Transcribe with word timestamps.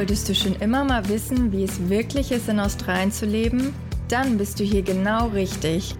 Wolltest 0.00 0.30
du 0.30 0.34
schon 0.34 0.54
immer 0.62 0.82
mal 0.82 1.06
wissen, 1.10 1.52
wie 1.52 1.62
es 1.62 1.90
wirklich 1.90 2.32
ist, 2.32 2.48
in 2.48 2.58
Australien 2.58 3.12
zu 3.12 3.26
leben? 3.26 3.74
Dann 4.08 4.38
bist 4.38 4.58
du 4.58 4.64
hier 4.64 4.80
genau 4.80 5.28
richtig. 5.28 5.94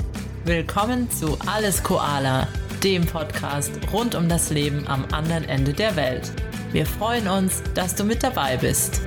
Willkommen 0.47 1.11
zu 1.11 1.37
Alles 1.47 1.83
Koala, 1.83 2.49
dem 2.83 3.05
Podcast 3.05 3.71
rund 3.93 4.15
um 4.15 4.27
das 4.27 4.49
Leben 4.49 4.87
am 4.89 5.05
anderen 5.13 5.45
Ende 5.45 5.75
der 5.75 5.97
Welt. 5.97 6.33
Wir 6.73 6.87
freuen 6.87 7.29
uns, 7.29 7.63
dass 7.75 7.95
du 7.95 8.05
mit 8.05 8.23
dabei 8.23 8.57
bist. 8.57 9.03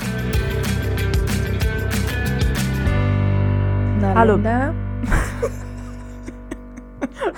Na, 4.00 4.14
Hallo. 4.14 4.36
Linda? 4.36 4.76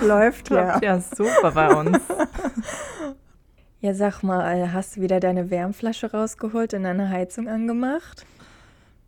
Läuft 0.02 0.50
ja. 0.50 0.56
Klappt 0.56 0.84
ja 0.84 1.00
super 1.00 1.52
bei 1.52 1.74
uns. 1.74 2.00
Ja, 3.86 3.94
sag 3.94 4.24
mal, 4.24 4.72
hast 4.72 4.96
du 4.96 5.00
wieder 5.00 5.20
deine 5.20 5.48
Wärmflasche 5.48 6.10
rausgeholt 6.10 6.74
und 6.74 6.82
deine 6.82 7.08
Heizung 7.08 7.46
angemacht? 7.46 8.26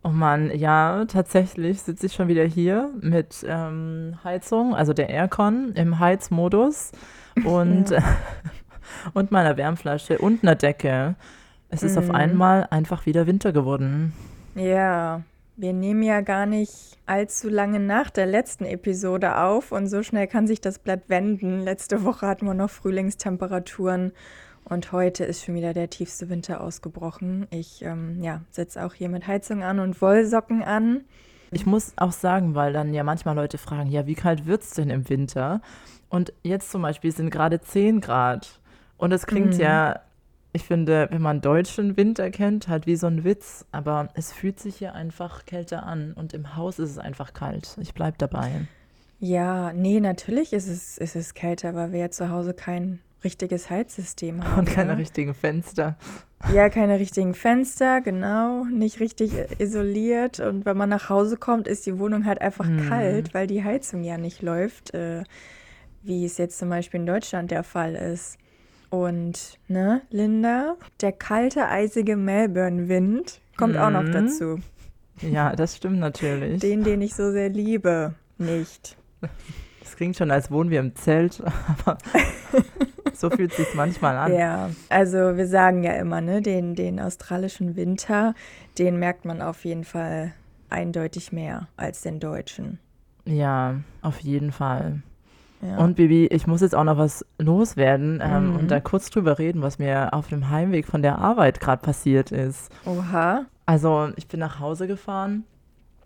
Oh 0.03 0.07
Mann, 0.07 0.57
ja, 0.57 1.03
tatsächlich 1.03 1.81
sitze 1.81 2.05
ich 2.05 2.13
schon 2.13 2.29
wieder 2.29 2.45
hier 2.45 2.89
mit 3.01 3.45
ähm, 3.45 4.17
Heizung, 4.23 4.73
also 4.73 4.93
der 4.93 5.09
Aircon 5.09 5.73
im 5.73 5.99
Heizmodus 5.99 6.93
und, 7.43 7.93
und 9.13 9.31
meiner 9.31 9.57
Wärmflasche 9.57 10.17
und 10.17 10.43
einer 10.43 10.55
Decke. 10.55 11.15
Es 11.67 11.83
ist 11.83 11.97
auf 11.97 12.07
Mhm. 12.07 12.15
einmal 12.15 12.67
einfach 12.69 13.05
wieder 13.05 13.27
Winter 13.27 13.51
geworden. 13.51 14.13
Ja, 14.55 15.23
wir 15.57 15.73
nehmen 15.73 16.03
ja 16.03 16.21
gar 16.21 16.45
nicht 16.45 16.97
allzu 17.05 17.49
lange 17.49 17.81
nach 17.81 18.09
der 18.09 18.27
letzten 18.27 18.63
Episode 18.63 19.35
auf 19.39 19.73
und 19.73 19.87
so 19.87 20.03
schnell 20.03 20.27
kann 20.27 20.47
sich 20.47 20.61
das 20.61 20.79
Blatt 20.79 21.01
wenden. 21.09 21.59
Letzte 21.65 22.05
Woche 22.05 22.25
hatten 22.25 22.45
wir 22.45 22.53
noch 22.53 22.69
Frühlingstemperaturen 22.69 24.13
und 24.69 24.91
heute 24.91 25.23
ist 25.23 25.43
schon 25.43 25.55
wieder 25.55 25.73
der 25.73 25.89
tiefste 25.89 26.29
Winter 26.29 26.61
ausgebrochen. 26.61 27.47
Ich 27.51 27.81
ähm, 27.81 28.21
ja, 28.21 28.41
setze 28.51 28.85
auch 28.85 28.93
hier 28.93 29.09
mit 29.09 29.27
Heizung 29.27 29.63
an 29.63 29.79
und 29.79 30.01
Wollsocken 30.01 30.63
an. 30.63 31.01
Ich 31.51 31.65
muss 31.65 31.93
auch 31.97 32.11
sagen, 32.11 32.53
weil 32.55 32.73
dann 32.73 32.93
ja 32.93 33.03
manchmal 33.03 33.35
Leute 33.35 33.57
fragen, 33.57 33.89
ja, 33.89 34.05
wie 34.05 34.15
kalt 34.15 34.45
wird 34.45 34.61
es 34.61 34.71
denn 34.71 34.89
im 34.89 35.09
Winter? 35.09 35.61
Und 36.09 36.33
jetzt 36.43 36.71
zum 36.71 36.81
Beispiel 36.81 37.11
sind 37.11 37.29
gerade 37.31 37.59
10 37.61 38.01
Grad. 38.01 38.59
Und 38.97 39.11
es 39.11 39.25
klingt 39.25 39.55
Mhm. 39.55 39.59
ja, 39.59 39.99
ich 40.51 40.63
finde, 40.63 41.07
wenn 41.11 41.21
man 41.21 41.41
deutschen 41.41 41.97
Winter 41.97 42.29
kennt, 42.31 42.67
halt 42.67 42.87
wie 42.87 42.95
so 42.95 43.07
ein 43.07 43.23
Witz. 43.23 43.65
Aber 43.71 44.09
es 44.13 44.31
fühlt 44.31 44.59
sich 44.59 44.75
hier 44.77 44.93
einfach 44.93 45.45
kälter 45.45 45.85
an. 45.85 46.13
Und 46.13 46.33
im 46.33 46.55
Haus 46.55 46.79
ist 46.79 46.91
es 46.91 46.97
einfach 46.97 47.33
kalt. 47.33 47.77
Ich 47.79 47.93
bleib 47.93 48.17
dabei. 48.17 48.67
Ja, 49.19 49.73
nee, 49.73 49.99
natürlich 49.99 50.53
ist 50.53 50.67
es, 50.67 50.97
ist 50.97 51.15
es 51.15 51.33
kälter, 51.33 51.75
weil 51.75 51.91
wir 51.91 51.99
ja 51.99 52.09
zu 52.09 52.29
Hause 52.29 52.53
kein 52.53 52.99
richtiges 53.23 53.69
Heizsystem 53.69 54.43
haben. 54.43 54.59
Und 54.59 54.69
keine 54.69 54.93
ne? 54.93 54.97
richtigen 54.99 55.33
Fenster. 55.33 55.97
Ja, 56.53 56.69
keine 56.69 56.99
richtigen 56.99 57.33
Fenster, 57.33 57.99
genau, 58.01 58.63
nicht 58.65 58.99
richtig 59.01 59.33
isoliert. 59.59 60.39
Und 60.39 60.65
wenn 60.65 60.77
man 60.77 60.87
nach 60.89 61.09
Hause 61.09 61.35
kommt, 61.37 61.67
ist 61.67 61.85
die 61.85 61.99
Wohnung 61.99 62.25
halt 62.25 62.39
einfach 62.41 62.65
Mhm. 62.65 62.87
kalt, 62.87 63.33
weil 63.33 63.45
die 63.47 63.63
Heizung 63.63 64.03
ja 64.03 64.17
nicht 64.17 64.41
läuft, 64.41 64.93
äh, 64.93 65.23
wie 66.01 66.23
es 66.25 66.37
jetzt 66.37 66.57
zum 66.57 66.69
Beispiel 66.69 67.01
in 67.01 67.05
Deutschland 67.05 67.51
der 67.51 67.63
Fall 67.63 67.95
ist. 67.95 68.37
Und, 68.89 69.59
ne, 69.67 70.01
Linda, 70.09 70.77
der 71.01 71.11
kalte, 71.11 71.67
eisige 71.67 72.15
Melbourne-Wind 72.15 73.41
kommt 73.57 73.77
auch 73.77 73.89
noch 73.91 74.03
Mhm. 74.03 74.11
dazu. 74.13 74.59
Ja, 75.21 75.53
das 75.55 75.75
stimmt 75.75 75.99
natürlich. 75.99 76.61
Den, 76.61 76.85
den 76.85 77.01
ich 77.01 77.13
so 77.13 77.31
sehr 77.31 77.49
liebe, 77.49 78.13
nicht. 78.37 78.97
Es 79.83 79.95
klingt 79.95 80.15
schon, 80.15 80.29
als 80.31 80.49
wohnen 80.51 80.69
wir 80.69 80.79
im 80.79 80.95
Zelt, 80.95 81.41
aber 81.85 81.97
so 83.19 83.29
fühlt 83.29 83.53
sich 83.53 83.73
manchmal 83.75 84.15
an. 84.17 84.33
Ja, 84.33 84.69
also 84.89 85.37
wir 85.37 85.47
sagen 85.47 85.83
ja 85.83 85.93
immer, 85.93 86.21
ne, 86.21 86.41
den, 86.41 86.75
den 86.75 86.99
australischen 86.99 87.75
Winter, 87.75 88.33
den 88.77 88.97
merkt 88.97 89.25
man 89.25 89.41
auf 89.41 89.65
jeden 89.65 89.83
Fall 89.83 90.33
eindeutig 90.69 91.31
mehr 91.31 91.67
als 91.77 92.01
den 92.01 92.19
deutschen. 92.19 92.79
Ja, 93.25 93.75
auf 94.01 94.19
jeden 94.19 94.51
Fall. 94.51 95.01
Ja. 95.61 95.77
Und 95.77 95.95
Bibi, 95.95 96.27
ich 96.27 96.47
muss 96.47 96.61
jetzt 96.61 96.73
auch 96.73 96.85
noch 96.85 96.97
was 96.97 97.25
loswerden 97.37 98.21
ähm, 98.23 98.51
Mhm. 98.51 98.55
und 98.59 98.71
da 98.71 98.79
kurz 98.79 99.09
drüber 99.09 99.37
reden, 99.39 99.61
was 99.61 99.77
mir 99.77 100.13
auf 100.13 100.27
dem 100.29 100.49
Heimweg 100.49 100.87
von 100.87 101.01
der 101.01 101.17
Arbeit 101.19 101.59
gerade 101.59 101.81
passiert 101.81 102.31
ist. 102.31 102.71
Oha. 102.85 103.45
Also 103.65 104.09
ich 104.15 104.27
bin 104.27 104.39
nach 104.39 104.59
Hause 104.59 104.87
gefahren 104.87 105.43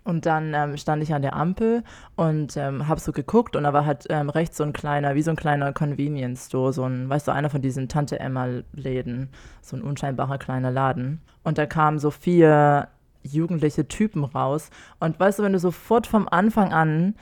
und 0.03 0.25
dann 0.25 0.53
ähm, 0.53 0.77
stand 0.77 1.03
ich 1.03 1.13
an 1.13 1.21
der 1.21 1.35
Ampel 1.35 1.83
und 2.15 2.57
ähm, 2.57 2.87
habe 2.87 2.99
so 2.99 3.11
geguckt 3.11 3.55
und 3.55 3.63
da 3.63 3.73
war 3.73 3.85
halt 3.85 4.05
ähm, 4.09 4.29
rechts 4.29 4.57
so 4.57 4.63
ein 4.63 4.73
kleiner, 4.73 5.15
wie 5.15 5.21
so 5.21 5.31
ein 5.31 5.37
kleiner 5.37 5.73
Convenience 5.73 6.47
Store, 6.47 6.73
so 6.73 6.83
ein, 6.83 7.09
weißt 7.09 7.27
du, 7.27 7.31
einer 7.31 7.49
von 7.49 7.61
diesen 7.61 7.87
Tante 7.87 8.19
Emma 8.19 8.47
Läden, 8.73 9.29
so 9.61 9.75
ein 9.75 9.81
unscheinbarer 9.81 10.37
kleiner 10.37 10.71
Laden. 10.71 11.21
Und 11.43 11.57
da 11.57 11.65
kamen 11.65 11.99
so 11.99 12.11
vier 12.11 12.89
jugendliche 13.23 13.87
Typen 13.87 14.23
raus 14.23 14.69
und 14.99 15.19
weißt 15.19 15.39
du, 15.39 15.43
wenn 15.43 15.53
du 15.53 15.59
sofort 15.59 16.07
vom 16.07 16.27
Anfang 16.27 16.73
an 16.73 17.15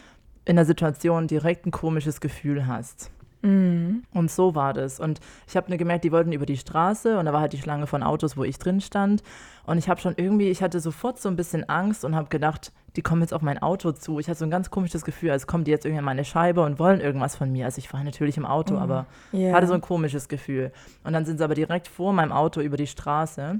in 0.45 0.55
der 0.55 0.65
Situation 0.65 1.27
direkt 1.27 1.65
ein 1.65 1.71
komisches 1.71 2.19
Gefühl 2.21 2.65
hast. 2.65 3.11
Mhm. 3.41 4.03
Und 4.13 4.29
so 4.31 4.55
war 4.55 4.73
das. 4.73 4.99
Und 4.99 5.19
ich 5.47 5.55
habe 5.57 5.69
nur 5.69 5.77
gemerkt, 5.77 6.03
die 6.03 6.11
wollten 6.11 6.31
über 6.31 6.45
die 6.45 6.57
Straße 6.57 7.17
und 7.17 7.25
da 7.25 7.33
war 7.33 7.41
halt 7.41 7.53
die 7.53 7.57
Schlange 7.57 7.87
von 7.87 8.03
Autos, 8.03 8.37
wo 8.37 8.43
ich 8.43 8.59
drin 8.59 8.81
stand. 8.81 9.23
Und 9.65 9.77
ich 9.77 9.89
habe 9.89 9.99
schon 10.01 10.13
irgendwie, 10.17 10.49
ich 10.49 10.61
hatte 10.61 10.79
sofort 10.79 11.19
so 11.19 11.29
ein 11.29 11.35
bisschen 11.35 11.67
Angst 11.69 12.03
und 12.05 12.15
habe 12.15 12.29
gedacht, 12.29 12.71
die 12.95 13.01
kommen 13.01 13.21
jetzt 13.21 13.33
auf 13.33 13.41
mein 13.41 13.61
Auto 13.61 13.91
zu. 13.93 14.19
Ich 14.19 14.27
hatte 14.27 14.39
so 14.39 14.45
ein 14.45 14.51
ganz 14.51 14.69
komisches 14.69 15.03
Gefühl, 15.05 15.31
als 15.31 15.47
kommen 15.47 15.63
die 15.63 15.71
jetzt 15.71 15.85
irgendwie 15.85 15.99
an 15.99 16.05
meine 16.05 16.25
Scheibe 16.25 16.61
und 16.61 16.77
wollen 16.77 16.99
irgendwas 16.99 17.35
von 17.35 17.51
mir. 17.51 17.65
Also 17.65 17.79
ich 17.79 17.91
war 17.93 18.03
natürlich 18.03 18.37
im 18.37 18.45
Auto, 18.45 18.77
aber 18.77 19.05
Ja. 19.31 19.53
hatte 19.53 19.67
so 19.67 19.73
ein 19.73 19.81
komisches 19.81 20.27
Gefühl. 20.27 20.71
Und 21.03 21.13
dann 21.13 21.25
sind 21.25 21.37
sie 21.37 21.43
aber 21.43 21.55
direkt 21.55 21.87
vor 21.87 22.11
meinem 22.13 22.31
Auto 22.31 22.59
über 22.59 22.75
die 22.77 22.87
Straße 22.87 23.59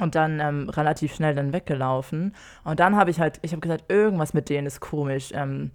und 0.00 0.14
dann 0.14 0.38
ähm, 0.40 0.68
relativ 0.68 1.14
schnell 1.14 1.34
dann 1.34 1.52
weggelaufen. 1.52 2.34
Und 2.64 2.78
dann 2.80 2.94
habe 2.96 3.10
ich 3.10 3.18
halt, 3.18 3.38
ich 3.42 3.52
habe 3.52 3.60
gesagt, 3.60 3.90
irgendwas 3.90 4.34
mit 4.34 4.48
denen 4.48 4.66
ist 4.68 4.80
komisch. 4.80 5.30
Ähm, 5.34 5.72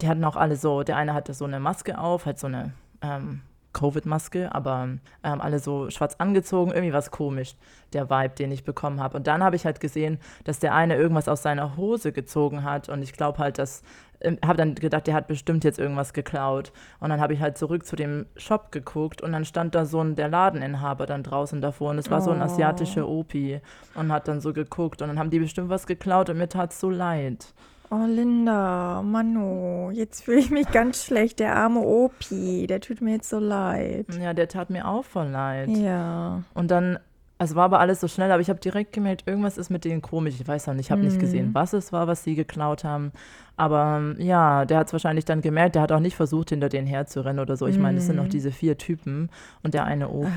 die 0.00 0.08
hatten 0.08 0.24
auch 0.24 0.36
alle 0.36 0.56
so, 0.56 0.84
der 0.84 0.96
eine 0.96 1.12
hatte 1.12 1.34
so 1.34 1.44
eine 1.44 1.60
Maske 1.60 1.98
auf, 1.98 2.24
halt 2.24 2.38
so 2.38 2.46
eine 2.46 2.72
ähm, 3.02 3.42
Covid-Maske, 3.72 4.52
aber 4.54 4.88
ähm, 5.22 5.40
alle 5.40 5.58
so 5.58 5.90
schwarz 5.90 6.16
angezogen, 6.18 6.70
irgendwie 6.72 6.92
was 6.92 7.10
komisch, 7.10 7.54
der 7.92 8.10
Vibe, 8.10 8.34
den 8.34 8.50
ich 8.50 8.64
bekommen 8.64 9.00
habe. 9.00 9.16
Und 9.16 9.26
dann 9.26 9.42
habe 9.44 9.56
ich 9.56 9.64
halt 9.66 9.80
gesehen, 9.80 10.18
dass 10.44 10.58
der 10.58 10.74
eine 10.74 10.96
irgendwas 10.96 11.28
aus 11.28 11.42
seiner 11.42 11.76
Hose 11.76 12.12
gezogen 12.12 12.64
hat 12.64 12.88
und 12.88 13.02
ich 13.02 13.12
glaube 13.12 13.38
halt, 13.38 13.58
dass, 13.58 13.82
ähm, 14.20 14.38
habe 14.44 14.56
dann 14.56 14.74
gedacht, 14.74 15.06
der 15.06 15.14
hat 15.14 15.28
bestimmt 15.28 15.64
jetzt 15.64 15.78
irgendwas 15.78 16.12
geklaut. 16.12 16.72
Und 16.98 17.10
dann 17.10 17.20
habe 17.20 17.34
ich 17.34 17.40
halt 17.40 17.56
zurück 17.56 17.86
zu 17.86 17.94
dem 17.94 18.26
Shop 18.36 18.72
geguckt 18.72 19.22
und 19.22 19.32
dann 19.32 19.44
stand 19.44 19.74
da 19.74 19.84
so 19.84 20.00
ein, 20.00 20.16
der 20.16 20.28
Ladeninhaber 20.28 21.06
dann 21.06 21.22
draußen 21.22 21.60
davor 21.60 21.90
und 21.90 21.98
es 21.98 22.10
war 22.10 22.20
so 22.20 22.30
ein 22.30 22.40
Oh. 22.40 22.44
asiatischer 22.44 23.06
Opi 23.06 23.60
und 23.94 24.10
hat 24.10 24.26
dann 24.28 24.40
so 24.40 24.52
geguckt 24.52 25.02
und 25.02 25.08
dann 25.08 25.18
haben 25.18 25.30
die 25.30 25.38
bestimmt 25.38 25.68
was 25.68 25.86
geklaut 25.86 26.30
und 26.30 26.38
mir 26.38 26.48
tat 26.48 26.72
so 26.72 26.90
leid. 26.90 27.52
Oh, 27.90 28.04
Linda, 28.06 29.02
Manu, 29.02 29.90
jetzt 29.92 30.24
fühle 30.24 30.40
ich 30.40 30.50
mich 30.50 30.70
ganz 30.70 31.04
schlecht. 31.04 31.40
Der 31.40 31.56
arme 31.56 31.80
Opi, 31.80 32.66
der 32.66 32.80
tut 32.80 33.00
mir 33.00 33.14
jetzt 33.14 33.30
so 33.30 33.38
leid. 33.38 34.06
Ja, 34.20 34.34
der 34.34 34.48
tat 34.48 34.68
mir 34.68 34.86
auch 34.86 35.04
voll 35.04 35.28
leid. 35.28 35.70
Ja. 35.70 36.42
Und 36.52 36.70
dann, 36.70 36.98
also 37.38 37.54
war 37.54 37.64
aber 37.64 37.80
alles 37.80 38.00
so 38.00 38.08
schnell, 38.08 38.30
aber 38.30 38.42
ich 38.42 38.50
habe 38.50 38.60
direkt 38.60 38.92
gemerkt, 38.92 39.22
irgendwas 39.26 39.56
ist 39.56 39.70
mit 39.70 39.86
denen 39.86 40.02
komisch. 40.02 40.34
Ich 40.38 40.46
weiß 40.46 40.68
auch 40.68 40.74
nicht, 40.74 40.86
ich 40.86 40.90
habe 40.90 41.00
nicht 41.00 41.18
gesehen, 41.18 41.54
was 41.54 41.72
es 41.72 41.90
war, 41.90 42.06
was 42.06 42.24
sie 42.24 42.34
geklaut 42.34 42.84
haben. 42.84 43.10
Aber 43.56 44.14
ja, 44.18 44.66
der 44.66 44.78
hat 44.78 44.88
es 44.88 44.92
wahrscheinlich 44.92 45.24
dann 45.24 45.40
gemerkt, 45.40 45.74
der 45.74 45.82
hat 45.82 45.90
auch 45.90 46.00
nicht 46.00 46.14
versucht, 46.14 46.50
hinter 46.50 46.68
denen 46.68 46.86
herzurennen 46.86 47.40
oder 47.40 47.56
so. 47.56 47.66
Ich 47.66 47.78
meine, 47.78 47.98
es 47.98 48.06
sind 48.06 48.16
noch 48.16 48.28
diese 48.28 48.52
vier 48.52 48.76
Typen 48.76 49.30
und 49.62 49.72
der 49.72 49.84
eine 49.84 50.10
Opi. 50.10 50.28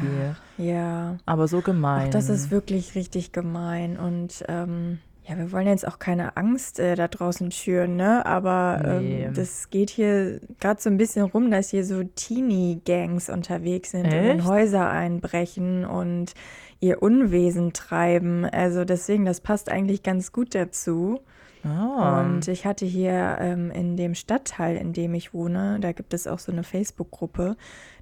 Ja. 0.57 1.17
Aber 1.25 1.49
so 1.49 1.59
gemein. 1.59 2.05
Ach, 2.07 2.11
das 2.11 2.29
ist 2.29 2.49
wirklich 2.49 2.95
richtig 2.95 3.33
gemein. 3.33 3.97
Und 3.97 4.45
ähm, 4.47 4.99
ja, 5.23 5.37
wir 5.37 5.51
wollen 5.51 5.67
jetzt 5.67 5.87
auch 5.87 5.99
keine 5.99 6.35
Angst 6.35 6.79
äh, 6.79 6.95
da 6.95 7.07
draußen 7.07 7.51
schüren, 7.51 7.95
ne? 7.95 8.25
Aber 8.25 8.81
Nee. 8.99 9.25
ähm, 9.25 9.33
das 9.33 9.69
geht 9.69 9.89
hier 9.91 10.39
gerade 10.59 10.81
so 10.81 10.89
ein 10.89 10.97
bisschen 10.97 11.25
rum, 11.25 11.51
dass 11.51 11.69
hier 11.69 11.85
so 11.85 12.03
Teenie-Gangs 12.03 13.29
unterwegs 13.29 13.91
sind 13.91 14.05
und 14.05 14.13
in 14.13 14.39
Echt? 14.39 14.45
Häuser 14.47 14.89
einbrechen 14.89 15.85
und 15.85 16.33
ihr 16.79 17.03
Unwesen 17.03 17.73
treiben. 17.73 18.45
Also 18.45 18.83
deswegen, 18.83 19.25
das 19.25 19.41
passt 19.41 19.69
eigentlich 19.69 20.01
ganz 20.03 20.31
gut 20.31 20.55
dazu. 20.55 21.19
Ah. 21.63 22.21
Und 22.21 22.47
ich 22.47 22.65
hatte 22.65 22.87
hier 22.87 23.37
ähm, 23.39 23.69
in 23.69 23.95
dem 23.95 24.15
Stadtteil, 24.15 24.77
in 24.77 24.93
dem 24.93 25.13
ich 25.13 25.31
wohne, 25.35 25.77
da 25.79 25.91
gibt 25.91 26.15
es 26.15 26.25
auch 26.25 26.39
so 26.39 26.51
eine 26.51 26.63
Facebook-Gruppe. 26.63 27.55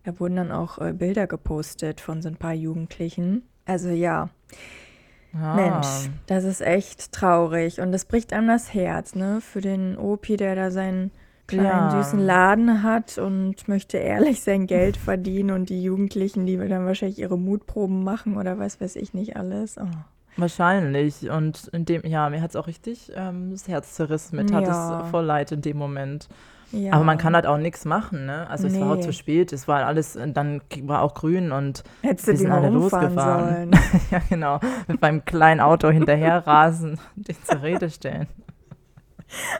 Da 0.05 0.17
wurden 0.21 0.37
dann 0.37 0.51
auch 0.53 0.77
äh, 0.77 0.93
Bilder 0.93 1.27
gepostet 1.27 1.99
von 1.99 2.21
so 2.21 2.29
ein 2.29 2.37
paar 2.37 2.53
Jugendlichen. 2.53 3.43
Also 3.65 3.89
ja, 3.89 4.29
ah. 5.33 5.55
Mensch, 5.55 6.09
das 6.27 6.43
ist 6.43 6.61
echt 6.61 7.11
traurig 7.11 7.79
und 7.81 7.91
das 7.91 8.05
bricht 8.05 8.33
einem 8.33 8.47
das 8.47 8.73
Herz, 8.73 9.15
ne? 9.15 9.39
Für 9.41 9.61
den 9.61 9.97
Opi, 9.97 10.37
der 10.37 10.55
da 10.55 10.71
seinen 10.71 11.11
kleinen 11.47 11.65
Ja. 11.91 12.03
süßen 12.03 12.19
Laden 12.19 12.83
hat 12.83 13.17
und 13.17 13.67
möchte 13.67 13.97
ehrlich 13.97 14.41
sein 14.43 14.67
Geld 14.67 14.97
verdienen 15.09 15.51
und 15.51 15.69
die 15.69 15.81
Jugendlichen, 15.81 16.45
die 16.45 16.57
dann 16.57 16.85
wahrscheinlich 16.85 17.19
ihre 17.19 17.37
Mutproben 17.37 18.03
machen 18.03 18.37
oder 18.37 18.59
was 18.59 18.79
weiß 18.79 18.95
ich 18.95 19.13
nicht 19.13 19.35
alles. 19.35 19.77
Oh. 19.79 19.85
Wahrscheinlich. 20.37 21.29
Und 21.29 21.67
in 21.73 21.85
dem, 21.85 22.03
ja, 22.05 22.29
mir 22.29 22.41
hat 22.41 22.51
es 22.51 22.55
auch 22.55 22.67
richtig 22.67 23.11
ähm, 23.15 23.51
das 23.51 23.67
Herz 23.67 23.93
zerrissen. 23.95 24.37
Mir 24.37 24.45
tat 24.45 24.63
Ja. 24.63 25.01
es 25.03 25.09
voll 25.09 25.25
leid 25.25 25.51
in 25.51 25.61
dem 25.61 25.77
Moment. 25.77 26.29
Ja. 26.71 26.93
Aber 26.93 27.03
man 27.03 27.17
kann 27.17 27.33
halt 27.33 27.47
auch 27.47 27.57
nichts 27.57 27.83
machen, 27.85 28.25
ne? 28.27 28.47
Also 28.49 28.67
es 28.67 28.79
war 28.79 28.91
auch 28.91 28.95
Nee. 28.95 29.01
zu 29.01 29.11
spät, 29.13 29.51
es 29.53 29.67
war 29.67 29.85
alles, 29.85 30.17
dann 30.33 30.61
war 30.83 31.01
auch 31.01 31.15
grün 31.15 31.51
und 31.51 31.83
Hättest 32.03 32.27
wir 32.27 32.37
sind 32.37 32.51
alle 32.51 32.69
losgefahren. 32.69 33.71
sollen. 33.71 33.71
ja 34.11 34.21
genau, 34.29 34.59
mit 34.87 35.01
meinem 35.01 35.25
kleinen 35.25 35.61
Auto 35.61 35.89
hinterher 35.89 36.45
rasen, 36.45 36.99
den 37.15 37.35
zur 37.43 37.63
Rede 37.63 37.89
stellen. 37.89 38.27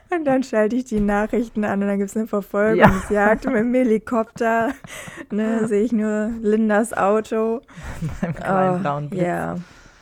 Und 0.10 0.26
dann 0.26 0.42
schalte 0.44 0.76
ich 0.76 0.86
die 0.86 1.00
Nachrichten 1.00 1.64
an 1.64 1.82
und 1.84 1.88
dann 1.90 2.00
gibt 2.00 2.10
es 2.10 2.18
eine 2.18 2.26
Verfolgungsjagd 2.26 3.46
mit 3.46 3.56
dem 3.56 3.74
Helikopter. 3.74 4.72
Ne, 5.32 5.68
sehe 5.68 5.84
ich 5.84 5.92
nur 5.92 6.32
Lindas 6.42 6.92
Auto. 6.92 7.62
Beim 8.22 8.34
kleinen 8.36 8.76
Oh, 8.78 8.80
blauen 8.80 9.10
Blitz. 9.10 9.22
Ja. 9.24 9.56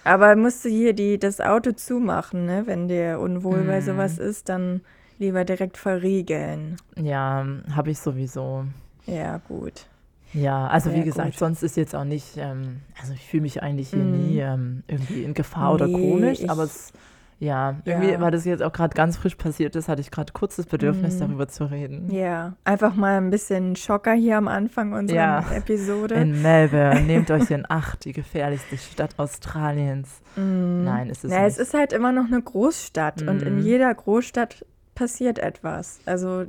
Aber 0.05 0.37
musst 0.37 0.63
du 0.63 0.69
hier 0.69 0.93
die, 0.93 1.19
das 1.19 1.41
Auto 1.41 1.73
zumachen, 1.73 2.45
ne? 2.45 2.63
Wenn 2.65 2.87
dir 2.87 3.19
unwohl 3.19 3.63
bei 3.63 3.79
Mm. 3.81 3.83
sowas 3.83 4.17
ist, 4.17 4.47
dann 4.47 4.79
lieber 5.17 5.45
direkt 5.45 5.77
verriegeln. 5.77 6.77
Ja, 6.95 7.45
habe 7.75 7.91
ich 7.91 7.99
sowieso. 7.99 8.65
Ja, 9.05 9.37
gut. 9.47 9.85
Ja, 10.33 10.67
also 10.67 10.89
wie 10.91 10.95
Sehr 10.95 11.03
gesagt, 11.05 11.29
gut. 11.31 11.39
sonst 11.39 11.63
ist 11.63 11.77
jetzt 11.77 11.95
auch 11.95 12.03
nicht, 12.03 12.35
ähm, 12.37 12.81
also 13.01 13.13
ich 13.13 13.25
fühle 13.25 13.43
mich 13.43 13.63
eigentlich 13.63 13.89
hier 13.91 13.99
Mhm. 14.03 14.27
nie 14.27 14.39
ähm, 14.39 14.83
irgendwie 14.87 15.23
in 15.23 15.33
Gefahr 15.33 15.73
oder 15.73 15.87
Nee, 15.87 15.93
komisch, 16.11 16.41
ich- 16.41 16.49
aber 16.49 16.63
es, 16.63 16.91
ja, 17.39 17.77
irgendwie, 17.85 18.11
Ja. 18.11 18.19
weil 18.19 18.31
das 18.31 18.43
jetzt 18.43 18.61
auch 18.61 18.73
gerade 18.73 18.93
ganz 18.93 19.15
frisch 19.15 19.35
passiert 19.35 19.77
ist, 19.77 19.87
hatte 19.87 20.01
ich 20.01 20.11
gerade 20.11 20.33
kurz 20.33 20.57
das 20.57 20.65
Bedürfnis, 20.65 21.15
Mhm. 21.15 21.19
darüber 21.21 21.47
zu 21.47 21.71
reden. 21.71 22.11
Ja, 22.11 22.53
einfach 22.65 22.93
mal 22.95 23.15
ein 23.17 23.29
bisschen 23.29 23.77
Schocker 23.77 24.13
hier 24.13 24.37
am 24.37 24.49
Anfang 24.49 24.91
unserer 24.91 25.15
Ja. 25.17 25.45
Episode. 25.53 26.15
In 26.15 26.41
Melbourne, 26.41 27.01
nehmt 27.03 27.31
euch 27.31 27.49
in 27.49 27.63
Acht, 27.69 28.03
die 28.03 28.11
gefährlichste 28.11 28.77
Stadt 28.77 29.17
Australiens. 29.17 30.19
Mm. 30.35 30.83
Nein, 30.83 31.09
ist 31.09 31.23
es 31.23 31.31
Na, 31.31 31.45
es 31.45 31.57
ist 31.57 31.73
halt 31.73 31.93
immer 31.93 32.11
noch 32.11 32.25
eine 32.25 32.41
Großstadt 32.41 33.21
und 33.21 33.41
in 33.43 33.55
Mhm. 33.55 33.61
jeder 33.61 33.93
Großstadt 33.95 34.65
passiert 34.97 35.39
etwas. 35.39 35.99
Also, 36.05 36.45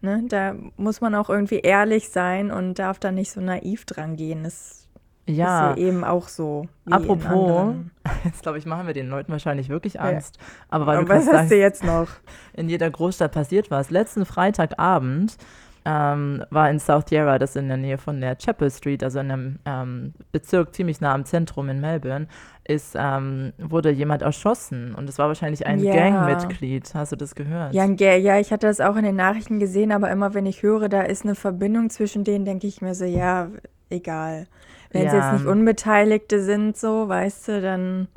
ne, 0.00 0.22
da 0.28 0.54
muss 0.76 1.00
man 1.00 1.14
auch 1.14 1.30
irgendwie 1.30 1.60
ehrlich 1.60 2.08
sein 2.10 2.50
und 2.50 2.78
darf 2.78 2.98
da 2.98 3.10
nicht 3.10 3.30
so 3.32 3.40
naiv 3.40 3.84
dran 3.86 4.16
gehen. 4.16 4.44
Das 4.44 4.86
Ja, 5.26 5.72
ist 5.72 5.78
ja 5.78 5.86
eben 5.86 6.04
auch 6.04 6.28
so. 6.28 6.68
Apropos, 6.90 7.74
jetzt 8.24 8.42
glaube 8.42 8.58
ich, 8.58 8.66
machen 8.66 8.86
wir 8.86 8.94
den 8.94 9.08
Leuten 9.08 9.32
wahrscheinlich 9.32 9.68
wirklich 9.68 9.94
Ja. 9.94 10.02
Angst. 10.02 10.38
Aber 10.68 10.86
weil 10.86 10.98
Aber 10.98 11.06
du 11.06 11.10
was 11.14 11.26
hast 11.32 11.50
du 11.50 11.56
jetzt 11.56 11.82
noch? 11.82 12.08
in 12.52 12.68
jeder 12.68 12.90
Großstadt 12.90 13.32
passiert 13.32 13.70
was. 13.70 13.90
Letzten 13.90 14.24
Freitagabend 14.26 15.36
ähm, 15.88 16.44
war 16.50 16.68
in 16.68 16.80
South 16.80 17.10
Yarra, 17.10 17.38
das 17.38 17.54
in 17.54 17.68
der 17.68 17.76
Nähe 17.76 17.96
von 17.96 18.20
der 18.20 18.36
Chapel 18.36 18.70
Street, 18.72 19.04
also 19.04 19.20
in 19.20 19.30
einem 19.30 19.58
ähm, 19.64 20.14
Bezirk 20.32 20.74
ziemlich 20.74 21.00
nah 21.00 21.14
am 21.14 21.24
Zentrum 21.24 21.68
in 21.68 21.80
Melbourne, 21.80 22.26
ist, 22.64 22.96
ähm, 22.98 23.52
wurde 23.58 23.90
jemand 23.90 24.22
erschossen. 24.22 24.96
Und 24.96 25.08
es 25.08 25.18
war 25.18 25.28
wahrscheinlich 25.28 25.64
ein 25.64 25.78
Ja. 25.78 25.92
Gangmitglied. 25.92 26.92
Hast 26.92 27.12
du 27.12 27.16
das 27.16 27.36
gehört? 27.36 27.72
Ja, 27.72 27.84
ja, 27.86 28.40
ich 28.40 28.50
hatte 28.50 28.66
das 28.66 28.80
auch 28.80 28.96
in 28.96 29.04
den 29.04 29.14
Nachrichten 29.14 29.60
gesehen, 29.60 29.92
aber 29.92 30.10
immer 30.10 30.34
wenn 30.34 30.46
ich 30.46 30.64
höre, 30.64 30.88
da 30.88 31.02
ist 31.02 31.24
eine 31.24 31.36
Verbindung 31.36 31.88
zwischen 31.88 32.24
denen, 32.24 32.44
denke 32.44 32.66
ich 32.66 32.82
mir 32.82 32.94
so, 32.96 33.04
ja, 33.04 33.48
egal. 33.88 34.48
Wenn 34.90 35.06
es 35.06 35.12
Ja. 35.12 35.18
jetzt 35.20 35.32
nicht 35.34 35.46
Unbeteiligte 35.46 36.42
sind, 36.42 36.76
so, 36.76 37.08
weißt 37.08 37.46
du, 37.48 37.60
dann 37.60 38.08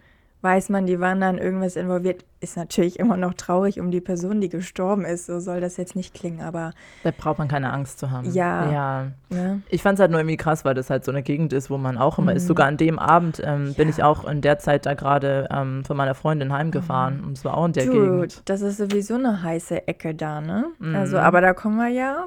weiß 0.41 0.69
man, 0.69 0.85
die 0.85 0.99
waren 1.01 1.19
dann 1.19 1.37
irgendwas 1.37 1.75
involviert. 1.75 2.23
Ist 2.39 2.55
natürlich 2.55 2.97
immer 2.97 3.17
noch 3.17 3.33
traurig 3.33 3.79
um 3.81 3.91
die 3.91 3.99
Person, 3.99 4.39
die 4.39 4.47
gestorben 4.47 5.03
ist. 5.03 5.25
So 5.25 5.41
soll 5.41 5.59
das 5.59 5.75
jetzt 5.75 5.95
nicht 5.97 6.13
klingen, 6.13 6.41
aber 6.41 6.71
Da 7.03 7.11
braucht 7.11 7.39
man 7.39 7.49
keine 7.49 7.73
Angst 7.73 7.99
zu 7.99 8.09
haben. 8.11 8.31
Ja. 8.31 8.71
ja. 8.71 9.07
ne? 9.29 9.61
Ich 9.69 9.81
fand 9.81 9.95
es 9.95 9.99
halt 10.01 10.11
nur 10.11 10.21
irgendwie 10.21 10.37
krass, 10.37 10.63
weil 10.63 10.75
das 10.75 10.89
halt 10.89 11.03
so 11.03 11.11
eine 11.11 11.23
Gegend 11.23 11.51
ist, 11.51 11.69
wo 11.69 11.77
man 11.77 11.97
auch 11.97 12.17
immer 12.17 12.33
ist. 12.33 12.43
Mhm. 12.43 12.47
Sogar 12.47 12.67
an 12.67 12.77
dem 12.77 12.99
Abend 12.99 13.41
ähm, 13.43 13.73
bin 13.73 13.89
ich 13.89 14.01
auch 14.01 14.23
in 14.25 14.39
der 14.41 14.59
Zeit 14.59 14.85
da 14.85 14.93
gerade 14.93 15.49
ähm, 15.51 15.83
von 15.83 15.97
meiner 15.97 16.15
Freundin 16.15 16.53
heimgefahren. 16.53 17.21
Und 17.23 17.37
es 17.37 17.43
war 17.43 17.57
auch 17.57 17.65
in 17.65 17.73
der 17.73 17.85
Mhm. 17.87 17.91
Dude, 17.91 18.11
Gegend. 18.27 18.41
das 18.45 18.61
ist 18.61 18.77
sowieso 18.77 19.15
eine 19.15 19.43
heiße 19.43 19.87
Ecke 19.89 20.15
da, 20.15 20.39
ne? 20.39 20.67
Also, 20.93 21.17
Mhm. 21.17 21.23
aber 21.23 21.41
da 21.41 21.53
kommen 21.53 21.75
wir 21.77 21.89
ja 21.89 22.25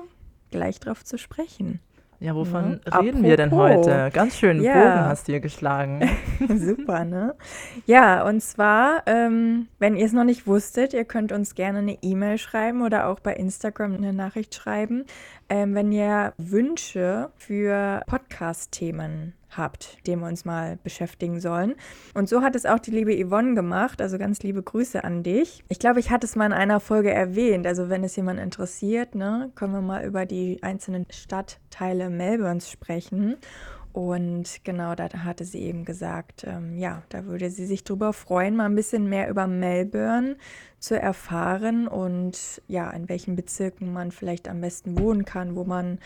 gleich 0.50 0.78
drauf 0.80 1.02
zu 1.02 1.16
sprechen. 1.16 1.80
Ja, 2.22 2.36
wovon 2.36 2.80
Ja. 2.88 2.98
reden 3.00 3.24
wir 3.24 3.36
denn 3.36 3.52
Apropos. 3.52 3.86
heute? 3.88 4.10
Ganz 4.12 4.36
schön 4.38 4.62
Ja. 4.62 4.74
Bogen 4.74 5.04
hast 5.08 5.26
du 5.26 5.32
hier 5.32 5.40
geschlagen. 5.40 6.08
Super, 6.56 7.04
ne? 7.04 7.34
Ja, 7.86 8.24
und 8.24 8.40
zwar, 8.40 9.02
ähm, 9.06 9.66
wenn 9.80 9.96
ihr 9.96 10.06
es 10.06 10.12
noch 10.12 10.22
nicht 10.22 10.46
wusstet, 10.46 10.94
ihr 10.94 11.04
könnt 11.04 11.32
uns 11.32 11.56
gerne 11.56 11.78
eine 11.78 11.98
E-Mail 12.00 12.38
schreiben 12.38 12.82
oder 12.82 13.08
auch 13.08 13.18
bei 13.18 13.34
Instagram 13.34 13.94
eine 13.96 14.12
Nachricht 14.12 14.54
schreiben, 14.54 15.04
ähm, 15.48 15.74
wenn 15.74 15.90
ihr 15.90 16.32
Wünsche 16.38 17.30
für 17.36 18.02
Podcast-Themen 18.06 19.32
habt, 19.56 20.06
dem 20.06 20.20
wir 20.20 20.26
uns 20.26 20.44
mal 20.44 20.78
beschäftigen 20.82 21.40
sollen. 21.40 21.74
Und 22.14 22.28
so 22.28 22.42
hat 22.42 22.56
es 22.56 22.66
auch 22.66 22.78
die 22.78 22.90
liebe 22.90 23.14
Yvonne 23.14 23.54
gemacht, 23.54 24.00
also 24.00 24.18
ganz 24.18 24.42
liebe 24.42 24.62
Grüße 24.62 25.02
an 25.04 25.22
dich. 25.22 25.64
Ich 25.68 25.78
glaube, 25.78 26.00
ich 26.00 26.10
hatte 26.10 26.26
es 26.26 26.36
mal 26.36 26.46
in 26.46 26.52
einer 26.52 26.80
Folge 26.80 27.10
erwähnt, 27.10 27.66
also 27.66 27.88
wenn 27.88 28.04
es 28.04 28.16
jemand 28.16 28.40
interessiert, 28.40 29.14
ne, 29.14 29.50
können 29.54 29.72
wir 29.72 29.80
mal 29.80 30.04
über 30.04 30.26
die 30.26 30.62
einzelnen 30.62 31.06
Stadtteile 31.10 32.10
Melbournes 32.10 32.70
sprechen. 32.70 33.36
Und 33.92 34.64
genau, 34.64 34.94
da 34.94 35.08
hatte 35.10 35.44
sie 35.44 35.60
eben 35.60 35.84
gesagt, 35.84 36.44
ähm, 36.46 36.78
ja, 36.78 37.02
da 37.10 37.26
würde 37.26 37.50
sie 37.50 37.66
sich 37.66 37.84
drüber 37.84 38.14
freuen, 38.14 38.56
mal 38.56 38.64
ein 38.64 38.74
bisschen 38.74 39.08
mehr 39.08 39.28
über 39.28 39.46
Melbourne 39.46 40.36
zu 40.78 40.98
erfahren 40.98 41.86
und 41.86 42.62
ja, 42.68 42.90
in 42.90 43.10
welchen 43.10 43.36
Bezirken 43.36 43.92
man 43.92 44.10
vielleicht 44.10 44.48
am 44.48 44.62
besten 44.62 44.98
wohnen 44.98 45.26
kann, 45.26 45.56
wo 45.56 45.64
man 45.64 45.98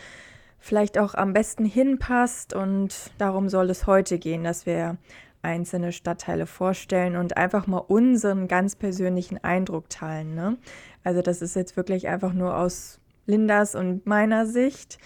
vielleicht 0.67 0.97
auch 0.97 1.15
am 1.15 1.33
besten 1.33 1.65
hinpasst. 1.65 2.53
Und 2.53 3.11
darum 3.17 3.49
soll 3.49 3.69
es 3.69 3.87
heute 3.87 4.19
gehen, 4.19 4.43
dass 4.43 4.65
wir 4.65 4.97
einzelne 5.41 5.91
Stadtteile 5.91 6.45
vorstellen 6.45 7.15
und 7.15 7.37
einfach 7.37 7.67
mal 7.67 7.77
unseren 7.77 8.47
ganz 8.47 8.75
persönlichen 8.75 9.41
Eindruck 9.43 9.89
teilen. 9.89 10.35
Ne? 10.35 10.57
Also 11.03 11.21
das 11.21 11.41
ist 11.41 11.55
jetzt 11.55 11.77
wirklich 11.77 12.07
einfach 12.07 12.33
nur 12.33 12.57
aus 12.57 12.99
Lindas 13.25 13.75
und 13.75 14.05
meiner 14.05 14.45
Sicht. 14.45 14.97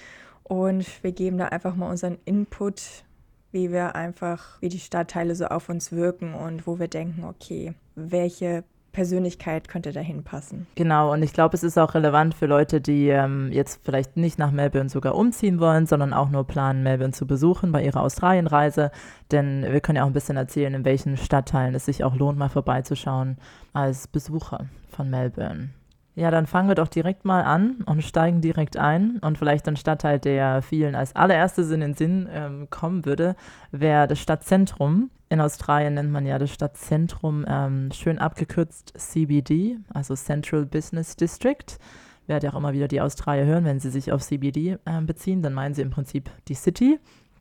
Und 0.44 1.04
wir 1.04 1.12
geben 1.12 1.38
da 1.38 1.46
einfach 1.46 1.76
mal 1.76 1.90
unseren 1.90 2.18
Input, 2.26 3.04
wie 3.52 3.72
wir 3.72 3.96
einfach, 3.96 4.60
wie 4.62 4.70
die 4.70 4.80
Stadtteile 4.80 5.36
so 5.36 5.46
auf 5.46 5.70
uns 5.70 5.92
wirken 5.92 6.34
und 6.34 6.66
wo 6.66 6.80
wir 6.80 6.88
denken, 6.88 7.24
okay, 7.24 7.74
welche 7.96 8.64
Persönlichkeit 8.92 9.68
könnte 9.68 9.92
dahin 9.92 10.24
passen. 10.24 10.68
Genau, 10.76 11.14
und 11.14 11.24
ich 11.24 11.34
glaube, 11.34 11.56
es 11.56 11.64
ist 11.64 11.78
auch 11.78 11.94
relevant 11.94 12.34
für 12.34 12.46
Leute, 12.46 12.82
die 12.82 13.10
ähm, 13.10 13.50
jetzt 13.52 13.82
vielleicht 13.84 14.18
nicht 14.18 14.38
nach 14.38 14.52
Melbourne 14.52 14.90
sogar 14.90 15.16
umziehen 15.16 15.60
wollen, 15.60 15.86
sondern 15.86 16.14
auch 16.14 16.30
nur 16.30 16.46
planen, 16.46 16.84
Melbourne 16.84 17.14
zu 17.14 17.26
besuchen 17.26 17.72
bei 17.72 17.84
ihrer 17.84 18.02
Australienreise. 18.02 18.92
Denn 19.32 19.64
wir 19.64 19.80
können 19.80 19.98
ja 19.98 20.04
auch 20.04 20.08
ein 20.08 20.14
bisschen 20.14 20.38
erzählen, 20.38 20.74
in 20.74 20.86
welchen 20.86 21.18
Stadtteilen 21.18 21.76
es 21.76 21.86
sich 21.86 22.04
auch 22.04 22.16
lohnt, 22.16 22.38
mal 22.38 22.50
vorbeizuschauen 22.50 23.38
als 23.74 24.08
Besucher 24.08 24.68
von 24.90 25.10
Melbourne. 25.10 25.70
Ja, 26.16 26.30
dann 26.30 26.46
fangen 26.46 26.68
wir 26.68 26.76
doch 26.76 26.90
direkt 26.90 27.24
mal 27.24 27.44
an 27.44 27.84
und 27.86 28.04
steigen 28.04 28.42
direkt 28.42 28.76
ein. 28.76 29.20
Und 29.20 29.38
vielleicht 29.38 29.68
ein 29.68 29.78
Stadtteil, 29.78 30.20
der 30.20 30.62
vielen 30.62 30.96
als 30.96 31.16
allererstes 31.16 31.72
in 31.72 31.80
den 31.80 31.94
Sinn 31.94 32.28
ähm, 32.32 32.70
kommen 32.70 33.06
würde, 33.06 33.36
wäre 33.72 34.08
das 34.08 34.20
Stadtzentrum. 34.20 35.10
In 35.32 35.40
Australien 35.40 35.94
nennt 35.94 36.12
man 36.12 36.26
ja 36.26 36.38
das 36.38 36.52
Stadtzentrum 36.52 37.46
ähm, 37.48 37.90
schön 37.94 38.20
abgekürzt 38.20 38.92
CBD, 38.98 39.78
also 39.94 40.14
Central 40.14 40.66
Business 40.66 41.16
District. 41.16 41.78
Werde 42.28 42.48
ja 42.48 42.54
auch 42.54 42.58
immer 42.58 42.74
wieder 42.74 42.90
die 42.90 43.00
Australier 43.00 43.46
hören, 43.46 43.64
wenn 43.64 43.80
sie 43.80 43.90
sich 43.92 44.12
auf 44.12 44.22
CBD 44.22 44.78
ähm, 44.86 45.06
beziehen, 45.06 45.42
dann 45.42 45.54
meinen 45.54 45.74
sie 45.74 45.84
im 45.84 45.90
Prinzip 45.90 46.30
die 46.50 46.54
City. 46.54 47.00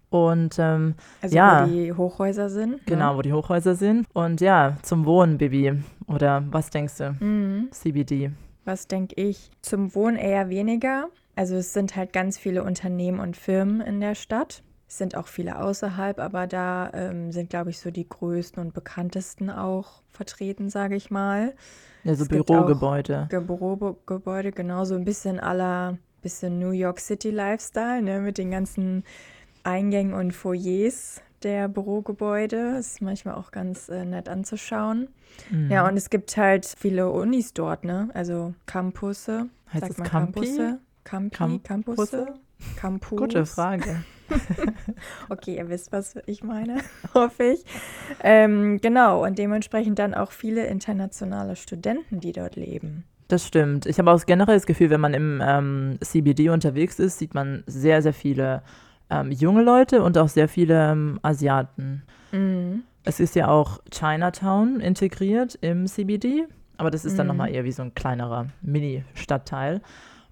Und 0.08 0.54
ähm, 0.60 0.94
Also 1.20 1.34
Ja. 1.34 1.66
wo 1.66 1.70
die 1.72 1.92
Hochhäuser 1.92 2.48
sind. 2.48 2.86
genau, 2.86 3.10
Ne? 3.10 3.18
wo 3.18 3.22
die 3.22 3.32
Hochhäuser 3.32 3.74
sind. 3.74 4.06
Und 4.12 4.40
ja, 4.40 4.76
zum 4.82 5.04
Wohnen, 5.04 5.38
Bibi. 5.38 5.82
Oder 6.06 6.44
was 6.48 6.70
denkst 6.70 6.96
du? 6.98 7.16
Mhm. 7.18 7.68
CBD. 7.72 8.30
Was 8.64 8.86
denke 8.86 9.20
ich? 9.20 9.50
Zum 9.62 9.96
Wohnen 9.96 10.16
eher 10.16 10.48
weniger. 10.48 11.08
Also 11.34 11.56
es 11.56 11.72
sind 11.72 11.96
halt 11.96 12.12
ganz 12.12 12.38
viele 12.38 12.62
Unternehmen 12.62 13.18
und 13.18 13.36
Firmen 13.36 13.80
in 13.80 13.98
der 14.00 14.14
Stadt. 14.14 14.62
Es 14.90 14.98
sind 14.98 15.16
auch 15.16 15.28
viele 15.28 15.56
außerhalb, 15.62 16.18
aber 16.18 16.48
da 16.48 16.90
ähm, 16.94 17.30
sind, 17.30 17.48
glaube 17.48 17.70
ich, 17.70 17.78
so 17.78 17.92
die 17.92 18.08
größten 18.08 18.60
und 18.60 18.74
bekanntesten 18.74 19.48
auch 19.48 20.02
vertreten, 20.08 20.68
sage 20.68 20.96
ich 20.96 21.12
mal. 21.12 21.54
Ja, 22.02 22.16
so 22.16 22.24
Es 22.24 22.28
gibt 22.28 22.50
auch- 22.50 22.54
Bürogebäude. 22.66 23.28
Ge- 23.30 23.40
Bürogebäude, 23.40 24.50
genau 24.50 24.84
so 24.84 24.96
ein 24.96 25.04
bisschen 25.04 25.38
aller, 25.38 25.96
bisschen 26.22 26.58
New 26.58 26.72
York 26.72 26.98
City 26.98 27.30
Lifestyle, 27.30 28.02
ne, 28.02 28.18
mit 28.18 28.36
den 28.36 28.50
ganzen 28.50 29.04
Eingängen 29.62 30.12
und 30.12 30.32
Foyers 30.32 31.22
der 31.44 31.68
Bürogebäude. 31.68 32.76
Ist 32.78 33.00
manchmal 33.00 33.36
auch 33.36 33.52
ganz 33.52 33.88
äh, 33.88 34.04
nett 34.04 34.28
anzuschauen. 34.28 35.06
Mhm. 35.50 35.70
Ja, 35.70 35.86
und 35.86 35.96
es 35.96 36.10
gibt 36.10 36.36
halt 36.36 36.66
viele 36.66 37.10
Unis 37.10 37.54
dort, 37.54 37.84
ne? 37.84 38.08
Also 38.14 38.54
Campusse. 38.66 39.46
Heißt 39.72 39.82
Sagt 39.82 39.92
es 39.92 39.98
man 39.98 40.08
Campi? 40.08 40.40
Campusse? 40.40 40.78
Campi, 41.04 41.36
Campusse? 41.36 41.62
Campusse? 41.62 42.26
Campus. 42.76 43.18
Gute 43.18 43.46
Frage. 43.46 44.04
Okay, 45.28 45.56
ihr 45.56 45.68
wisst, 45.68 45.90
was 45.90 46.14
ich 46.26 46.44
meine, 46.44 46.76
hoffe 47.14 47.44
ich. 47.44 47.64
Ähm, 48.22 48.80
genau, 48.80 49.24
und 49.24 49.38
dementsprechend 49.38 49.98
dann 49.98 50.14
auch 50.14 50.30
viele 50.30 50.66
internationale 50.66 51.56
Studenten, 51.56 52.20
die 52.20 52.32
dort 52.32 52.54
leben. 52.56 53.04
Das 53.28 53.46
stimmt. 53.46 53.86
Ich 53.86 53.98
habe 53.98 54.10
auch 54.12 54.24
generell 54.26 54.56
das 54.56 54.66
Gefühl, 54.66 54.90
wenn 54.90 55.00
man 55.00 55.14
im 55.14 55.42
ähm, 55.44 55.98
CBD 56.00 56.50
unterwegs 56.50 56.98
ist, 56.98 57.18
sieht 57.18 57.34
man 57.34 57.62
sehr, 57.66 58.02
sehr 58.02 58.12
viele 58.14 58.62
ähm, 59.08 59.30
junge 59.30 59.62
Leute 59.62 60.02
und 60.02 60.18
auch 60.18 60.28
sehr 60.28 60.48
viele 60.48 60.92
ähm, 60.92 61.18
Asiaten. 61.22 62.02
Mhm. 62.32 62.82
Es 63.04 63.18
ist 63.20 63.34
ja 63.34 63.48
auch 63.48 63.80
Chinatown 63.90 64.80
integriert 64.80 65.56
im 65.60 65.86
CBD, 65.86 66.46
aber 66.76 66.90
das 66.90 67.04
ist 67.04 67.18
dann 67.18 67.26
Mhm. 67.26 67.28
nochmal 67.32 67.50
eher 67.52 67.64
wie 67.64 67.72
so 67.72 67.82
ein 67.82 67.94
kleinerer 67.94 68.46
Mini-Stadtteil. 68.62 69.80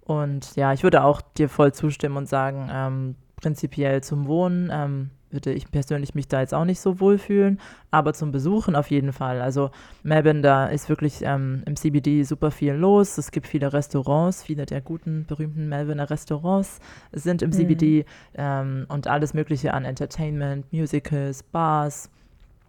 Und 0.09 0.57
ja, 0.57 0.73
ich 0.73 0.83
würde 0.83 1.05
auch 1.05 1.21
dir 1.21 1.51
voll 1.51 1.75
zustimmen 1.75 2.17
und 2.17 2.29
sagen, 2.31 2.71
ähm, 2.73 3.15
prinzipiell 3.37 4.03
zum 4.03 4.27
Wohnen 4.27 4.71
ähm, 4.73 5.11
würde 5.31 5.53
ich 5.53 5.71
persönlich 5.71 6.15
mich 6.15 6.29
da 6.29 6.41
jetzt 6.41 6.55
auch 6.55 6.65
nicht 6.65 6.81
so 6.81 6.99
wohl 6.99 7.19
fühlen, 7.19 7.61
aber 7.91 8.15
zum 8.15 8.33
Besuchen 8.33 8.75
auf 8.75 8.91
jeden 8.91 9.13
Fall. 9.13 9.43
Also 9.43 9.71
Melbourne, 10.03 10.41
da 10.41 10.67
ist 10.69 10.89
wirklich 10.89 11.21
ähm, 11.21 11.63
im 11.67 11.77
CBD 11.77 12.23
super 12.23 12.51
viel 12.51 12.73
los. 12.73 13.19
Es 13.19 13.31
gibt 13.31 13.47
viele 13.47 13.71
Restaurants, 13.75 14.43
viele 14.43 14.65
der 14.65 14.81
guten, 14.81 15.27
berühmten 15.27 15.69
Melbourner 15.69 16.09
Restaurants 16.09 16.81
sind 17.13 17.43
im 17.43 17.51
mhm. 17.51 17.53
CBD 17.53 18.07
ähm, 18.35 18.87
und 18.89 19.09
alles 19.09 19.35
Mögliche 19.35 19.75
an 19.75 19.85
Entertainment, 19.85 20.73
Musicals, 20.73 21.43
Bars. 21.43 22.09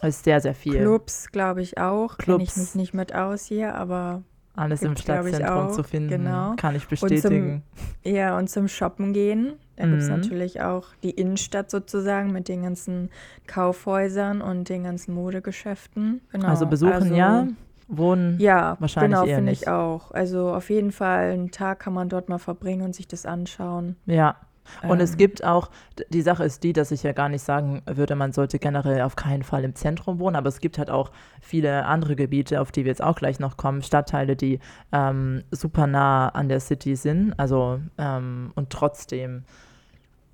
Ist 0.02 0.26
sehr, 0.26 0.42
sehr 0.42 0.56
viel. 0.56 0.82
Clubs, 0.82 1.32
glaube 1.32 1.62
ich 1.62 1.78
auch. 1.78 2.18
Kenne 2.18 2.44
ich 2.44 2.58
mich 2.58 2.76
nicht 2.76 2.94
mit 2.94 3.16
aus 3.16 3.46
hier, 3.46 3.76
aber 3.76 4.24
alles 4.56 4.82
im 4.82 4.96
Stadtzentrum 4.96 5.72
zu 5.72 5.84
finden, 5.84 6.10
genau. 6.10 6.54
kann 6.58 6.76
ich 6.76 6.88
bestätigen. 6.88 7.64
Und 8.04 8.04
zum, 8.04 8.14
ja, 8.14 8.38
und 8.38 8.50
zum 8.50 8.68
Shoppen 8.68 9.14
gehen. 9.14 9.54
Da 9.76 9.86
mhm. 9.86 9.92
gibt 9.92 10.04
es 10.04 10.10
natürlich 10.10 10.62
auch 10.62 10.88
die 11.04 11.12
Innenstadt 11.12 11.72
sozusagen 11.72 12.32
mit 12.32 12.48
den 12.50 12.64
ganzen 12.64 13.10
Kaufhäusern 13.48 14.42
und 14.42 14.68
den 14.68 14.84
ganzen 14.84 15.14
Modegeschäften. 15.14 16.22
Genau. 16.32 16.48
Also 16.48 16.66
besuchen 16.66 16.94
also, 16.94 17.16
ja, 17.16 17.48
wohnen 17.88 18.38
ja, 18.40 18.76
wahrscheinlich 18.80 19.20
genau, 19.20 19.34
finde 19.34 19.52
ich 19.52 19.68
auch. 19.68 20.12
Also 20.12 20.54
auf 20.54 20.70
jeden 20.70 20.92
Fall 20.92 21.32
einen 21.32 21.52
Tag 21.52 21.80
kann 21.80 21.94
man 21.94 22.10
dort 22.10 22.28
mal 22.30 22.40
verbringen 22.40 22.84
und 22.84 22.96
sich 22.96 23.08
das 23.08 23.26
anschauen. 23.26 23.96
Ja, 24.06 24.36
und 24.84 25.00
ähm. 25.00 25.04
es 25.04 25.18
gibt 25.18 25.44
auch, 25.44 25.70
die 26.10 26.22
Sache 26.22 26.44
ist 26.44 26.64
die, 26.64 26.74
dass 26.74 26.92
ich 26.92 27.04
ja 27.04 27.12
gar 27.12 27.30
nicht 27.30 27.44
sagen 27.44 27.82
würde, 27.86 28.16
man 28.16 28.32
sollte 28.32 28.60
generell 28.60 29.02
auf 29.02 29.16
keinen 29.16 29.44
Fall 29.44 29.64
im 29.64 29.76
Zentrum 29.76 30.20
wohnen, 30.20 30.36
aber 30.36 30.50
es 30.50 30.60
gibt 30.60 30.78
halt 30.78 30.90
auch 30.90 31.12
viele 31.42 31.86
andere 31.86 32.16
Gebiete, 32.16 32.62
auf 32.62 32.72
die 32.72 32.86
wir 32.86 32.92
jetzt 32.92 33.04
auch 33.04 33.16
gleich 33.16 33.40
noch 33.40 33.58
kommen, 33.58 33.82
Stadtteile, 33.82 34.36
die 34.36 34.60
ähm, 34.92 35.44
super 35.52 35.88
nah 35.88 36.30
an 36.30 36.50
der 36.50 36.60
City 36.60 36.96
sind, 36.96 37.34
also 37.38 37.80
ähm, 37.98 38.52
und 38.56 38.70
trotzdem 38.70 39.44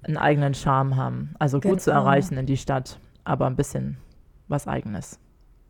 einen 0.04 0.18
eigenen 0.18 0.54
Charme 0.54 0.96
haben. 0.96 1.36
Also 1.40 1.58
gut 1.58 1.64
genau. 1.64 1.78
zu 1.78 1.92
erreichen 1.92 2.38
in 2.38 2.46
die 2.46 2.58
Stadt, 2.58 3.00
aber 3.24 3.48
ein 3.48 3.56
bisschen 3.56 3.98
was 4.48 4.68
eigenes. 4.68 5.20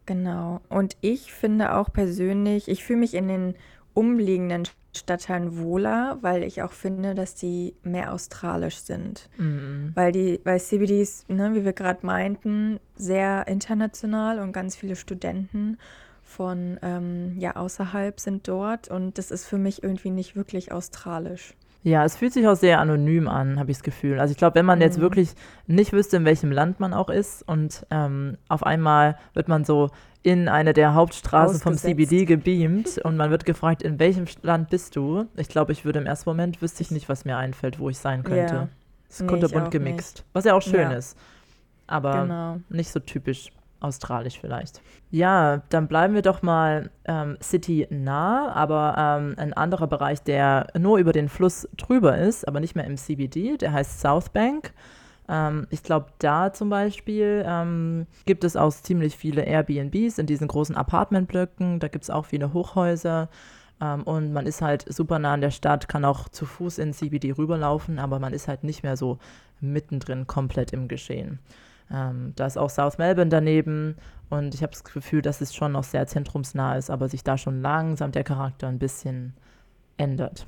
Genau. 0.05 0.61
Und 0.69 0.97
ich 1.01 1.33
finde 1.33 1.75
auch 1.75 1.91
persönlich, 1.91 2.67
ich 2.67 2.83
fühle 2.83 2.99
mich 2.99 3.13
in 3.13 3.27
den 3.27 3.55
umliegenden 3.93 4.65
Stadtteilen 4.95 5.57
wohler, 5.57 6.17
weil 6.21 6.43
ich 6.43 6.61
auch 6.61 6.71
finde, 6.71 7.15
dass 7.15 7.35
die 7.35 7.75
mehr 7.83 8.13
australisch 8.13 8.77
sind. 8.77 9.29
Mhm. 9.37 9.91
Weil 9.95 10.11
die, 10.11 10.41
weil 10.43 10.59
CBDs, 10.59 11.25
ne, 11.27 11.53
wie 11.53 11.65
wir 11.65 11.73
gerade 11.73 12.05
meinten, 12.05 12.79
sehr 12.95 13.47
international 13.47 14.39
und 14.39 14.51
ganz 14.51 14.75
viele 14.75 14.95
Studenten 14.95 15.77
von 16.23 16.79
ähm, 16.81 17.37
ja 17.37 17.55
außerhalb 17.55 18.19
sind 18.19 18.47
dort 18.47 18.87
und 18.89 19.17
das 19.17 19.29
ist 19.31 19.45
für 19.45 19.59
mich 19.59 19.83
irgendwie 19.83 20.09
nicht 20.09 20.35
wirklich 20.35 20.71
australisch. 20.71 21.53
Ja, 21.85 22.03
es 22.03 22.15
fühlt 22.15 22.33
sich 22.33 22.47
auch 22.47 22.55
sehr 22.55 22.79
anonym 22.79 23.27
an, 23.27 23.59
habe 23.59 23.69
ich 23.69 23.77
das 23.77 23.83
Gefühl. 23.83 24.19
Also 24.19 24.31
ich 24.31 24.39
glaube, 24.39 24.55
wenn 24.55 24.65
man 24.65 24.81
jetzt 24.81 24.97
mhm. 24.97 25.03
wirklich 25.03 25.35
nicht 25.67 25.93
wüsste, 25.93 26.17
in 26.17 26.25
welchem 26.25 26.51
Land 26.51 26.79
man 26.79 26.95
auch 26.95 27.09
ist 27.09 27.47
und 27.47 27.85
ähm, 27.91 28.39
auf 28.49 28.65
einmal 28.65 29.19
wird 29.35 29.49
man 29.49 29.65
so 29.65 29.91
in 30.23 30.49
eine 30.49 30.73
der 30.73 30.95
Hauptstraßen 30.95 31.59
vom 31.59 31.75
CBD 31.75 32.25
gebeamt 32.25 32.97
und 32.97 33.17
man 33.17 33.29
wird 33.29 33.45
gefragt, 33.45 33.83
in 33.83 33.99
welchem 33.99 34.25
Land 34.41 34.71
bist 34.71 34.95
du? 34.95 35.27
Ich 35.37 35.47
glaube, 35.47 35.73
ich 35.73 35.85
würde 35.85 35.99
im 35.99 36.07
ersten 36.07 36.27
Moment 36.27 36.59
wüsste 36.59 36.81
ich 36.81 36.89
nicht, 36.89 37.07
was 37.07 37.23
mir 37.23 37.37
einfällt, 37.37 37.77
wo 37.77 37.87
ich 37.91 37.99
sein 37.99 38.23
könnte. 38.23 38.55
Ja. 38.55 38.67
Es 39.07 39.17
ist 39.17 39.21
nee, 39.21 39.27
kunterbunt 39.27 39.69
gemixt, 39.69 40.17
nicht. 40.17 40.25
was 40.33 40.45
ja 40.45 40.55
auch 40.55 40.63
schön 40.63 40.89
ja. 40.89 40.93
ist, 40.93 41.15
aber 41.85 42.23
genau. 42.23 42.59
nicht 42.69 42.89
so 42.89 42.99
typisch 42.99 43.51
australisch 43.85 44.39
vielleicht. 44.39 44.81
Ja, 45.11 45.61
dann 45.69 45.87
bleiben 45.87 46.13
wir 46.13 46.21
doch 46.21 46.41
mal 46.41 46.89
ähm, 47.05 47.37
City 47.41 47.87
nah, 47.89 48.51
aber 48.53 48.95
ähm, 48.97 49.35
ein 49.37 49.53
anderer 49.53 49.87
Bereich, 49.87 50.21
der 50.21 50.67
nur 50.77 50.97
über 50.97 51.13
den 51.13 51.29
Fluss 51.29 51.67
drüber 51.77 52.17
ist, 52.17 52.47
aber 52.47 52.59
nicht 52.59 52.75
mehr 52.75 52.85
im 52.85 52.97
CBD, 52.97 53.57
der 53.57 53.71
heißt 53.71 54.01
South 54.01 54.29
Bank. 54.29 54.73
Ähm, 55.27 55.67
ich 55.69 55.83
glaube, 55.83 56.07
da 56.19 56.53
zum 56.53 56.69
Beispiel 56.69 57.43
ähm, 57.47 58.07
gibt 58.25 58.43
es 58.43 58.55
auch 58.55 58.71
ziemlich 58.71 59.15
viele 59.15 59.43
Airbnbs 59.43 60.17
in 60.17 60.25
diesen 60.25 60.47
großen 60.47 60.75
Apartmentblöcken. 60.75 61.79
Da 61.79 61.87
gibt 61.87 62.03
es 62.03 62.09
auch 62.09 62.25
viele 62.25 62.53
Hochhäuser. 62.53 63.29
Ähm, 63.81 64.03
und 64.03 64.33
man 64.33 64.45
ist 64.45 64.61
halt 64.61 64.85
super 64.93 65.19
nah 65.19 65.33
an 65.33 65.41
der 65.41 65.51
Stadt, 65.51 65.87
kann 65.87 66.05
auch 66.05 66.29
zu 66.29 66.45
Fuß 66.45 66.77
in 66.77 66.93
CBD 66.93 67.31
rüberlaufen, 67.31 67.99
aber 67.99 68.19
man 68.19 68.33
ist 68.33 68.47
halt 68.47 68.63
nicht 68.63 68.83
mehr 68.83 68.97
so 68.97 69.19
mittendrin 69.59 70.27
komplett 70.27 70.73
im 70.73 70.87
Geschehen. 70.87 71.39
Ähm, 71.91 72.33
da 72.35 72.45
ist 72.45 72.57
auch 72.57 72.69
South 72.69 72.97
Melbourne 72.97 73.29
daneben 73.29 73.95
und 74.29 74.55
ich 74.55 74.63
habe 74.63 74.71
das 74.71 74.83
Gefühl, 74.83 75.21
dass 75.21 75.41
es 75.41 75.53
schon 75.53 75.73
noch 75.73 75.83
sehr 75.83 76.07
zentrumsnah 76.07 76.77
ist, 76.77 76.89
aber 76.89 77.07
sich 77.07 77.23
da 77.23 77.37
schon 77.37 77.61
langsam 77.61 78.11
der 78.11 78.23
Charakter 78.23 78.67
ein 78.67 78.79
bisschen 78.79 79.33
ändert. 79.97 80.47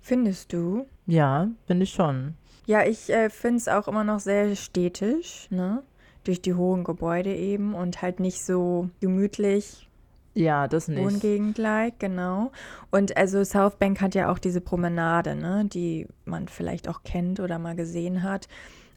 Findest 0.00 0.52
du? 0.52 0.86
Ja, 1.06 1.48
finde 1.66 1.84
ich 1.84 1.92
schon. 1.92 2.34
Ja, 2.66 2.84
ich 2.84 3.10
äh, 3.10 3.30
finde 3.30 3.58
es 3.58 3.68
auch 3.68 3.88
immer 3.88 4.04
noch 4.04 4.20
sehr 4.20 4.54
städtisch, 4.56 5.48
ne? 5.50 5.82
Durch 6.24 6.40
die 6.40 6.54
hohen 6.54 6.84
Gebäude 6.84 7.34
eben 7.34 7.74
und 7.74 8.02
halt 8.02 8.20
nicht 8.20 8.44
so 8.44 8.90
gemütlich. 9.00 9.88
Ja, 10.34 10.66
das 10.66 10.88
nicht. 10.88 11.02
Wohngegend-like, 11.02 11.98
genau. 11.98 12.52
Und 12.90 13.16
also 13.16 13.44
South 13.44 13.76
Bank 13.76 14.00
hat 14.00 14.14
ja 14.14 14.30
auch 14.30 14.38
diese 14.38 14.60
Promenade, 14.60 15.36
ne? 15.36 15.66
Die 15.66 16.08
man 16.24 16.48
vielleicht 16.48 16.88
auch 16.88 17.02
kennt 17.02 17.38
oder 17.38 17.58
mal 17.58 17.76
gesehen 17.76 18.22
hat 18.22 18.48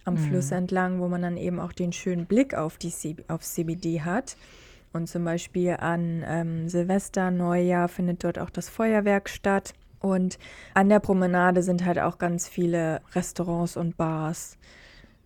am 0.06 0.14
mhm. 0.14 0.20
Fluss 0.20 0.52
entlang, 0.52 1.00
wo 1.00 1.08
man 1.08 1.22
dann 1.22 1.38
eben 1.38 1.60
auch 1.60 1.74
den 1.74 1.92
schönen 1.92 2.26
Blick 2.26 2.54
auf 2.54 2.78
die 2.78 2.92
C 2.92 3.18
auf 3.28 3.42
CBD 3.42 4.02
hat. 4.02 4.38
Und 4.94 5.08
zum 5.08 5.26
Beispiel 5.26 5.72
an 5.72 6.24
ähm, 6.26 6.70
Silvester, 6.70 7.30
Neujahr 7.30 7.90
findet 7.90 8.24
dort 8.24 8.40
auch 8.40 8.50
das 8.50 8.70
Feuerwerk 8.70 9.28
statt. 9.28 9.74
Und 10.00 10.38
an 10.74 10.88
der 10.88 11.00
Promenade 11.00 11.64
sind 11.64 11.84
halt 11.84 12.00
auch 12.00 12.18
ganz 12.18 12.48
viele 12.48 13.02
Restaurants 13.14 13.76
und 13.76 13.98
Bars. 13.98 14.58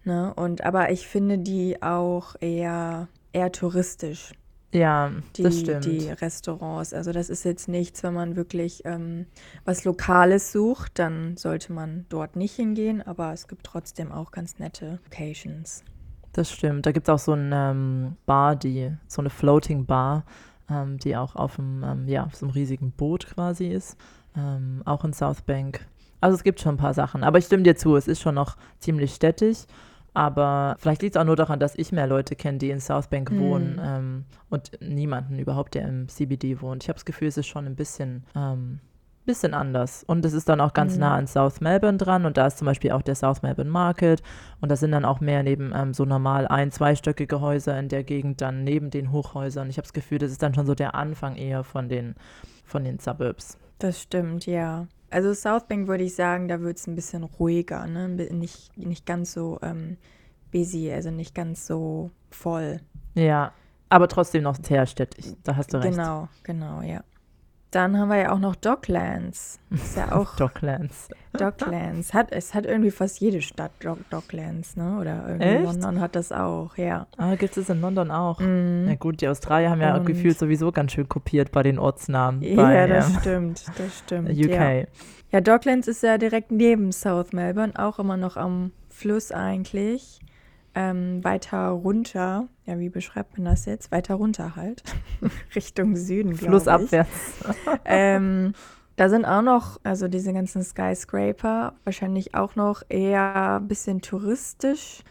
Ne? 0.05 0.33
Und 0.33 0.63
aber 0.63 0.91
ich 0.91 1.07
finde 1.07 1.37
die 1.37 1.83
auch 1.83 2.35
eher, 2.39 3.09
eher 3.31 3.51
touristisch. 3.51 4.31
Ja, 4.71 5.11
die, 5.35 5.43
das 5.43 5.59
stimmt. 5.59 5.85
Die 5.85 6.09
Restaurants. 6.09 6.93
Also 6.93 7.11
das 7.11 7.29
ist 7.29 7.43
jetzt 7.43 7.67
nichts, 7.67 8.03
wenn 8.03 8.13
man 8.13 8.35
wirklich 8.35 8.83
ähm, 8.85 9.25
was 9.65 9.83
Lokales 9.83 10.51
sucht, 10.51 10.99
dann 10.99 11.37
sollte 11.37 11.73
man 11.73 12.05
dort 12.09 12.35
nicht 12.35 12.55
hingehen, 12.55 13.01
aber 13.01 13.33
es 13.33 13.47
gibt 13.47 13.63
trotzdem 13.63 14.11
auch 14.11 14.31
ganz 14.31 14.59
nette 14.59 14.99
Locations. 15.05 15.83
Das 16.33 16.51
stimmt. 16.51 16.85
Da 16.85 16.91
gibt 16.91 17.07
es 17.07 17.13
auch 17.13 17.19
so 17.19 17.31
eine 17.31 17.71
ähm, 17.71 18.17
Bar, 18.27 18.55
die, 18.55 18.91
so 19.07 19.21
eine 19.21 19.31
Floating 19.31 19.85
Bar, 19.85 20.23
ähm, 20.69 20.99
die 20.99 21.17
auch 21.17 21.35
auf 21.35 21.57
einem, 21.57 21.83
ähm, 21.83 22.07
ja, 22.07 22.25
auf 22.25 22.35
so 22.35 22.45
einem 22.45 22.53
riesigen 22.53 22.91
Boot 22.91 23.25
quasi 23.25 23.67
ist. 23.67 23.97
Ähm, 24.37 24.83
auch 24.85 25.03
in 25.03 25.13
South 25.13 25.41
Bank. 25.41 25.87
Also 26.21 26.35
es 26.35 26.43
gibt 26.43 26.59
schon 26.59 26.75
ein 26.75 26.79
paar 26.79 26.93
Sachen. 26.93 27.23
Aber 27.23 27.39
ich 27.39 27.45
stimme 27.45 27.63
dir 27.63 27.75
zu, 27.75 27.95
es 27.95 28.07
ist 28.07 28.21
schon 28.21 28.35
noch 28.35 28.57
ziemlich 28.77 29.15
städtisch. 29.15 29.65
Aber 30.19 30.75
vielleicht 30.79 31.01
liegt 31.01 31.15
es 31.15 31.21
auch 31.21 31.25
nur 31.25 31.37
daran, 31.37 31.61
dass 31.61 31.75
ich 31.75 31.93
mehr 31.93 32.05
Leute 32.05 32.35
kenne, 32.35 32.57
die 32.57 32.71
in 32.71 32.81
South 32.81 33.07
Bank 33.07 33.31
mhm. 33.31 33.39
wohnen 33.39 33.81
ähm, 33.81 34.25
und 34.49 34.71
niemanden 34.81 35.39
überhaupt, 35.39 35.75
der 35.75 35.87
im 35.87 36.09
CBD 36.09 36.59
wohnt. 36.59 36.83
Ich 36.83 36.89
habe 36.89 36.97
das 36.97 37.05
Gefühl, 37.05 37.29
es 37.29 37.37
ist 37.37 37.47
schon 37.47 37.65
ein 37.65 37.77
bisschen, 37.77 38.25
ähm, 38.35 38.81
bisschen 39.25 39.53
anders. 39.53 40.03
Und 40.03 40.25
es 40.25 40.33
ist 40.33 40.49
dann 40.49 40.59
auch 40.59 40.73
ganz 40.73 40.95
mhm. 40.95 40.99
nah 40.99 41.15
an 41.15 41.25
South 41.25 41.61
Melbourne 41.61 41.97
dran 41.97 42.25
und 42.25 42.35
da 42.35 42.47
ist 42.47 42.57
zum 42.57 42.65
Beispiel 42.65 42.91
auch 42.91 43.01
der 43.01 43.15
South 43.15 43.43
Melbourne 43.43 43.71
Market 43.71 44.21
und 44.59 44.69
da 44.69 44.75
sind 44.75 44.91
dann 44.91 45.05
auch 45.05 45.21
mehr 45.21 45.41
neben 45.41 45.71
ähm, 45.73 45.93
so 45.93 46.03
normal 46.03 46.49
ein-, 46.49 46.71
zweistöckige 46.71 47.39
Häuser 47.39 47.79
in 47.79 47.87
der 47.87 48.03
Gegend 48.03 48.41
dann 48.41 48.65
neben 48.65 48.89
den 48.89 49.13
Hochhäusern. 49.13 49.69
Ich 49.69 49.77
habe 49.77 49.85
das 49.85 49.93
Gefühl, 49.93 50.17
das 50.17 50.31
ist 50.31 50.43
dann 50.43 50.53
schon 50.53 50.65
so 50.65 50.75
der 50.75 50.95
Anfang 50.95 51.37
eher 51.37 51.63
von 51.63 51.87
den, 51.87 52.15
von 52.65 52.83
den 52.83 52.99
Suburbs. 52.99 53.57
Das 53.77 54.01
stimmt, 54.01 54.45
ja. 54.47 54.87
Also 55.11 55.33
South 55.33 55.67
Bank 55.67 55.87
würde 55.87 56.03
ich 56.03 56.15
sagen, 56.15 56.47
da 56.47 56.61
wird 56.61 56.77
es 56.77 56.87
ein 56.87 56.95
bisschen 56.95 57.23
ruhiger, 57.23 57.87
ne? 57.87 58.09
Nicht, 58.09 58.77
nicht 58.77 59.05
ganz 59.05 59.33
so 59.33 59.59
ähm, 59.61 59.97
busy, 60.51 60.91
also 60.91 61.11
nicht 61.11 61.33
ganz 61.33 61.65
so 61.65 62.11
voll. 62.29 62.79
Ja, 63.15 63.53
aber 63.89 64.07
trotzdem 64.07 64.43
noch 64.43 64.57
sehr 64.61 64.85
städtisch, 64.85 65.33
da 65.43 65.55
hast 65.55 65.73
du 65.73 65.77
recht. 65.77 65.95
Genau, 65.95 66.29
genau, 66.43 66.81
ja. 66.81 67.03
Dann 67.71 67.97
haben 67.97 68.09
wir 68.09 68.17
ja 68.17 68.31
auch 68.31 68.39
noch 68.39 68.55
Docklands. 68.55 69.59
Ist 69.69 69.97
ja 69.97 70.11
auch 70.15 70.35
Docklands. 70.35 71.09
Docklands. 71.39 72.13
Hat, 72.13 72.31
es 72.31 72.53
hat 72.53 72.65
irgendwie 72.65 72.91
fast 72.91 73.19
jede 73.19 73.41
Stadt 73.41 73.71
Dock, 73.79 73.97
Docklands, 74.09 74.75
ne? 74.75 74.97
Oder 74.99 75.25
irgendwie 75.27 75.63
London 75.65 75.99
hat 75.99 76.15
das 76.15 76.31
auch, 76.31 76.77
ja. 76.77 77.07
Ah, 77.17 77.35
gibt 77.35 77.57
es 77.57 77.69
in 77.69 77.81
London 77.81 78.11
auch. 78.11 78.39
Mm. 78.39 78.85
Na 78.85 78.95
gut, 78.95 79.21
die 79.21 79.27
Australier 79.27 79.69
haben 79.69 79.81
ja 79.81 79.95
Und 79.95 80.05
gefühlt 80.05 80.37
sowieso 80.37 80.71
ganz 80.71 80.91
schön 80.91 81.07
kopiert 81.07 81.51
bei 81.51 81.63
den 81.63 81.79
Ortsnamen. 81.79 82.41
Ja, 82.41 82.55
bei, 82.55 82.87
das 82.87 83.13
ja. 83.13 83.19
stimmt, 83.19 83.65
das 83.77 83.99
stimmt. 83.99 84.29
UK. 84.29 84.49
Ja. 84.59 85.37
ja, 85.37 85.41
Docklands 85.41 85.87
ist 85.87 86.03
ja 86.03 86.17
direkt 86.17 86.51
neben 86.51 86.91
South 86.91 87.33
Melbourne, 87.33 87.73
auch 87.75 87.99
immer 87.99 88.17
noch 88.17 88.35
am 88.35 88.71
Fluss 88.89 89.31
eigentlich 89.31 90.19
ähm, 90.75 91.23
weiter 91.23 91.69
runter, 91.69 92.47
ja, 92.65 92.79
wie 92.79 92.89
beschreibt 92.89 93.37
man 93.37 93.45
das 93.45 93.65
jetzt? 93.65 93.91
Weiter 93.91 94.15
runter 94.15 94.55
halt, 94.55 94.83
Richtung 95.55 95.95
Süden, 95.95 96.33
glaube 96.33 96.57
ich. 96.57 96.63
Flussabwärts. 96.63 97.43
ähm, 97.85 98.53
da 98.99 99.07
sind 99.07 99.23
auch 99.23 99.41
noch, 99.41 99.79
also 99.83 100.09
diese 100.09 100.33
ganzen 100.33 100.61
Skyscraper, 100.61 101.71
wahrscheinlich 101.85 102.35
auch 102.35 102.57
noch 102.57 102.81
eher 102.89 103.59
ein 103.61 103.67
bisschen 103.69 104.01
touristisch, 104.01 105.05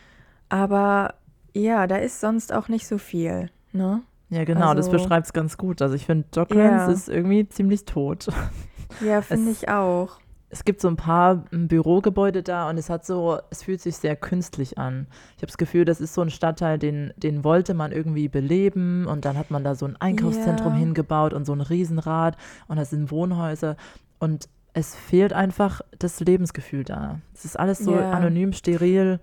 aber 0.50 1.14
ja, 1.54 1.86
da 1.86 1.96
ist 1.96 2.20
sonst 2.20 2.52
auch 2.52 2.68
nicht 2.68 2.86
so 2.86 2.98
viel, 2.98 3.50
ne? 3.72 4.02
Ja, 4.28 4.44
genau, 4.44 4.68
also, 4.68 4.74
das 4.74 4.90
beschreibt 4.90 5.24
es 5.24 5.32
ganz 5.32 5.56
gut. 5.56 5.80
Also 5.80 5.94
ich 5.94 6.04
finde, 6.04 6.26
Docklands 6.32 6.86
ja. 6.86 6.92
ist 6.92 7.08
irgendwie 7.08 7.48
ziemlich 7.48 7.86
tot. 7.86 8.28
Ja, 9.00 9.22
finde 9.22 9.52
ich 9.52 9.70
auch. 9.70 10.18
Es 10.50 10.64
gibt 10.64 10.80
so 10.80 10.88
ein 10.88 10.96
paar 10.96 11.44
Bürogebäude 11.50 12.42
da 12.42 12.70
und 12.70 12.78
es 12.78 12.88
hat 12.88 13.04
so, 13.04 13.38
es 13.50 13.62
fühlt 13.62 13.80
sich 13.80 13.96
sehr 13.96 14.16
künstlich 14.16 14.78
an. 14.78 15.06
Ich 15.36 15.42
habe 15.42 15.48
das 15.48 15.58
Gefühl, 15.58 15.84
das 15.84 16.00
ist 16.00 16.14
so 16.14 16.22
ein 16.22 16.30
Stadtteil, 16.30 16.78
den, 16.78 17.12
den 17.16 17.44
wollte 17.44 17.74
man 17.74 17.92
irgendwie 17.92 18.28
beleben 18.28 19.06
und 19.06 19.24
dann 19.24 19.36
hat 19.36 19.50
man 19.50 19.62
da 19.62 19.74
so 19.74 19.86
ein 19.86 19.96
Einkaufszentrum 19.96 20.72
Ja. 20.72 20.78
hingebaut 20.78 21.34
und 21.34 21.44
so 21.44 21.52
ein 21.52 21.60
Riesenrad 21.60 22.36
und 22.66 22.76
das 22.76 22.90
sind 22.90 23.10
Wohnhäuser 23.10 23.76
und 24.18 24.48
es 24.72 24.94
fehlt 24.94 25.32
einfach 25.32 25.80
das 25.98 26.20
Lebensgefühl 26.20 26.84
da. 26.84 27.20
Es 27.34 27.44
ist 27.44 27.58
alles 27.58 27.78
so 27.78 27.96
Ja. 27.98 28.10
anonym, 28.10 28.52
steril. 28.52 29.20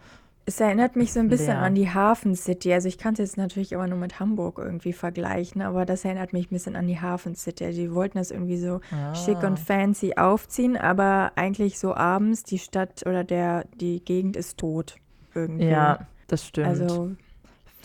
Es 0.48 0.60
erinnert 0.60 0.96
mich 0.96 1.12
so 1.12 1.20
ein 1.20 1.28
bisschen 1.28 1.58
an 1.58 1.74
die 1.74 1.90
Hafen 1.90 2.36
City. 2.36 2.72
Also 2.72 2.88
ich 2.88 3.00
kann 3.00 3.14
es 3.14 3.20
jetzt 3.20 3.36
natürlich 3.38 3.74
aber 3.74 3.88
nur 3.88 3.98
mit 3.98 4.20
Hamburg 4.20 4.60
irgendwie 4.60 4.94
vergleichen, 4.94 5.64
aber 5.64 5.86
das 5.88 6.06
erinnert 6.06 6.34
mich 6.34 6.52
ein 6.52 6.54
bisschen 6.54 6.76
an 6.76 6.86
die 6.88 7.00
Hafen 7.02 7.34
City. 7.36 7.66
Also 7.66 7.82
Die 7.82 7.92
wollten 7.94 8.20
das 8.20 8.30
irgendwie 8.30 8.58
so 8.58 8.80
schick 9.16 9.38
Ah. 9.42 9.48
und 9.48 9.58
fancy 9.60 10.14
aufziehen, 10.18 10.78
aber 10.78 11.32
eigentlich 11.36 11.80
so 11.80 11.96
abends 11.96 12.44
die 12.44 12.60
Stadt 12.60 13.04
oder 13.08 13.24
der 13.24 13.66
die 13.76 14.06
Gegend 14.06 14.36
ist 14.38 14.60
tot 14.60 14.98
irgendwie. 15.34 15.66
Ja, 15.66 16.06
das 16.28 16.46
stimmt. 16.46 16.68
Also 16.68 17.12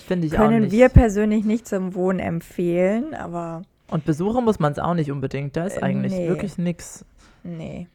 Finde 0.07 0.27
ich 0.27 0.35
auch 0.35 0.43
können 0.43 0.65
nicht. 0.65 0.73
wir 0.73 0.91
persönlich 0.91 1.45
nicht 1.47 1.67
zum 1.67 1.95
Wohnen 1.95 2.19
empfehlen, 2.19 3.15
aber 3.15 3.63
und 3.89 4.05
besuchen 4.05 4.45
muss 4.45 4.59
man 4.59 4.73
es 4.73 4.79
auch 4.79 4.95
nicht 4.95 5.11
unbedingt. 5.11 5.57
Da 5.57 5.65
ist 5.65 5.83
eigentlich 5.83 6.13
nee. 6.13 6.29
wirklich 6.29 6.59
nichts. 6.59 7.07
nee, 7.43 7.89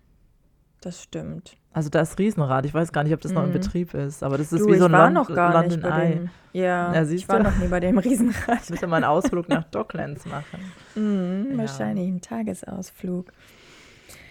das 0.81 1.03
stimmt. 1.03 1.55
Also 1.75 1.89
da 1.89 1.99
ist 2.01 2.17
Riesenrad. 2.17 2.65
Ich 2.65 2.73
weiß 2.73 2.91
gar 2.93 3.03
nicht, 3.03 3.13
ob 3.13 3.19
das 3.21 3.33
noch 3.33 3.43
in 3.43 3.49
Mhm. 3.49 3.53
Betrieb 3.53 3.93
ist, 3.93 4.23
aber 4.23 4.37
das 4.37 4.53
ist 4.53 4.61
Du, 4.61 4.67
wie 4.71 4.77
so 4.77 4.85
ein 4.85 4.91
war 4.93 5.05
Lon 5.05 5.13
noch 5.13 5.27
gar 5.33 5.51
London 5.53 5.79
nicht 5.81 5.85
Eye. 5.91 6.13
dem. 6.13 6.29
Ja, 6.53 6.93
Ja, 6.93 7.03
ich 7.03 7.27
war 7.27 7.37
du? 7.39 7.43
noch 7.43 7.57
nie 7.57 7.67
bei 7.67 7.81
dem 7.81 7.97
Riesenrad. 7.97 8.59
Ich 8.63 8.69
müsste 8.69 8.87
mal 8.87 8.95
einen 8.95 9.05
Ausflug 9.05 9.49
nach 9.49 9.65
Docklands 9.65 10.25
machen. 10.25 10.71
Mhm, 10.95 11.51
Ja. 11.51 11.57
Wahrscheinlich 11.59 12.07
ein 12.07 12.21
Tagesausflug. 12.21 13.27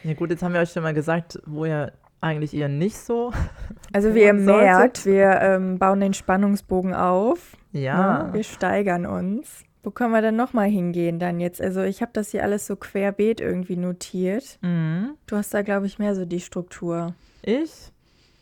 Ja 0.05 0.15
gut, 0.15 0.31
jetzt 0.31 0.43
haben 0.43 0.55
wir 0.55 0.61
euch 0.61 0.71
schon 0.71 0.83
mal 0.83 0.95
gesagt, 0.95 1.39
wo 1.47 1.67
ihr 1.67 1.93
eigentlich 2.23 2.55
eher 2.55 2.69
nicht 2.69 2.97
so. 2.97 3.31
Also 3.93 4.15
wie 4.15 4.23
ihr 4.23 4.33
merkt, 4.35 5.05
wir 5.07 5.41
ähm, 5.43 5.79
bauen 5.79 6.01
den 6.01 6.15
Spannungsbogen 6.15 6.95
auf. 6.95 7.57
Ja. 7.73 8.25
Ne? 8.25 8.33
Wir 8.33 8.43
steigern 8.43 9.07
uns. 9.07 9.63
Wo 9.85 9.91
können 9.91 10.13
wir 10.13 10.23
denn 10.23 10.35
nochmal 10.35 10.69
hingehen 10.69 11.19
dann 11.21 11.39
jetzt? 11.41 11.61
Also 11.61 11.83
ich 11.83 12.01
habe 12.01 12.11
das 12.15 12.31
hier 12.31 12.43
alles 12.43 12.67
so 12.67 12.75
querbeet 12.75 13.41
irgendwie 13.43 13.77
notiert. 13.77 14.59
Mhm. 14.63 15.11
Du 15.27 15.37
hast 15.37 15.53
da, 15.55 15.61
glaube 15.63 15.85
ich, 15.87 15.99
mehr 16.01 16.15
so 16.17 16.25
die 16.25 16.41
Struktur 16.41 17.15
Ich? 17.47 17.71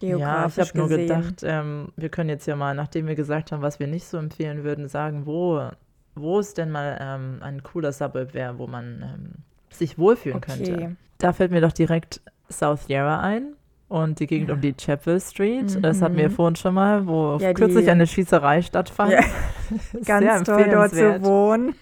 Ja, 0.01 0.47
ich 0.47 0.59
habe 0.59 0.71
nur 0.75 0.89
gedacht, 0.89 1.43
ähm, 1.45 1.89
wir 1.97 2.09
können 2.09 2.29
jetzt 2.29 2.47
ja 2.47 2.57
mal, 2.57 2.75
nachdem 2.75 3.07
wir 3.07 3.15
gesagt 3.15 3.53
haben, 3.53 3.63
was 3.63 3.79
wir 3.79 3.87
nicht 3.87 4.07
so 4.07 4.19
empfehlen 4.19 4.65
würden, 4.65 4.89
sagen, 4.89 5.27
wo, 5.27 5.69
wo 6.17 6.41
es 6.41 6.55
denn 6.55 6.71
mal 6.71 6.99
ähm, 7.01 7.39
ein 7.41 7.63
cooler 7.63 7.93
Suburb 7.93 8.35
wäre, 8.35 8.59
wo 8.59 8.67
man 8.67 9.03
ähm, 9.03 9.31
sich 9.71 9.99
wohlfühlen 9.99 10.41
könnte. 10.41 10.73
Okay. 10.73 10.97
Da 11.19 11.33
fällt 11.33 11.53
mir 11.53 11.61
doch 11.61 11.73
direkt 11.73 12.21
South 12.51 12.89
Yarra 12.89 13.21
ein 13.21 13.55
und 13.89 14.19
die 14.19 14.27
Gegend 14.27 14.51
um 14.51 14.61
die 14.61 14.73
Chapel 14.75 15.21
Street. 15.21 15.79
Das 15.85 16.03
hatten 16.03 16.17
wir 16.17 16.29
Mhm. 16.31 16.33
vorhin 16.35 16.57
schon 16.57 16.75
mal, 16.75 17.07
wo 17.07 17.37
Ja, 17.41 17.53
kürzlich 17.53 17.89
eine 17.89 18.07
Schießerei 18.09 18.63
stattfand. 18.63 19.13
Ja, 19.13 19.21
Ganz 20.05 20.43
toll 20.49 20.69
dort 20.69 20.91
zu 20.91 21.23
wohnen. 21.23 21.75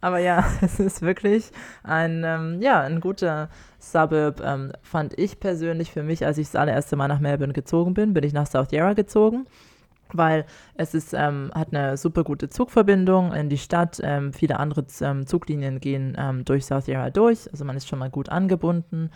Aber 0.00 0.18
ja, 0.18 0.44
es 0.60 0.80
ist 0.80 1.02
wirklich 1.02 1.50
ein, 1.82 2.22
ähm, 2.24 2.60
ja, 2.60 2.80
ein 2.80 3.00
guter 3.00 3.48
Suburb, 3.78 4.40
ähm, 4.44 4.72
fand 4.82 5.18
ich 5.18 5.40
persönlich 5.40 5.92
für 5.92 6.02
mich, 6.02 6.24
als 6.24 6.38
ich 6.38 6.48
das 6.48 6.56
allererste 6.56 6.96
Mal 6.96 7.08
nach 7.08 7.20
Melbourne 7.20 7.52
gezogen 7.52 7.94
bin, 7.94 8.14
bin 8.14 8.24
ich 8.24 8.32
nach 8.32 8.46
South 8.46 8.72
Yarra 8.72 8.94
gezogen, 8.94 9.46
weil 10.12 10.46
es 10.76 10.94
ist, 10.94 11.14
ähm, 11.14 11.50
hat 11.54 11.74
eine 11.74 11.96
super 11.96 12.24
gute 12.24 12.48
Zugverbindung 12.48 13.32
in 13.32 13.48
die 13.48 13.58
Stadt. 13.58 14.00
Ähm, 14.02 14.32
viele 14.32 14.58
andere 14.58 14.84
ähm, 15.00 15.26
Zuglinien 15.26 15.80
gehen 15.80 16.16
ähm, 16.18 16.44
durch 16.44 16.66
South 16.66 16.86
Yarra 16.86 17.10
durch, 17.10 17.50
also 17.50 17.64
man 17.64 17.76
ist 17.76 17.88
schon 17.88 17.98
mal 17.98 18.10
gut 18.10 18.28
angebunden. 18.28 19.10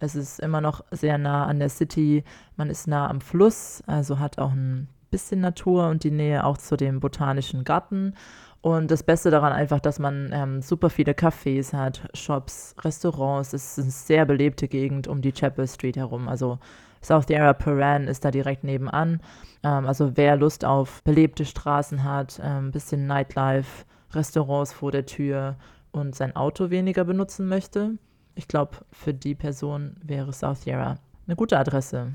Es 0.00 0.14
ist 0.14 0.38
immer 0.38 0.60
noch 0.60 0.84
sehr 0.92 1.18
nah 1.18 1.46
an 1.46 1.58
der 1.58 1.68
City, 1.68 2.22
man 2.56 2.70
ist 2.70 2.86
nah 2.86 3.10
am 3.10 3.20
Fluss, 3.20 3.82
also 3.86 4.20
hat 4.20 4.38
auch 4.38 4.52
ein 4.52 4.88
bisschen 5.10 5.40
Natur 5.40 5.88
und 5.88 6.04
die 6.04 6.10
Nähe 6.10 6.44
auch 6.44 6.58
zu 6.58 6.76
dem 6.76 7.00
botanischen 7.00 7.64
Garten. 7.64 8.14
Und 8.60 8.90
das 8.90 9.02
Beste 9.04 9.30
daran 9.30 9.52
einfach, 9.52 9.78
dass 9.80 9.98
man 9.98 10.30
ähm, 10.32 10.62
super 10.62 10.90
viele 10.90 11.12
Cafés 11.12 11.72
hat, 11.72 12.08
Shops, 12.14 12.74
Restaurants. 12.80 13.52
Es 13.52 13.78
ist 13.78 13.84
eine 13.84 13.90
sehr 13.92 14.24
belebte 14.26 14.66
Gegend 14.68 15.06
um 15.06 15.22
die 15.22 15.32
Chapel 15.32 15.66
Street 15.68 15.96
herum. 15.96 16.28
Also 16.28 16.58
South 17.02 17.28
Yarra 17.28 17.52
Paran 17.52 18.08
ist 18.08 18.24
da 18.24 18.32
direkt 18.32 18.64
nebenan. 18.64 19.20
Ähm, 19.62 19.86
also 19.86 20.16
wer 20.16 20.36
Lust 20.36 20.64
auf 20.64 21.02
belebte 21.04 21.44
Straßen 21.44 22.02
hat, 22.02 22.40
ein 22.40 22.72
bisschen 22.72 23.06
Nightlife, 23.06 23.84
Restaurants 24.12 24.72
vor 24.72 24.90
der 24.90 25.06
Tür 25.06 25.56
und 25.92 26.16
sein 26.16 26.34
Auto 26.34 26.70
weniger 26.70 27.04
benutzen 27.04 27.48
möchte, 27.48 27.92
ich 28.34 28.48
glaube, 28.48 28.78
für 28.90 29.14
die 29.14 29.34
Person 29.34 29.96
wäre 30.02 30.32
South 30.32 30.64
Yarra 30.64 30.96
eine 31.26 31.36
gute 31.36 31.58
Adresse. 31.58 32.12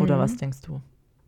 Oder 0.00 0.16
Mhm. 0.16 0.20
was 0.20 0.36
denkst 0.36 0.60
du? 0.62 0.80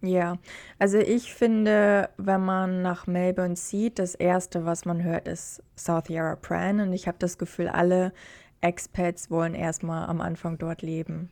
Ja, 0.04 0.36
also 0.78 0.98
ich 0.98 1.32
finde, 1.32 2.10
wenn 2.18 2.44
man 2.44 2.82
nach 2.82 3.06
Melbourne 3.06 3.54
zieht, 3.54 3.98
das 3.98 4.14
Erste, 4.14 4.66
was 4.66 4.84
man 4.84 5.02
hört, 5.02 5.26
ist 5.26 5.62
South 5.76 6.08
Yarra 6.08 6.36
Pran. 6.36 6.80
Und 6.80 6.92
ich 6.92 7.08
habe 7.08 7.16
das 7.18 7.38
Gefühl, 7.38 7.68
alle 7.68 8.12
Expats 8.60 9.30
wollen 9.30 9.54
erstmal 9.54 10.06
am 10.06 10.20
Anfang 10.20 10.58
dort 10.58 10.82
leben. 10.82 11.30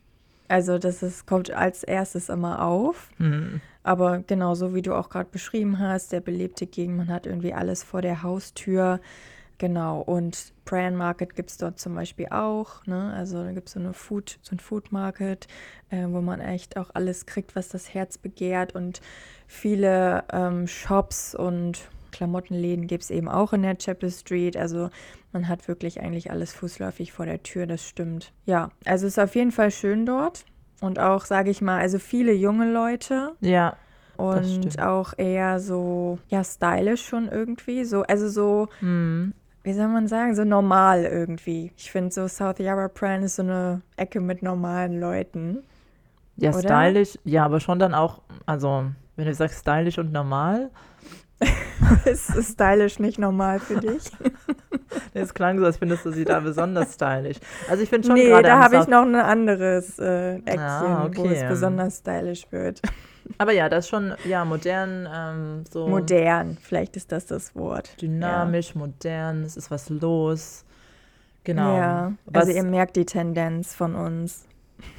Also 0.48 0.78
das 0.78 1.02
ist, 1.02 1.26
kommt 1.26 1.50
als 1.50 1.82
erstes 1.82 2.28
immer 2.28 2.64
auf. 2.64 3.11
Hm. 3.18 3.61
Aber 3.82 4.20
genauso 4.20 4.74
wie 4.74 4.82
du 4.82 4.94
auch 4.94 5.11
gerade 5.11 5.28
beschrieben 5.30 5.78
hast, 5.78 6.12
der 6.12 6.20
belebte 6.20 6.66
Gegend, 6.66 6.96
man 6.96 7.08
hat 7.08 7.26
irgendwie 7.26 7.52
alles 7.52 7.82
vor 7.82 8.00
der 8.00 8.22
Haustür. 8.22 9.00
Genau, 9.62 10.01
und 10.01 10.55
Pran 10.64 10.96
Market 10.96 11.37
gibt 11.37 11.51
es 11.51 11.57
dort 11.57 11.79
zum 11.79 11.94
Beispiel 11.94 12.27
auch. 12.31 12.85
Ne? 12.85 13.12
Also 13.14 13.44
da 13.44 13.53
gibt 13.53 13.68
es 13.68 13.75
so, 13.75 13.79
eine 13.79 13.92
Food, 13.92 14.40
so 14.42 14.57
ein 14.57 14.59
Food 14.59 14.90
Market, 14.90 15.46
äh, 15.90 16.05
wo 16.09 16.20
man 16.20 16.40
echt 16.40 16.77
auch 16.77 16.90
alles 16.94 17.27
kriegt, 17.27 17.55
was 17.55 17.68
das 17.68 17.94
Herz 17.94 18.18
begehrt. 18.18 18.75
Und 18.75 19.01
viele 19.46 20.25
ähm, 20.33 20.66
Shops 20.66 21.37
und 21.37 21.88
Klamottenläden 22.11 22.88
gibt 22.88 23.05
es 23.05 23.11
eben 23.12 23.29
auch 23.29 23.53
in 23.53 23.62
der 23.62 23.79
Chapel 23.79 24.11
Street. 24.11 24.57
Also 24.57 24.90
man 25.31 25.46
hat 25.46 25.68
wirklich 25.68 26.01
eigentlich 26.01 26.33
alles 26.33 26.53
fußläufig 26.53 27.12
vor 27.12 27.27
der 27.27 27.44
Tür, 27.44 27.68
das 27.68 27.87
stimmt. 27.87 28.33
Ja, 28.46 28.72
also 28.85 29.07
es 29.07 29.12
ist 29.12 29.22
auf 29.22 29.37
jeden 29.37 29.53
Fall 29.53 29.70
schön 29.70 30.07
dort. 30.07 30.44
Und 30.81 30.98
auch, 30.98 31.25
sage 31.25 31.53
ich 31.53 31.61
mal, 31.61 31.79
also 31.79 32.01
viele 32.01 32.33
junge 32.33 32.68
Leute 32.68 33.37
Ja, 33.38 33.77
und 34.16 34.81
auch 34.81 35.14
eher 35.16 35.61
so, 35.61 36.18
ja, 36.27 36.42
stylisch 36.42 37.07
schon 37.07 37.29
irgendwie. 37.29 37.85
So, 37.85 38.03
also 38.03 38.29
so, 38.29 38.68
hm. 38.81 39.35
Wie 39.64 39.72
soll 39.72 39.88
man 39.88 40.09
sagen, 40.09 40.35
so 40.35 40.44
normal 40.44 41.05
irgendwie. 41.05 41.72
Ich 41.77 41.90
finde 41.90 42.12
so 42.12 42.27
South 42.29 42.59
Yarra 42.59 42.88
Pran 42.88 43.22
ist 43.22 43.37
so 43.37 43.42
eine 43.42 43.83
Ecke 43.96 44.20
mit 44.20 44.42
normalen 44.42 45.01
Leuten. 45.01 45.62
Ja, 46.37 46.51
Oder? 46.51 46.61
stylisch, 46.61 47.18
ja, 47.25 47.44
aber 47.44 47.61
schon 47.61 47.79
dann 47.79 47.94
auch, 47.94 48.22
also 48.46 48.87
wenn 49.16 49.27
du 49.27 49.35
sagst 49.35 49.61
stylisch 49.61 49.98
und 49.98 50.12
normal, 50.12 50.70
ist, 52.05 52.35
ist 52.35 52.53
stylisch 52.53 52.98
nicht 52.98 53.18
normal 53.18 53.61
für 53.61 53.79
dich? 53.79 54.05
es 55.14 55.35
klang 55.35 55.59
so, 55.59 55.66
als 55.66 55.77
findest 55.77 56.05
du 56.05 56.11
sie 56.11 56.25
da 56.25 56.40
besonders 56.40 56.94
stylisch. 56.94 57.38
Also 57.68 57.83
ich 57.83 57.90
finde 57.90 58.07
schon 58.07 58.16
nee, 58.16 58.27
gerade 58.27 58.44
da 58.44 58.62
habe 58.62 58.79
ich 58.79 58.87
noch 58.87 59.03
ein 59.03 59.14
anderes 59.14 59.98
äh, 59.98 60.37
Eckchen, 60.37 60.61
Ah, 60.61 61.11
wo 61.12 61.22
okay. 61.22 61.35
es 61.35 61.48
besonders 61.48 61.98
stylisch 61.98 62.46
wird. 62.51 62.81
Aber 63.38 63.52
ja, 63.52 63.68
das 63.68 63.85
ist 63.85 63.90
schon, 63.90 64.14
ja, 64.24 64.44
modern, 64.44 65.08
ähm, 65.12 65.64
so 65.70 65.88
Modern, 65.88 66.56
vielleicht 66.61 66.96
ist 66.96 67.12
das 67.12 67.26
das 67.26 67.54
Wort. 67.54 68.00
dynamisch, 68.00 68.74
modern, 68.74 69.42
es 69.44 69.56
ist 69.56 69.70
was 69.70 69.88
los. 69.88 70.64
Ja, 70.66 70.72
Genau. 71.44 71.76
ja. 71.76 72.12
Was, 72.26 72.46
also 72.46 72.56
ihr 72.56 72.62
merkt 72.62 72.96
die 72.96 73.04
Tendenz 73.04 73.74
von 73.74 73.94
uns. 73.96 74.46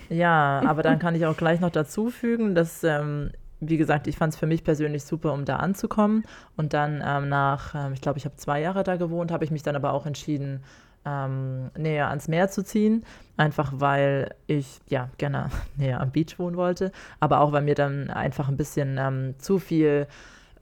ja, 0.09 0.61
aber 0.67 0.83
dann 0.83 0.99
kann 0.99 1.15
ich 1.15 1.25
auch 1.25 1.37
gleich 1.37 1.59
noch 1.61 1.69
dazu 1.71 2.09
fügen, 2.09 2.53
dass, 2.53 2.83
ähm, 2.83 3.31
wie 3.61 3.77
gesagt, 3.77 4.07
ich 4.07 4.17
fand 4.17 4.33
es 4.33 4.39
für 4.39 4.45
mich 4.45 4.63
persönlich 4.65 5.05
super, 5.05 5.31
um 5.33 5.45
da 5.45 5.57
anzukommen. 5.57 6.23
Und 6.57 6.73
dann 6.73 7.01
ähm, 7.05 7.29
nach, 7.29 7.75
ähm, 7.75 7.93
ich 7.93 8.01
glaube, 8.01 8.17
ich 8.17 8.25
habe 8.25 8.35
zwei 8.35 8.59
Jahre 8.59 8.83
da 8.83 8.97
gewohnt, 8.97 9.31
habe 9.31 9.45
ich 9.45 9.51
mich 9.51 9.63
dann 9.63 9.75
aber 9.77 9.93
auch 9.93 10.05
entschieden, 10.05 10.63
ähm, 11.05 11.71
näher 11.77 12.09
ans 12.09 12.27
Meer 12.27 12.49
zu 12.49 12.63
ziehen. 12.63 13.03
Einfach 13.37 13.73
weil 13.75 14.35
ich 14.47 14.79
ja 14.87 15.09
gerne 15.17 15.49
näher 15.77 16.01
am 16.01 16.11
Beach 16.11 16.37
wohnen 16.37 16.57
wollte, 16.57 16.91
aber 17.19 17.41
auch 17.41 17.51
weil 17.51 17.63
mir 17.63 17.75
dann 17.75 18.09
einfach 18.09 18.47
ein 18.47 18.57
bisschen 18.57 18.97
ähm, 18.99 19.35
zu 19.37 19.59
viel 19.59 20.07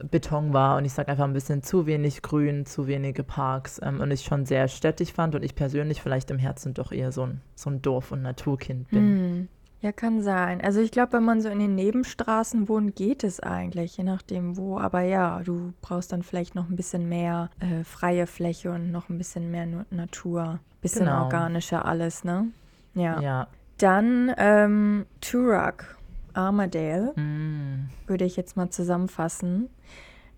Beton 0.10 0.54
war 0.54 0.78
und 0.78 0.86
ich 0.86 0.94
sage 0.94 1.12
einfach 1.12 1.26
ein 1.26 1.34
bisschen 1.34 1.62
zu 1.62 1.86
wenig 1.86 2.22
Grün, 2.22 2.66
zu 2.66 2.88
wenige 2.88 3.24
Parks 3.24 3.80
ähm, 3.84 4.00
und 4.00 4.12
ich 4.12 4.24
schon 4.24 4.46
sehr 4.46 4.68
städtisch 4.68 5.14
fand 5.14 5.36
und 5.36 5.44
ich 5.44 5.56
persönlich 5.56 6.02
vielleicht 6.02 6.32
im 6.32 6.40
Herzen 6.40 6.74
doch 6.74 6.92
eher 6.92 7.12
so 7.12 7.24
ein, 7.24 7.42
so 7.56 7.70
ein 7.70 7.82
Dorf- 7.82 8.12
und 8.12 8.22
Naturkind 8.22 8.90
bin. 8.90 9.00
Hm. 9.00 9.48
Ja, 9.82 9.92
kann 9.92 10.22
sein. 10.22 10.62
Also 10.62 10.80
ich 10.80 10.92
glaube, 10.92 11.14
wenn 11.14 11.24
man 11.24 11.42
so 11.42 11.50
in 11.50 11.58
den 11.58 11.74
Nebenstraßen 11.74 12.70
wohnt, 12.70 12.96
geht 12.96 13.24
es 13.24 13.40
eigentlich, 13.40 13.98
je 13.98 14.04
nachdem 14.04 14.56
wo. 14.56 14.78
Aber 14.78 15.02
ja, 15.02 15.42
du 15.44 15.74
brauchst 15.82 16.12
dann 16.12 16.22
vielleicht 16.22 16.54
noch 16.54 16.70
ein 16.70 16.76
bisschen 16.76 17.10
mehr 17.10 17.50
äh, 17.60 17.84
freie 17.84 18.28
Fläche 18.28 18.72
und 18.72 18.92
noch 18.92 19.10
ein 19.10 19.18
bisschen 19.18 19.50
mehr 19.50 19.66
Nu- 19.66 19.86
Natur. 19.90 20.60
Bisschen 20.82 21.06
Genau. 21.06 21.24
organischer 21.24 21.86
alles, 21.86 22.24
ne? 22.24 22.48
Ja. 22.94 23.20
Ja. 23.22 23.48
Dann 23.80 24.32
ähm, 24.38 25.08
Turok, 25.20 25.98
Armadale, 26.34 27.14
Mm. 27.16 27.90
würde 28.06 28.26
ich 28.26 28.36
jetzt 28.38 28.56
mal 28.56 28.70
zusammenfassen. 28.70 29.68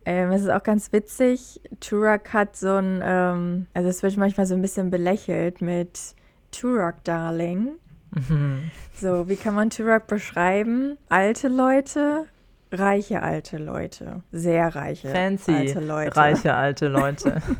Ähm, 0.05 0.31
es 0.31 0.43
ist 0.43 0.49
auch 0.49 0.63
ganz 0.63 0.93
witzig. 0.93 1.59
Turok 1.81 2.31
hat 2.31 2.55
so 2.55 2.75
ein, 2.75 3.01
ähm, 3.03 3.67
also 3.73 3.89
es 3.89 4.03
wird 4.03 4.15
manchmal 4.15 4.45
so 4.45 4.55
ein 4.55 4.61
bisschen 4.61 4.89
belächelt 4.89 5.61
mit 5.61 6.15
Turok 6.51 7.03
Darling. 7.03 7.71
Mhm. 8.13 8.71
So, 8.95 9.27
wie 9.27 9.35
kann 9.35 9.55
man 9.55 9.69
Turok 9.69 10.07
beschreiben? 10.07 10.97
Alte 11.09 11.47
Leute, 11.47 12.25
reiche 12.71 13.21
alte 13.21 13.57
Leute, 13.57 14.23
sehr 14.31 14.75
reiche 14.75 15.09
Fancy, 15.09 15.51
alte 15.51 15.79
Leute. 15.79 16.15
reiche 16.15 16.53
alte 16.53 16.87
Leute. 16.87 17.41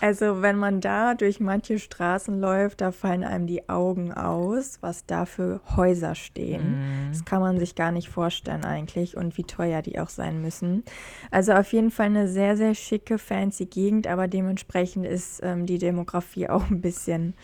Also 0.00 0.42
wenn 0.42 0.56
man 0.56 0.80
da 0.80 1.14
durch 1.14 1.40
manche 1.40 1.78
Straßen 1.78 2.40
läuft, 2.40 2.80
da 2.80 2.92
fallen 2.92 3.24
einem 3.24 3.46
die 3.46 3.68
Augen 3.68 4.12
aus, 4.12 4.78
was 4.80 5.06
da 5.06 5.24
für 5.24 5.60
Häuser 5.76 6.14
stehen. 6.14 6.78
Mm. 6.78 7.12
Das 7.12 7.24
kann 7.24 7.40
man 7.40 7.58
sich 7.58 7.74
gar 7.74 7.90
nicht 7.90 8.08
vorstellen 8.08 8.64
eigentlich 8.64 9.16
und 9.16 9.36
wie 9.38 9.44
teuer 9.44 9.82
die 9.82 9.98
auch 9.98 10.08
sein 10.08 10.40
müssen. 10.40 10.84
Also 11.30 11.52
auf 11.52 11.72
jeden 11.72 11.90
Fall 11.90 12.06
eine 12.06 12.28
sehr, 12.28 12.56
sehr 12.56 12.74
schicke, 12.74 13.18
fancy 13.18 13.66
Gegend, 13.66 14.06
aber 14.06 14.28
dementsprechend 14.28 15.06
ist 15.06 15.40
ähm, 15.42 15.66
die 15.66 15.78
Demografie 15.78 16.48
auch 16.48 16.70
ein 16.70 16.80
bisschen 16.80 17.34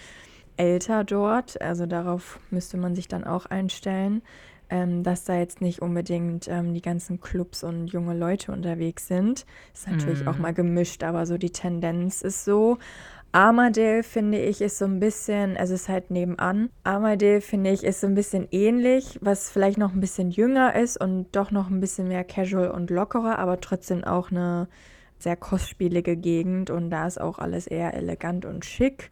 älter 0.57 1.05
dort. 1.05 1.61
Also 1.61 1.87
darauf 1.87 2.39
müsste 2.51 2.77
man 2.77 2.95
sich 2.95 3.09
dann 3.09 3.25
auch 3.25 3.47
einstellen 3.47 4.23
ähm, 4.71 5.03
dass 5.03 5.25
da 5.25 5.39
jetzt 5.39 5.61
nicht 5.61 5.83
unbedingt 5.83 6.49
ähm, 6.49 6.75
die 6.75 6.83
ganzen 6.83 7.21
Clubs 7.21 7.63
und 7.63 7.89
junge 7.89 8.17
Leute 8.17 8.53
unterwegs 8.53 9.07
sind. 9.07 9.45
Ist 9.73 9.89
natürlich 9.89 10.25
mm. 10.25 10.29
auch 10.29 10.37
mhm. 10.37 10.43
mal 10.43 10.55
gemischt, 10.55 11.03
aber 11.05 11.27
so 11.27 11.39
die 11.39 11.51
Tendenz 11.51 12.23
ist 12.23 12.45
so. 12.45 12.79
Armadale 13.33 14.05
finde 14.05 14.41
ich 14.41 14.61
ist 14.61 14.79
so 14.79 14.85
ein 14.85 15.01
bisschen, 15.01 15.57
also 15.57 15.75
ist 15.75 15.89
halt 15.89 16.11
nebenan. 16.11 16.71
Armadale 16.85 17.41
finde 17.41 17.71
ich 17.71 17.83
ist 17.85 18.01
so 18.01 18.07
ein 18.07 18.15
bisschen 18.15 18.49
ähnlich, 18.53 19.19
was 19.23 19.51
vielleicht 19.51 19.77
noch 19.77 19.93
ein 19.93 20.01
bisschen 20.01 20.31
jünger 20.31 20.75
ist 20.77 21.01
und 21.01 21.27
doch 21.33 21.51
noch 21.51 21.69
ein 21.69 21.81
bisschen 21.81 22.09
mehr 22.09 22.25
casual 22.25 22.71
und 22.71 22.91
lockerer, 22.91 23.39
aber 23.39 23.61
trotzdem 23.61 24.05
auch 24.05 24.31
eine 24.31 24.69
sehr 25.19 25.37
kostspielige 25.37 26.17
Gegend 26.17 26.71
und 26.71 26.91
da 26.91 27.07
ist 27.07 27.21
auch 27.21 27.39
alles 27.39 27.67
eher 27.67 27.95
elegant 27.95 28.45
und 28.45 28.65
schick, 28.65 29.11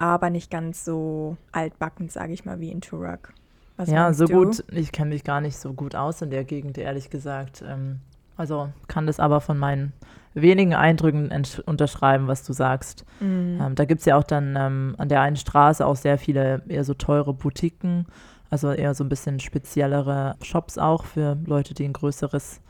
aber 0.00 0.30
nicht 0.30 0.50
ganz 0.50 0.84
so 0.84 1.36
altbackend, 1.52 2.10
sage 2.10 2.32
ich 2.32 2.44
mal, 2.44 2.58
wie 2.58 2.70
in 2.70 2.80
Turok. 2.80 3.32
Was 3.76 3.90
ja, 3.90 4.12
so 4.12 4.24
du? 4.24 4.32
gut, 4.32 4.64
ich 4.72 4.92
kenne 4.92 5.10
mich 5.10 5.24
gar 5.24 5.40
nicht 5.40 5.56
so 5.56 5.72
gut 5.74 5.94
aus 5.94 6.22
in 6.22 6.30
der 6.30 6.44
Gegend, 6.44 6.78
ehrlich 6.78 7.10
gesagt. 7.10 7.62
Ähm, 7.66 8.00
also 8.36 8.70
kann 8.88 9.06
das 9.06 9.20
aber 9.20 9.40
von 9.40 9.58
meinen 9.58 9.92
wenigen 10.32 10.74
Eindrücken 10.74 11.30
unterschreiben, 11.66 12.28
was 12.28 12.42
du 12.44 12.52
sagst. 12.54 13.04
Mhm. 13.20 13.58
Ähm, 13.60 13.74
da 13.74 13.84
gibt 13.84 14.00
es 14.00 14.06
ja 14.06 14.16
auch 14.16 14.24
dann 14.24 14.56
ähm, 14.56 14.94
an 14.96 15.08
der 15.08 15.20
einen 15.20 15.36
Straße 15.36 15.84
auch 15.84 15.96
sehr 15.96 16.18
viele 16.18 16.62
eher 16.66 16.84
so 16.84 16.94
teure 16.94 17.34
Boutiquen, 17.34 18.06
also 18.48 18.70
eher 18.70 18.94
so 18.94 19.04
ein 19.04 19.08
bisschen 19.10 19.38
speziellere 19.38 20.36
Shops 20.42 20.78
auch 20.78 21.04
für 21.04 21.36
Leute, 21.44 21.74
die 21.74 21.84
ein 21.84 21.92
größeres 21.92 22.62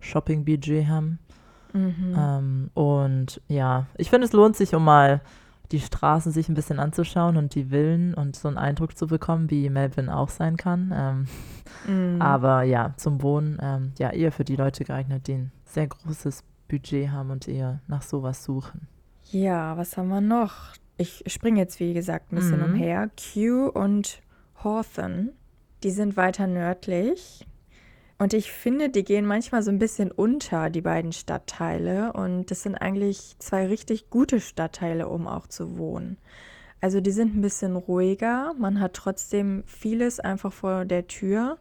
Shopping-Budget 0.00 0.86
haben. 0.86 1.18
Mhm. 1.72 2.14
Ähm, 2.16 2.70
und 2.74 3.40
ja, 3.48 3.86
ich 3.96 4.10
finde, 4.10 4.26
es 4.26 4.32
lohnt 4.32 4.56
sich, 4.56 4.74
um 4.74 4.84
mal 4.84 5.22
die 5.74 5.80
Straßen 5.80 6.30
sich 6.30 6.48
ein 6.48 6.54
bisschen 6.54 6.78
anzuschauen 6.78 7.36
und 7.36 7.56
die 7.56 7.64
Villen 7.64 8.14
und 8.14 8.36
so 8.36 8.46
einen 8.46 8.58
Eindruck 8.58 8.96
zu 8.96 9.08
bekommen, 9.08 9.50
wie 9.50 9.68
Melbourne 9.68 10.16
auch 10.16 10.28
sein 10.28 10.56
kann. 10.56 11.26
Ähm, 11.88 12.16
mm. 12.16 12.22
Aber 12.22 12.62
ja, 12.62 12.94
zum 12.96 13.22
Wohnen, 13.22 13.58
ähm, 13.60 13.92
ja, 13.98 14.10
eher 14.10 14.30
für 14.30 14.44
die 14.44 14.54
Leute 14.54 14.84
geeignet, 14.84 15.26
die 15.26 15.34
ein 15.34 15.52
sehr 15.64 15.88
großes 15.88 16.44
Budget 16.68 17.10
haben 17.10 17.32
und 17.32 17.48
eher 17.48 17.80
nach 17.88 18.02
sowas 18.02 18.44
suchen. 18.44 18.86
Ja, 19.32 19.76
was 19.76 19.96
haben 19.96 20.08
wir 20.08 20.20
noch? 20.20 20.74
Ich 20.96 21.24
springe 21.26 21.58
jetzt, 21.58 21.80
wie 21.80 21.92
gesagt, 21.92 22.32
ein 22.32 22.36
bisschen 22.36 22.60
mm. 22.60 22.64
umher. 22.64 23.10
Kew 23.16 23.66
und 23.66 24.22
Hawthorne, 24.62 25.32
die 25.82 25.90
sind 25.90 26.16
weiter 26.16 26.46
nördlich. 26.46 27.48
Und 28.18 28.32
ich 28.32 28.52
finde, 28.52 28.90
die 28.90 29.02
gehen 29.04 29.26
manchmal 29.26 29.62
so 29.62 29.70
ein 29.70 29.78
bisschen 29.78 30.10
unter, 30.12 30.70
die 30.70 30.82
beiden 30.82 31.12
Stadtteile. 31.12 32.12
Und 32.12 32.50
das 32.50 32.62
sind 32.62 32.76
eigentlich 32.76 33.36
zwei 33.38 33.66
richtig 33.66 34.08
gute 34.08 34.40
Stadtteile, 34.40 35.08
um 35.08 35.26
auch 35.26 35.46
zu 35.48 35.76
wohnen. 35.78 36.18
Also 36.80 37.00
die 37.00 37.10
sind 37.10 37.34
ein 37.34 37.40
bisschen 37.40 37.76
ruhiger. 37.76 38.54
Man 38.58 38.78
hat 38.78 38.94
trotzdem 38.94 39.64
vieles 39.66 40.20
einfach 40.20 40.52
vor 40.52 40.84
der 40.84 41.06
Tür. 41.06 41.58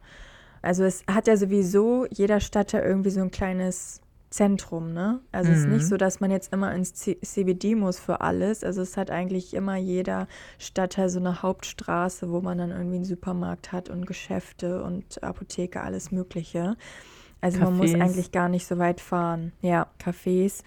Also 0.62 0.84
es 0.84 1.04
hat 1.08 1.28
ja 1.28 1.38
sowieso 1.38 2.06
jeder 2.12 2.40
Stadtteil 2.40 2.84
irgendwie 2.84 3.10
so 3.10 3.22
ein 3.22 3.32
kleines 3.32 4.03
Zentrum, 4.34 4.94
ne? 4.94 5.20
Also 5.32 5.52
mhm. 5.52 5.56
es 5.56 5.62
ist 5.62 5.68
nicht 5.68 5.84
mhm. 5.84 5.88
so, 5.90 5.98
dass 5.98 6.20
man 6.20 6.32
jetzt 6.32 6.52
immer 6.52 6.74
ins 6.74 6.96
C 6.96 7.20
CBD 7.22 7.76
muss 7.76 8.00
für 8.00 8.22
alles. 8.22 8.64
Also 8.64 8.82
es 8.82 8.98
hat 8.98 9.12
eigentlich 9.12 9.54
immer 9.54 9.76
jeder 9.76 10.28
Stadtteil 10.58 11.10
so 11.10 11.20
eine 11.20 11.44
Hauptstraße, 11.44 12.32
wo 12.32 12.42
man 12.42 12.58
dann 12.58 12.72
irgendwie 12.72 12.96
einen 12.96 13.06
Supermarkt 13.06 13.72
hat 13.72 13.90
und 13.90 14.08
Geschäfte 14.08 14.84
und 14.84 15.24
Apotheke, 15.24 15.82
alles 15.82 16.12
Mögliche. 16.12 16.78
Also 17.42 17.60
Cafés. 17.60 17.64
man 17.64 17.78
muss 17.78 17.94
eigentlich 17.94 18.32
gar 18.32 18.50
nicht 18.50 18.66
so 18.66 18.80
weit 18.80 19.02
fahren. 19.02 19.52
Ja, 19.62 19.86
Cafés. 20.04 20.64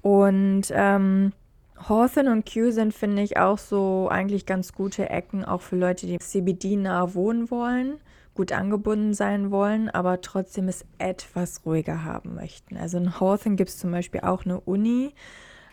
Und 0.00 0.66
ähm, 0.70 1.32
Hawthorne 1.76 2.30
und 2.30 2.46
Kew 2.46 2.70
sind, 2.70 2.94
finde 2.94 3.22
ich, 3.22 3.36
auch 3.36 3.58
so 3.58 4.08
eigentlich 4.08 4.46
ganz 4.46 4.72
gute 4.72 5.10
Ecken, 5.10 5.44
auch 5.44 5.62
für 5.62 5.74
Leute, 5.74 6.06
die 6.06 6.20
CBD 6.20 6.76
nah 6.76 7.14
wohnen 7.14 7.50
wollen 7.50 7.98
gut 8.38 8.52
angebunden 8.52 9.14
sein 9.14 9.50
wollen, 9.50 9.90
aber 9.90 10.20
trotzdem 10.20 10.68
es 10.68 10.84
etwas 10.98 11.66
ruhiger 11.66 12.04
haben 12.04 12.36
möchten. 12.36 12.76
Also 12.76 12.96
in 12.96 13.18
Hawthorne 13.18 13.56
gibt 13.56 13.70
es 13.70 13.78
zum 13.78 13.90
Beispiel 13.90 14.20
auch 14.20 14.44
eine 14.44 14.60
Uni 14.60 15.12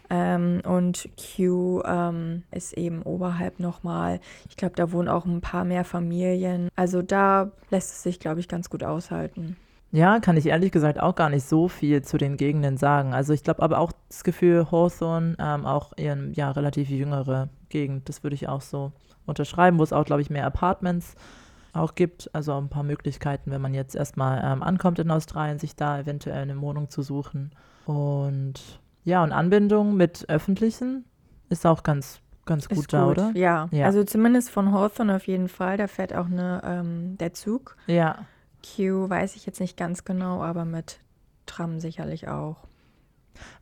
ähm, 0.09 0.61
und 0.65 1.07
Q 1.15 1.83
ähm, 1.85 2.41
ist 2.49 2.73
eben 2.73 3.03
oberhalb 3.03 3.59
nochmal. 3.59 4.19
Ich 4.49 4.57
glaube, 4.57 4.73
da 4.75 4.91
wohnen 4.91 5.09
auch 5.09 5.25
ein 5.25 5.41
paar 5.41 5.63
mehr 5.63 5.83
Familien. 5.83 6.69
Also 6.75 7.03
da 7.03 7.51
lässt 7.69 7.91
es 7.91 8.01
sich, 8.01 8.19
glaube 8.19 8.39
ich, 8.39 8.47
ganz 8.47 8.71
gut 8.71 8.83
aushalten. 8.83 9.57
Ja, 9.91 10.19
kann 10.19 10.35
ich 10.35 10.47
ehrlich 10.47 10.71
gesagt 10.71 10.99
auch 10.99 11.13
gar 11.13 11.29
nicht 11.29 11.45
so 11.45 11.67
viel 11.67 12.01
zu 12.01 12.17
den 12.17 12.35
Gegenden 12.35 12.77
sagen. 12.77 13.13
Also 13.13 13.31
ich 13.31 13.43
glaube 13.43 13.61
aber 13.61 13.77
auch 13.77 13.91
das 14.09 14.23
Gefühl, 14.23 14.71
Hawthorne, 14.71 15.35
ähm, 15.37 15.67
auch 15.67 15.93
eher 15.97 16.17
ja, 16.33 16.49
relativ 16.49 16.89
jüngere 16.89 17.49
Gegend, 17.69 18.09
das 18.09 18.23
würde 18.23 18.33
ich 18.33 18.49
auch 18.49 18.61
so 18.61 18.91
unterschreiben, 19.27 19.77
wo 19.77 19.83
es 19.83 19.93
auch, 19.93 20.03
glaube 20.03 20.23
ich, 20.23 20.31
mehr 20.31 20.47
Apartments 20.47 21.13
gibt 21.13 21.44
auch 21.75 21.95
gibt. 21.95 22.33
Also 22.33 22.57
ein 22.57 22.69
paar 22.69 22.83
Möglichkeiten, 22.83 23.51
wenn 23.51 23.61
man 23.61 23.73
jetzt 23.73 23.95
erstmal 23.95 24.41
ähm, 24.43 24.63
ankommt 24.63 24.99
in 24.99 25.11
Australien, 25.11 25.59
sich 25.59 25.75
da 25.75 25.99
eventuell 25.99 26.41
eine 26.41 26.59
Wohnung 26.61 26.89
zu 26.89 27.01
suchen. 27.01 27.51
Und 27.85 28.79
ja, 29.03 29.23
und 29.23 29.31
Anbindung 29.31 29.95
mit 29.95 30.29
öffentlichen 30.29 31.05
ist 31.49 31.65
auch 31.65 31.83
ganz, 31.83 32.19
ganz 32.45 32.67
gut, 32.67 32.77
gut 32.77 32.93
da, 32.93 33.07
oder? 33.07 33.31
Ja. 33.35 33.67
ja. 33.71 33.85
also 33.85 34.03
zumindest 34.03 34.49
von 34.49 34.71
Hawthorne 34.71 35.15
auf 35.15 35.27
jeden 35.27 35.47
Fall. 35.47 35.77
Da 35.77 35.87
fährt 35.87 36.13
auch 36.13 36.25
eine, 36.25 36.61
ähm, 36.65 37.17
der 37.19 37.33
Zug. 37.33 37.77
Ja. 37.87 38.25
Q 38.63 39.09
weiß 39.09 39.35
ich 39.35 39.45
jetzt 39.45 39.59
nicht 39.59 39.77
ganz 39.77 40.05
genau, 40.05 40.41
aber 40.41 40.65
mit 40.65 40.99
Tram 41.45 41.79
sicherlich 41.79 42.27
auch. 42.27 42.57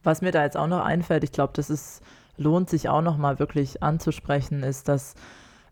Was 0.04 0.22
mir 0.22 0.32
da 0.32 0.44
jetzt 0.44 0.56
auch 0.56 0.68
noch 0.68 0.84
einfällt, 0.84 1.24
ich 1.24 1.32
glaube, 1.32 1.54
das 1.56 1.70
ist, 1.70 2.02
lohnt 2.38 2.70
sich 2.70 2.88
auch 2.88 3.02
noch 3.02 3.18
mal 3.18 3.40
wirklich 3.40 3.84
anzusprechen, 3.84 4.64
ist, 4.64 4.88
dass 4.88 5.16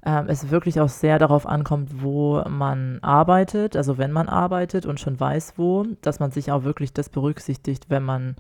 ähm, 0.06 0.26
es 0.28 0.50
wirklich 0.50 0.80
auch 0.80 0.90
sehr 0.90 1.20
darauf 1.20 1.46
ankommt, 1.46 2.02
wo 2.02 2.44
man 2.48 3.00
arbeitet, 3.02 3.76
also 3.76 3.98
wenn 3.98 4.12
man 4.12 4.30
arbeitet 4.30 4.86
und 4.86 5.00
schon 5.00 5.20
weiß 5.20 5.54
wo, 5.58 5.86
dass 6.02 6.20
man 6.20 6.32
sich 6.32 6.52
auch 6.52 6.64
wirklich 6.64 6.94
das 6.94 7.10
berücksichtigt, 7.10 7.86
wenn 7.90 8.04
man 8.04 8.36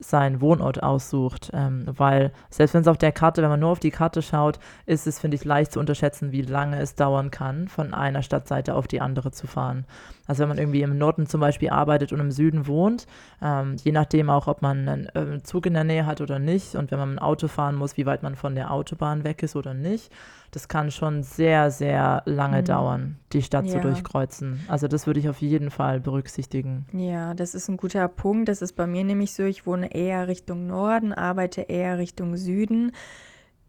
seinen 0.00 0.40
Wohnort 0.40 0.82
aussucht, 0.82 1.50
ähm, 1.52 1.84
weil 1.86 2.32
selbst 2.48 2.72
wenn 2.72 2.80
es 2.80 2.88
auf 2.88 2.96
der 2.96 3.12
Karte, 3.12 3.42
wenn 3.42 3.50
man 3.50 3.60
nur 3.60 3.70
auf 3.70 3.80
die 3.80 3.90
Karte 3.90 4.22
schaut, 4.22 4.58
ist 4.86 5.06
es, 5.06 5.18
finde 5.18 5.34
ich, 5.34 5.44
leicht 5.44 5.72
zu 5.72 5.80
unterschätzen, 5.80 6.32
wie 6.32 6.40
lange 6.40 6.80
es 6.80 6.94
dauern 6.94 7.30
kann, 7.30 7.68
von 7.68 7.92
einer 7.92 8.22
Stadtseite 8.22 8.74
auf 8.74 8.88
die 8.88 9.02
andere 9.02 9.30
zu 9.30 9.46
fahren. 9.46 9.84
Also 10.26 10.40
wenn 10.40 10.48
man 10.48 10.58
irgendwie 10.58 10.82
im 10.82 10.96
Norden 10.96 11.26
zum 11.26 11.40
Beispiel 11.40 11.68
arbeitet 11.68 12.12
und 12.12 12.20
im 12.20 12.30
Süden 12.30 12.66
wohnt, 12.66 13.06
ähm, 13.42 13.76
je 13.82 13.92
nachdem 13.92 14.30
auch, 14.30 14.46
ob 14.46 14.62
man 14.62 14.88
einen 14.88 15.08
äh, 15.08 15.42
Zug 15.42 15.66
in 15.66 15.74
der 15.74 15.84
Nähe 15.84 16.06
hat 16.06 16.22
oder 16.22 16.38
nicht 16.38 16.76
und 16.76 16.90
wenn 16.90 16.98
man 16.98 17.14
ein 17.14 17.18
Auto 17.18 17.46
fahren 17.46 17.76
muss, 17.76 17.98
wie 17.98 18.06
weit 18.06 18.22
man 18.22 18.36
von 18.36 18.54
der 18.54 18.70
Autobahn 18.72 19.22
weg 19.24 19.42
ist 19.42 19.54
oder 19.54 19.74
nicht, 19.74 20.10
das 20.50 20.68
kann 20.68 20.90
schon 20.90 21.22
sehr, 21.22 21.70
sehr 21.70 22.22
lange 22.26 22.60
mhm. 22.60 22.64
dauern, 22.64 23.16
die 23.32 23.42
Stadt 23.42 23.66
ja. 23.66 23.72
zu 23.72 23.80
durchkreuzen. 23.80 24.60
Also 24.68 24.88
das 24.88 25.06
würde 25.06 25.20
ich 25.20 25.28
auf 25.28 25.40
jeden 25.40 25.70
Fall 25.70 26.00
berücksichtigen. 26.00 26.86
Ja, 26.92 27.34
das 27.34 27.54
ist 27.54 27.68
ein 27.68 27.76
guter 27.76 28.08
Punkt. 28.08 28.48
Das 28.48 28.62
ist 28.62 28.72
bei 28.72 28.86
mir 28.86 29.04
nämlich 29.04 29.32
so, 29.32 29.44
ich 29.44 29.66
wohne 29.66 29.94
eher 29.94 30.28
Richtung 30.28 30.66
Norden, 30.66 31.12
arbeite 31.12 31.62
eher 31.62 31.98
Richtung 31.98 32.36
Süden. 32.36 32.92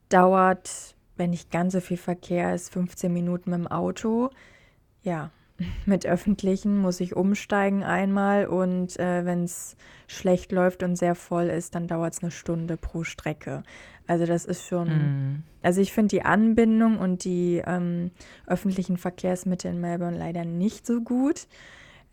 Dauert, 0.10 0.96
wenn 1.18 1.30
nicht 1.30 1.52
ganz 1.52 1.74
so 1.74 1.80
viel 1.82 1.98
Verkehr 1.98 2.56
ist, 2.56 2.74
15 2.74 3.14
Minuten 3.14 3.52
mit 3.52 3.60
dem 3.60 3.68
Auto. 3.68 4.30
Ja, 5.04 5.30
mit 5.86 6.06
öffentlichen 6.06 6.78
muss 6.78 7.00
ich 7.00 7.16
umsteigen 7.16 7.84
einmal 7.84 8.48
und 8.48 9.00
äh, 9.00 9.26
wenn 9.26 9.44
es 9.44 9.76
schlecht 10.08 10.52
läuft 10.52 10.84
und 10.84 10.96
sehr 10.96 11.16
voll 11.16 11.46
ist, 11.46 11.76
dann 11.76 11.88
dauert 11.88 12.14
es 12.14 12.22
eine 12.22 12.32
Stunde 12.32 12.78
pro 12.78 13.04
Strecke. 13.04 13.64
Also 14.08 14.26
das 14.26 14.46
ist 14.46 14.68
schon, 14.68 14.88
mm. 14.90 15.44
also 15.62 15.80
ich 15.80 15.94
finde 15.94 16.10
die 16.10 16.24
Anbindung 16.24 16.98
und 16.98 17.24
die 17.24 17.62
ähm, 17.66 18.12
öffentlichen 18.46 18.98
Verkehrsmittel 18.98 19.72
in 19.72 19.80
Melbourne 19.80 20.18
leider 20.18 20.44
nicht 20.44 20.86
so 20.86 21.02
gut. 21.02 21.48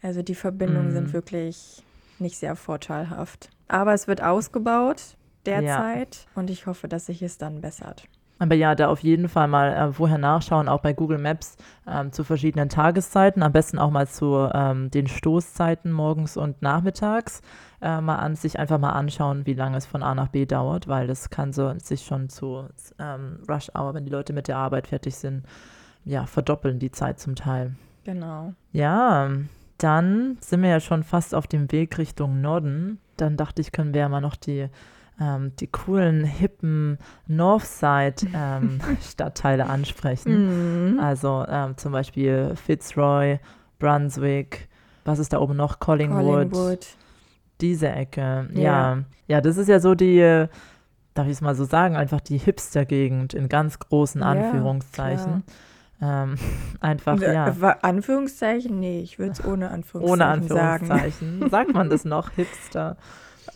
Also 0.00 0.22
die 0.22 0.36
Verbindungen 0.36 0.90
mm. 0.90 0.92
sind 0.92 1.12
wirklich 1.12 1.82
nicht 2.18 2.38
sehr 2.38 2.56
vorteilhaft. 2.56 3.50
Aber 3.66 3.94
es 3.94 4.06
wird 4.06 4.22
ausgebaut 4.22 5.16
derzeit 5.44 6.16
ja. 6.16 6.40
und 6.40 6.50
ich 6.50 6.66
hoffe, 6.66 6.88
dass 6.88 7.06
sich 7.06 7.22
es 7.22 7.38
dann 7.38 7.60
bessert. 7.60 8.08
Aber 8.38 8.54
ja, 8.54 8.74
da 8.74 8.88
auf 8.88 9.00
jeden 9.00 9.28
Fall 9.28 9.48
mal 9.48 9.72
äh, 9.72 9.92
vorher 9.92 10.18
nachschauen, 10.18 10.68
auch 10.68 10.80
bei 10.80 10.92
Google 10.92 11.18
Maps 11.18 11.56
ähm, 11.86 12.12
zu 12.12 12.24
verschiedenen 12.24 12.68
Tageszeiten, 12.68 13.42
am 13.42 13.52
besten 13.52 13.78
auch 13.78 13.90
mal 13.90 14.06
zu 14.06 14.48
ähm, 14.52 14.90
den 14.90 15.08
Stoßzeiten 15.08 15.90
morgens 15.90 16.36
und 16.36 16.62
nachmittags 16.62 17.42
äh, 17.82 18.00
mal 18.00 18.16
an 18.16 18.36
sich 18.36 18.58
einfach 18.58 18.78
mal 18.78 18.92
anschauen, 18.92 19.46
wie 19.46 19.54
lange 19.54 19.76
es 19.76 19.86
von 19.86 20.02
A 20.02 20.14
nach 20.14 20.28
B 20.28 20.46
dauert, 20.46 20.88
weil 20.88 21.06
das 21.06 21.30
kann 21.30 21.52
so 21.52 21.74
sich 21.78 22.02
schon 22.02 22.28
zu 22.28 22.64
ähm, 22.98 23.40
Rush 23.48 23.70
Hour, 23.74 23.94
wenn 23.94 24.04
die 24.04 24.12
Leute 24.12 24.32
mit 24.32 24.48
der 24.48 24.56
Arbeit 24.56 24.86
fertig 24.86 25.16
sind, 25.16 25.44
ja, 26.04 26.26
verdoppeln 26.26 26.78
die 26.78 26.90
Zeit 26.90 27.18
zum 27.20 27.34
Teil. 27.34 27.74
Genau. 28.04 28.54
Ja, 28.72 29.30
dann 29.78 30.38
sind 30.40 30.62
wir 30.62 30.70
ja 30.70 30.80
schon 30.80 31.04
fast 31.04 31.34
auf 31.34 31.46
dem 31.46 31.70
Weg 31.70 31.98
Richtung 31.98 32.40
Norden. 32.40 32.98
Dann 33.16 33.36
dachte 33.36 33.62
ich, 33.62 33.72
können 33.72 33.94
wir 33.94 34.02
ja 34.02 34.08
mal 34.08 34.20
noch 34.20 34.36
die, 34.36 34.68
ähm, 35.20 35.52
die 35.58 35.66
coolen, 35.66 36.24
hippen 36.24 36.96
Northside-Stadtteile 37.26 39.62
ähm, 39.64 39.70
ansprechen. 39.70 40.92
Mhm. 40.94 41.00
Also 41.00 41.44
ähm, 41.48 41.76
zum 41.76 41.92
Beispiel 41.92 42.54
Fitzroy, 42.56 43.38
Brunswick, 43.78 44.68
was 45.04 45.18
ist 45.18 45.32
da 45.32 45.40
oben 45.40 45.56
noch? 45.56 45.80
Collingwood. 45.80 46.50
Collingwood. 46.52 46.86
Diese 47.60 47.88
Ecke, 47.88 48.48
ja. 48.52 48.62
Ja. 48.62 48.98
ja. 49.26 49.40
das 49.40 49.56
ist 49.56 49.68
ja 49.68 49.80
so 49.80 49.94
die, 49.94 50.18
äh, 50.20 50.48
darf 51.14 51.26
ich 51.26 51.32
es 51.32 51.40
mal 51.40 51.54
so 51.56 51.64
sagen, 51.64 51.96
einfach 51.96 52.20
die 52.20 52.38
Hipster-Gegend 52.38 53.34
in 53.34 53.48
ganz 53.48 53.78
großen 53.80 54.20
Ja, 54.20 54.28
Anführungszeichen. 54.28 55.42
ähm, 56.00 56.36
einfach, 56.80 57.20
Äh, 57.20 57.34
ja, 57.34 57.60
wa- 57.60 57.78
Anführungszeichen? 57.82 58.78
Nee, 58.78 59.00
ich 59.00 59.18
würde 59.18 59.32
es 59.32 59.44
ohne 59.44 59.70
Anführungszeichen 59.70 60.22
ohne 60.42 60.48
sagen. 60.48 60.90
Anführungszeichen. 60.92 61.50
Sagt 61.50 61.74
man 61.74 61.90
das 61.90 62.04
noch, 62.04 62.30
Hipster? 62.36 62.96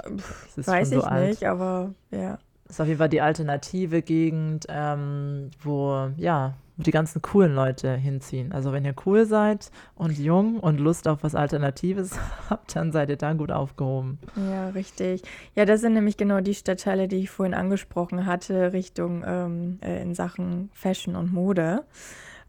Das 0.03 0.59
ist 0.59 0.67
Weiß 0.69 0.89
schon 0.89 0.99
ich 0.99 1.05
so 1.05 1.09
alt. 1.09 1.29
nicht, 1.31 1.45
aber 1.47 1.95
ja. 2.11 2.39
Das 2.67 2.77
ist 2.77 2.81
auf 2.81 2.87
jeden 2.87 2.99
Fall 2.99 3.09
die 3.09 3.21
alternative 3.21 4.03
Gegend, 4.03 4.67
ähm, 4.69 5.51
wo, 5.63 6.09
ja, 6.17 6.55
wo 6.77 6.83
die 6.83 6.91
ganzen 6.91 7.21
coolen 7.21 7.55
Leute 7.55 7.95
hinziehen. 7.95 8.53
Also 8.53 8.73
wenn 8.73 8.85
ihr 8.85 8.95
cool 9.05 9.27
seid 9.27 9.71
und 9.95 10.19
jung 10.19 10.59
und 10.59 10.81
Lust 10.81 11.07
auf 11.07 11.23
was 11.23 11.35
Alternatives 11.35 12.19
habt, 12.51 12.75
dann 12.75 12.91
seid 12.93 13.11
ihr 13.11 13.17
da 13.17 13.35
gut 13.35 13.53
aufgehoben. 13.53 14.19
Ja, 14.37 14.71
richtig. 14.71 15.23
Ja, 15.55 15.67
das 15.67 15.83
sind 15.83 15.93
nämlich 15.93 16.17
genau 16.17 16.41
die 16.41 16.55
Stadtteile, 16.55 17.09
die 17.09 17.17
ich 17.19 17.31
vorhin 17.31 17.55
angesprochen 17.55 18.25
hatte, 18.25 18.73
Richtung 18.73 19.23
ähm, 19.27 19.79
äh, 19.83 20.01
in 20.01 20.15
Sachen 20.15 20.71
Fashion 20.73 21.15
und 21.15 21.33
Mode. 21.33 21.85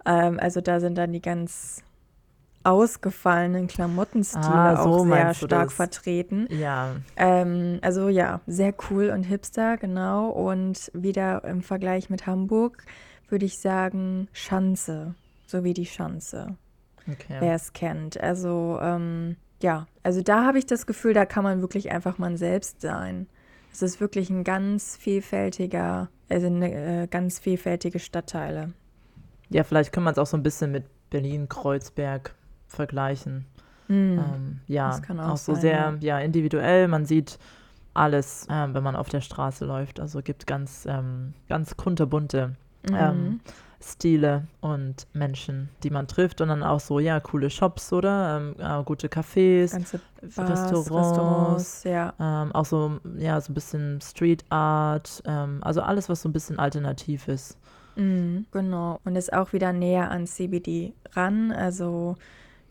Ähm, 0.06 0.40
also 0.40 0.62
da 0.62 0.80
sind 0.80 0.98
dann 0.98 1.12
die 1.12 1.22
ganz 1.22 1.84
ausgefallenen 2.64 3.68
Klamottenstile 3.68 4.46
Ah, 4.46 4.84
so 4.84 4.90
auch 4.90 5.06
sehr 5.06 5.34
stark 5.34 5.68
das. 5.68 5.74
vertreten. 5.74 6.48
Ja, 6.50 6.96
Ähm, 7.16 7.80
also 7.82 8.10
ja, 8.10 8.42
sehr 8.48 8.74
cool 8.90 9.10
und 9.10 9.24
hipster, 9.24 9.78
genau. 9.78 10.30
Und 10.30 10.92
wieder 10.94 11.44
im 11.44 11.62
Vergleich 11.62 12.10
mit 12.10 12.26
Hamburg 12.26 12.84
würde 13.30 13.46
ich 13.46 13.60
sagen 13.60 14.28
Schanze, 14.32 15.16
so 15.48 15.64
wie 15.64 15.74
die 15.74 15.86
Schanze, 15.86 16.56
okay. 17.10 17.38
wer 17.40 17.56
es 17.56 17.74
kennt. 17.74 18.20
Also 18.20 18.80
ähm, 18.82 19.36
ja, 19.62 19.88
also 20.04 20.22
da 20.22 20.46
habe 20.46 20.60
ich 20.60 20.66
das 20.66 20.86
Gefühl, 20.86 21.14
da 21.14 21.26
kann 21.26 21.44
man 21.44 21.62
wirklich 21.62 21.92
einfach 21.92 22.18
man 22.18 22.38
selbst 22.38 22.82
sein. 22.82 23.28
Es 23.72 23.82
ist 23.82 24.00
wirklich 24.00 24.30
ein 24.30 24.44
ganz 24.44 24.96
vielfältiger, 24.98 26.10
also 26.30 26.46
eine, 26.48 27.04
äh, 27.04 27.08
ganz 27.08 27.40
vielfältige 27.40 28.00
Stadtteile. 28.00 28.74
Ja, 29.50 29.64
vielleicht 29.64 29.92
können 29.92 30.06
wir 30.06 30.12
es 30.12 30.18
auch 30.18 30.28
so 30.28 30.38
ein 30.38 30.44
bisschen 30.44 30.72
mit 30.72 30.86
Berlin-Kreuzberg 31.10 32.36
vergleichen. 32.76 33.46
Hm. 33.88 34.20
Ähm, 34.20 34.60
ja, 34.68 34.90
das 34.90 35.02
kann 35.02 35.20
auch 35.20 35.38
so 35.38 35.54
sein, 35.54 35.62
sehr 35.62 35.98
ja. 36.02 36.20
individuell. 36.20 36.88
Man 36.88 37.06
sieht 37.06 37.38
alles, 37.94 38.48
ähm, 38.50 38.74
wenn 38.74 38.84
man 38.84 38.96
auf 38.96 39.10
der 39.10 39.22
Straße 39.22 39.66
läuft. 39.66 40.00
Also 40.00 40.22
gibt 40.22 40.48
ganz, 40.48 40.86
ähm, 40.90 41.34
ganz 41.50 41.78
kunterbunte 41.78 42.56
ähm, 42.92 43.24
Mhm. 43.24 43.40
Stile 43.86 44.48
und 44.62 45.08
Menschen, 45.14 45.70
die 45.84 45.90
man 45.90 46.08
trifft. 46.08 46.40
Und 46.42 46.48
dann 46.48 46.64
auch 46.64 46.80
so, 46.80 47.00
ja, 47.00 47.20
coole 47.20 47.50
Shops, 47.50 47.92
oder? 47.92 48.38
Ähm, 48.38 48.56
äh, 48.58 48.84
gute 48.84 49.08
Cafés, 49.08 49.72
Ganze 49.72 50.00
Bars, 50.22 50.50
Restaurants. 50.50 50.92
Restaurants, 50.92 51.84
ja. 51.84 52.14
ähm, 52.20 52.52
auch 52.54 52.66
so, 52.66 53.00
ja, 53.18 53.40
so 53.42 53.52
ein 53.52 53.54
bisschen 53.54 54.00
Street 54.02 54.46
Art. 54.50 55.22
Ähm, 55.26 55.60
also 55.62 55.82
alles, 55.82 56.08
was 56.08 56.22
so 56.22 56.30
ein 56.30 56.34
bisschen 56.34 56.60
alternativ 56.60 57.28
ist. 57.28 57.58
Mhm, 57.96 58.46
genau. 58.52 59.00
Und 59.04 59.16
ist 59.16 59.34
auch 59.34 59.54
wieder 59.54 59.74
näher 59.74 60.10
an 60.10 60.28
CBD 60.28 60.94
ran. 61.12 61.52
Also 61.52 62.16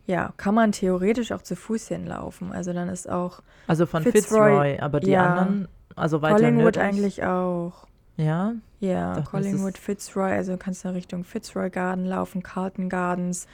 ja, 0.07 0.33
kann 0.37 0.55
man 0.55 0.73
theoretisch 0.73 1.33
auch 1.33 1.43
zu 1.43 1.57
Fuß 1.57 1.89
hinlaufen. 1.89 2.53
Also 2.53 2.73
dann 2.73 2.89
ist 2.89 3.09
auch 3.09 3.43
Also 3.67 3.87
von 3.87 4.03
Fitzroy, 4.03 4.21
Fitzroy, 4.21 4.79
aber 4.81 5.01
die 5.01 5.11
ja. 5.11 5.27
anderen, 5.27 5.69
also 5.97 6.23
weiter 6.23 6.37
Collingwood 6.37 6.77
nördlich. 6.77 6.85
eigentlich 6.85 7.25
auch. 7.25 7.87
Ja, 8.17 8.55
Ja, 8.81 9.15
das 9.15 9.25
Collingwood, 9.25 9.79
Fitzroy, 9.79 10.33
also 10.33 10.57
kannst 10.57 10.85
du 10.85 10.93
Richtung 10.93 11.25
Fitzroy 11.25 11.71
Garden 11.71 12.05
laufen, 12.05 12.43
Carlton 12.43 12.89
Gardens. 12.89 13.47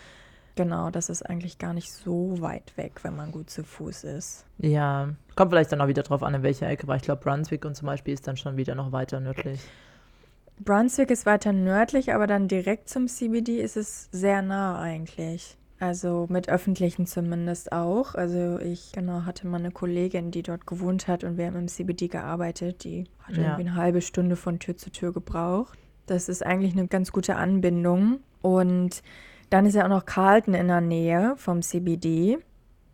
Genau, 0.57 0.91
das 0.91 1.09
ist 1.09 1.23
eigentlich 1.23 1.59
gar 1.59 1.73
nicht 1.73 1.93
so 1.93 2.41
weit 2.41 2.77
weg, 2.77 3.05
wenn 3.05 3.15
man 3.15 3.31
gut 3.31 3.49
zu 3.49 3.63
Fuß 3.63 4.05
ist. 4.05 4.45
ja. 4.59 5.11
Kommt 5.37 5.53
vielleicht 5.53 5.71
dann 5.71 5.81
auch 5.81 5.87
wieder 5.87 6.03
drauf 6.03 6.25
an, 6.25 6.35
in 6.35 6.43
welcher 6.43 6.69
Ecke, 6.69 6.89
weil 6.89 6.97
ich 6.97 7.05
glaube, 7.05 7.23
Brunswick 7.23 7.65
und 7.65 7.77
zum 7.77 7.87
Beispiel 7.87 8.13
ist 8.13 8.27
dann 8.27 8.37
schon 8.37 8.57
wieder 8.57 8.75
noch 8.75 8.91
weiter 8.91 9.21
nördlich. 9.21 9.61
Brunswick 10.59 11.13
ist 11.13 11.27
weiter 11.27 11.53
nördlich, 11.53 12.13
aber 12.13 12.27
dann 12.27 12.49
direkt 12.49 12.89
zum 12.89 13.07
CBD 13.07 13.61
ist 13.61 13.77
es 13.77 14.09
sehr 14.11 14.43
nah 14.43 14.81
eigentlich. 14.81 15.58
Also 15.81 16.27
mit 16.29 16.49
öffentlichen 16.49 17.07
zumindest 17.07 17.71
auch. 17.73 18.15
Also 18.15 18.59
ich 18.59 18.91
genau 18.93 19.25
hatte 19.25 19.47
mal 19.47 19.59
eine 19.59 19.71
Kollegin, 19.71 20.31
die 20.33 20.43
dort 20.43 20.67
gewohnt 20.67 21.07
hat 21.07 21.23
und 21.25 21.37
wir 21.39 21.47
haben 21.47 21.57
im 21.57 21.69
CBD 21.69 22.09
gearbeitet. 22.09 22.83
Die 22.85 23.05
hat 23.23 23.37
Ja. 23.37 23.43
irgendwie 23.43 23.61
eine 23.69 23.75
halbe 23.77 24.01
Stunde 24.01 24.35
von 24.37 24.59
Tür 24.59 24.77
zu 24.77 24.91
Tür 24.91 25.13
gebraucht. 25.13 25.79
Das 26.07 26.29
ist 26.29 26.45
eigentlich 26.45 26.73
eine 26.73 26.89
ganz 26.89 27.13
gute 27.13 27.37
Anbindung. 27.37 28.19
Und 28.43 29.03
dann 29.51 29.67
ist 29.67 29.75
ja 29.75 29.85
auch 29.85 29.89
noch 29.89 30.05
Carlton 30.05 30.55
in 30.55 30.67
der 30.69 30.81
Nähe 30.81 31.35
vom 31.37 31.63
CBD. 31.63 32.39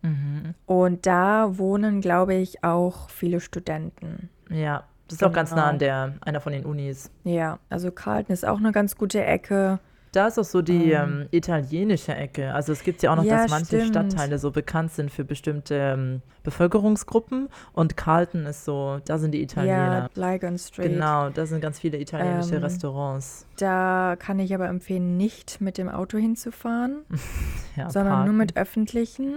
Mhm. 0.03 0.53
Und 0.67 1.05
da 1.07 1.57
wohnen, 1.57 2.01
glaube 2.01 2.35
ich, 2.35 2.63
auch 2.63 3.09
viele 3.09 3.39
Studenten. 3.39 4.29
Ja, 4.51 4.83
das 5.07 5.17
ist 5.17 5.23
auch 5.23 5.31
ganz 5.33 5.49
nah 5.51 5.57
Genau. 5.57 5.69
an 5.69 5.79
der, 5.79 6.13
einer 6.21 6.39
von 6.41 6.53
den 6.53 6.65
Unis. 6.65 7.09
Ja, 7.23 7.57
also 7.69 7.91
Carlton 7.91 8.33
ist 8.33 8.45
auch 8.47 8.57
eine 8.59 8.71
ganz 8.71 8.95
gute 8.95 9.23
Ecke. 9.23 9.79
Da 10.15 10.27
ist 10.27 10.39
auch 10.39 10.45
so 10.45 10.61
die 10.61 10.91
Ähm. 10.91 11.21
ähm, 11.21 11.27
italienische 11.31 12.15
Ecke. 12.15 12.53
Also 12.53 12.71
es 12.71 12.83
gibt 12.83 13.01
ja 13.03 13.11
auch 13.11 13.17
noch, 13.17 13.23
Ja, 13.25 13.43
dass 13.43 13.51
manche 13.51 13.65
stimmt. 13.81 13.87
Stadtteile 13.89 14.39
so 14.39 14.51
bekannt 14.51 14.93
sind 14.93 15.11
für 15.11 15.25
bestimmte 15.25 15.75
ähm, 15.75 16.21
Bevölkerungsgruppen 16.43 17.49
und 17.73 17.97
Carlton 17.97 18.45
ist 18.45 18.63
so, 18.65 18.99
da 19.05 19.17
sind 19.17 19.31
die 19.31 19.41
Italiener. 19.41 20.09
Ja, 20.15 20.31
Lygon 20.33 20.57
Street. 20.57 20.91
Genau, 20.93 21.29
da 21.29 21.45
sind 21.45 21.59
ganz 21.59 21.79
viele 21.79 21.99
italienische 21.99 22.55
Ähm, 22.55 22.63
Restaurants. 22.63 23.45
Da 23.57 24.15
kann 24.17 24.39
ich 24.39 24.53
aber 24.55 24.67
empfehlen, 24.69 25.17
nicht 25.17 25.59
mit 25.59 25.77
dem 25.77 25.89
Auto 25.89 26.17
hinzufahren, 26.17 26.99
Ja, 27.75 27.89
sondern 27.89 28.13
nur 28.13 28.23
parken. 28.25 28.37
mit 28.37 28.55
öffentlichen. 28.57 29.33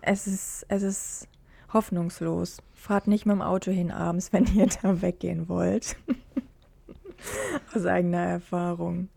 Es 0.00 0.26
ist, 0.26 0.64
es 0.68 0.82
ist 0.82 1.28
hoffnungslos. 1.74 2.58
Fahrt 2.72 3.06
nicht 3.06 3.26
mit 3.26 3.34
dem 3.36 3.42
Auto 3.42 3.70
hin 3.70 3.90
abends, 3.90 4.32
wenn 4.32 4.46
ihr 4.54 4.66
da 4.82 5.02
weggehen 5.02 5.48
wollt. 5.50 5.96
Aus 7.74 7.84
eigener 7.84 8.18
Erfahrung. 8.24 9.08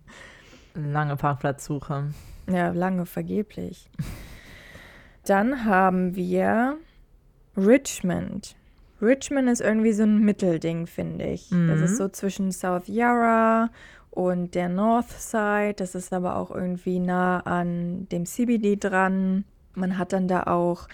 Lange 0.75 1.15
Parkplatzsuche. 1.15 2.05
Ja, 2.49 2.69
lange 2.69 3.05
vergeblich. 3.05 3.89
Dann 5.25 5.65
haben 5.65 6.15
wir 6.15 6.77
Richmond. 7.55 8.55
Richmond 9.01 9.49
ist 9.49 9.61
irgendwie 9.61 9.93
so 9.93 10.03
ein 10.03 10.19
Mittelding, 10.19 10.87
finde 10.87 11.25
ich. 11.25 11.49
Das 11.49 11.79
Mhm. 11.79 11.83
ist 11.83 11.97
so 11.97 12.07
zwischen 12.09 12.51
South 12.51 12.87
Yarra 12.87 13.69
und 14.11 14.55
der 14.55 14.69
North 14.69 15.09
Side. 15.11 15.75
Das 15.77 15.95
ist 15.95 16.13
aber 16.13 16.37
auch 16.37 16.51
irgendwie 16.51 16.99
nah 16.99 17.39
an 17.41 18.07
dem 18.09 18.25
CBD 18.25 18.75
dran. 18.77 19.45
Man 19.75 19.97
hat 19.97 20.13
dann 20.13 20.27
da 20.27 20.43
auch, 20.43 20.87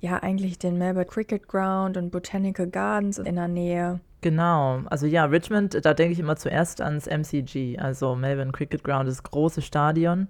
ja, 0.00 0.22
eigentlich 0.22 0.58
den 0.58 0.78
Melbourne 0.78 1.06
Cricket 1.06 1.48
Ground 1.48 1.96
und 1.96 2.10
Botanical 2.10 2.66
Gardens 2.68 3.18
in 3.18 3.36
der 3.36 3.48
Nähe. 3.48 4.00
Genau, 4.26 4.82
also 4.86 5.06
ja, 5.06 5.24
Richmond, 5.26 5.84
da 5.84 5.94
denke 5.94 6.12
ich 6.12 6.18
immer 6.18 6.34
zuerst 6.34 6.80
ans 6.80 7.06
MCG, 7.06 7.78
also 7.78 8.16
Melbourne 8.16 8.50
Cricket 8.50 8.82
Ground, 8.82 9.08
das 9.08 9.22
große 9.22 9.62
Stadion, 9.62 10.26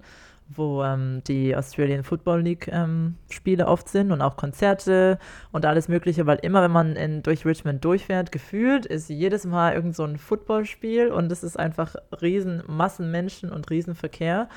wo 0.49 0.83
ähm, 0.83 1.23
die 1.27 1.55
Australian 1.55 2.03
Football 2.03 2.41
League 2.41 2.67
ähm, 2.71 3.15
Spiele 3.31 3.65
oft 3.65 3.89
sind 3.89 4.11
und 4.11 4.21
auch 4.21 4.37
Konzerte 4.37 5.17
und 5.51 5.65
alles 5.65 5.87
Mögliche, 5.87 6.27
weil 6.27 6.37
immer, 6.43 6.61
wenn 6.61 6.69
man 6.69 6.95
in, 6.95 7.23
durch 7.23 7.43
Richmond 7.43 7.83
durchfährt, 7.83 8.31
gefühlt 8.31 8.85
ist 8.85 9.09
jedes 9.09 9.45
Mal 9.45 9.73
irgend 9.73 9.95
so 9.95 10.03
ein 10.03 10.19
Footballspiel 10.19 11.07
und 11.07 11.31
es 11.31 11.43
ist 11.43 11.57
einfach 11.57 11.95
riesen 12.21 12.61
Massen 12.67 13.09
Menschen 13.09 13.51
und 13.51 13.71
Riesenverkehr. 13.71 14.47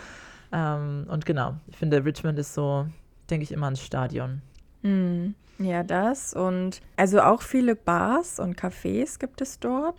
Ähm, 0.52 1.06
und 1.08 1.24
genau, 1.24 1.54
ich 1.66 1.78
finde, 1.78 2.04
Richmond 2.04 2.38
ist 2.38 2.52
so, 2.52 2.88
denke 3.30 3.44
ich 3.44 3.52
immer 3.52 3.68
ans 3.68 3.80
Stadion. 3.80 4.42
Hm, 4.82 5.34
ja, 5.60 5.82
das. 5.82 6.32
Und 6.34 6.80
also 6.96 7.20
auch 7.20 7.42
viele 7.42 7.76
Bars 7.76 8.40
und 8.40 8.58
Cafés 8.58 9.18
gibt 9.18 9.40
es 9.40 9.60
dort. 9.60 9.96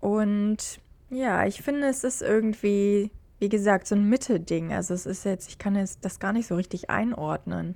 Und 0.00 0.80
ja, 1.10 1.44
ich 1.44 1.62
finde, 1.62 1.88
es 1.88 2.04
ist 2.04 2.22
irgendwie, 2.22 3.10
wie 3.38 3.48
gesagt, 3.48 3.86
so 3.88 3.96
ein 3.96 4.08
Mittelding. 4.08 4.72
Also 4.72 4.94
es 4.94 5.04
ist 5.04 5.24
jetzt, 5.24 5.48
ich 5.48 5.58
kann 5.58 5.74
jetzt 5.74 6.04
das 6.04 6.20
gar 6.20 6.32
nicht 6.32 6.46
so 6.46 6.54
richtig 6.54 6.88
einordnen. 6.88 7.74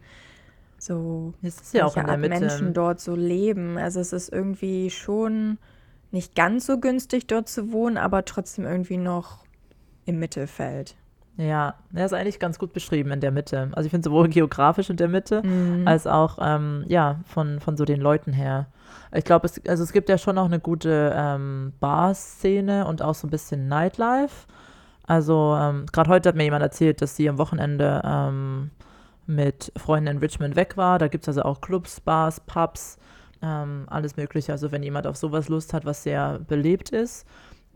So, 0.78 1.34
Es 1.42 1.60
ist 1.60 1.74
ja 1.74 1.84
auch 1.84 1.96
in 1.96 2.06
der 2.06 2.16
Mitte. 2.16 2.38
Menschen 2.38 2.74
dort 2.74 3.00
so 3.00 3.16
leben. 3.16 3.76
Also 3.76 3.98
es 3.98 4.12
ist 4.12 4.32
irgendwie 4.32 4.90
schon 4.90 5.58
nicht 6.12 6.34
ganz 6.36 6.66
so 6.66 6.78
günstig 6.78 7.26
dort 7.26 7.48
zu 7.48 7.72
wohnen, 7.72 7.96
aber 7.96 8.24
trotzdem 8.24 8.64
irgendwie 8.66 8.98
noch 8.98 9.44
im 10.04 10.20
Mittelfeld. 10.20 10.96
Ja, 11.38 11.74
er 11.94 12.06
ist 12.06 12.14
eigentlich 12.14 12.38
ganz 12.38 12.58
gut 12.58 12.72
beschrieben 12.72 13.10
in 13.10 13.20
der 13.20 13.30
Mitte. 13.30 13.68
Also 13.72 13.86
ich 13.86 13.90
finde 13.90 14.04
sowohl 14.08 14.28
geografisch 14.28 14.88
in 14.88 14.96
der 14.96 15.08
Mitte 15.08 15.42
Mhm. 15.44 15.86
als 15.86 16.06
auch 16.06 16.38
ähm, 16.40 16.84
ja 16.88 17.20
von, 17.26 17.60
von 17.60 17.76
so 17.76 17.84
den 17.84 18.00
Leuten 18.00 18.32
her. 18.32 18.66
Ich 19.14 19.24
glaube, 19.24 19.46
es, 19.46 19.60
also 19.68 19.82
es 19.82 19.92
gibt 19.92 20.08
ja 20.08 20.16
schon 20.18 20.36
noch 20.36 20.46
eine 20.46 20.60
gute 20.60 21.12
ähm, 21.14 21.72
Bar-Szene 21.80 22.86
und 22.86 23.02
auch 23.02 23.14
so 23.14 23.26
ein 23.26 23.30
bisschen 23.30 23.68
Nightlife. 23.68 24.46
Also 25.06 25.56
ähm, 25.60 25.86
gerade 25.92 26.10
heute 26.10 26.28
hat 26.30 26.36
mir 26.36 26.44
jemand 26.44 26.62
erzählt, 26.62 27.00
dass 27.02 27.16
sie 27.16 27.28
am 27.28 27.38
Wochenende 27.38 28.00
ähm, 28.04 28.70
mit 29.26 29.72
Freunden 29.76 30.08
in 30.08 30.18
Richmond 30.18 30.56
weg 30.56 30.76
war. 30.76 30.98
Da 30.98 31.08
gibt 31.08 31.24
es 31.24 31.28
also 31.28 31.42
auch 31.42 31.60
Clubs, 31.60 32.00
Bars, 32.00 32.40
Pubs, 32.40 32.98
ähm, 33.42 33.84
alles 33.88 34.16
Mögliche. 34.16 34.52
Also 34.52 34.72
wenn 34.72 34.82
jemand 34.82 35.06
auf 35.06 35.16
sowas 35.16 35.48
Lust 35.48 35.74
hat, 35.74 35.84
was 35.84 36.02
sehr 36.02 36.38
belebt 36.40 36.90
ist, 36.90 37.26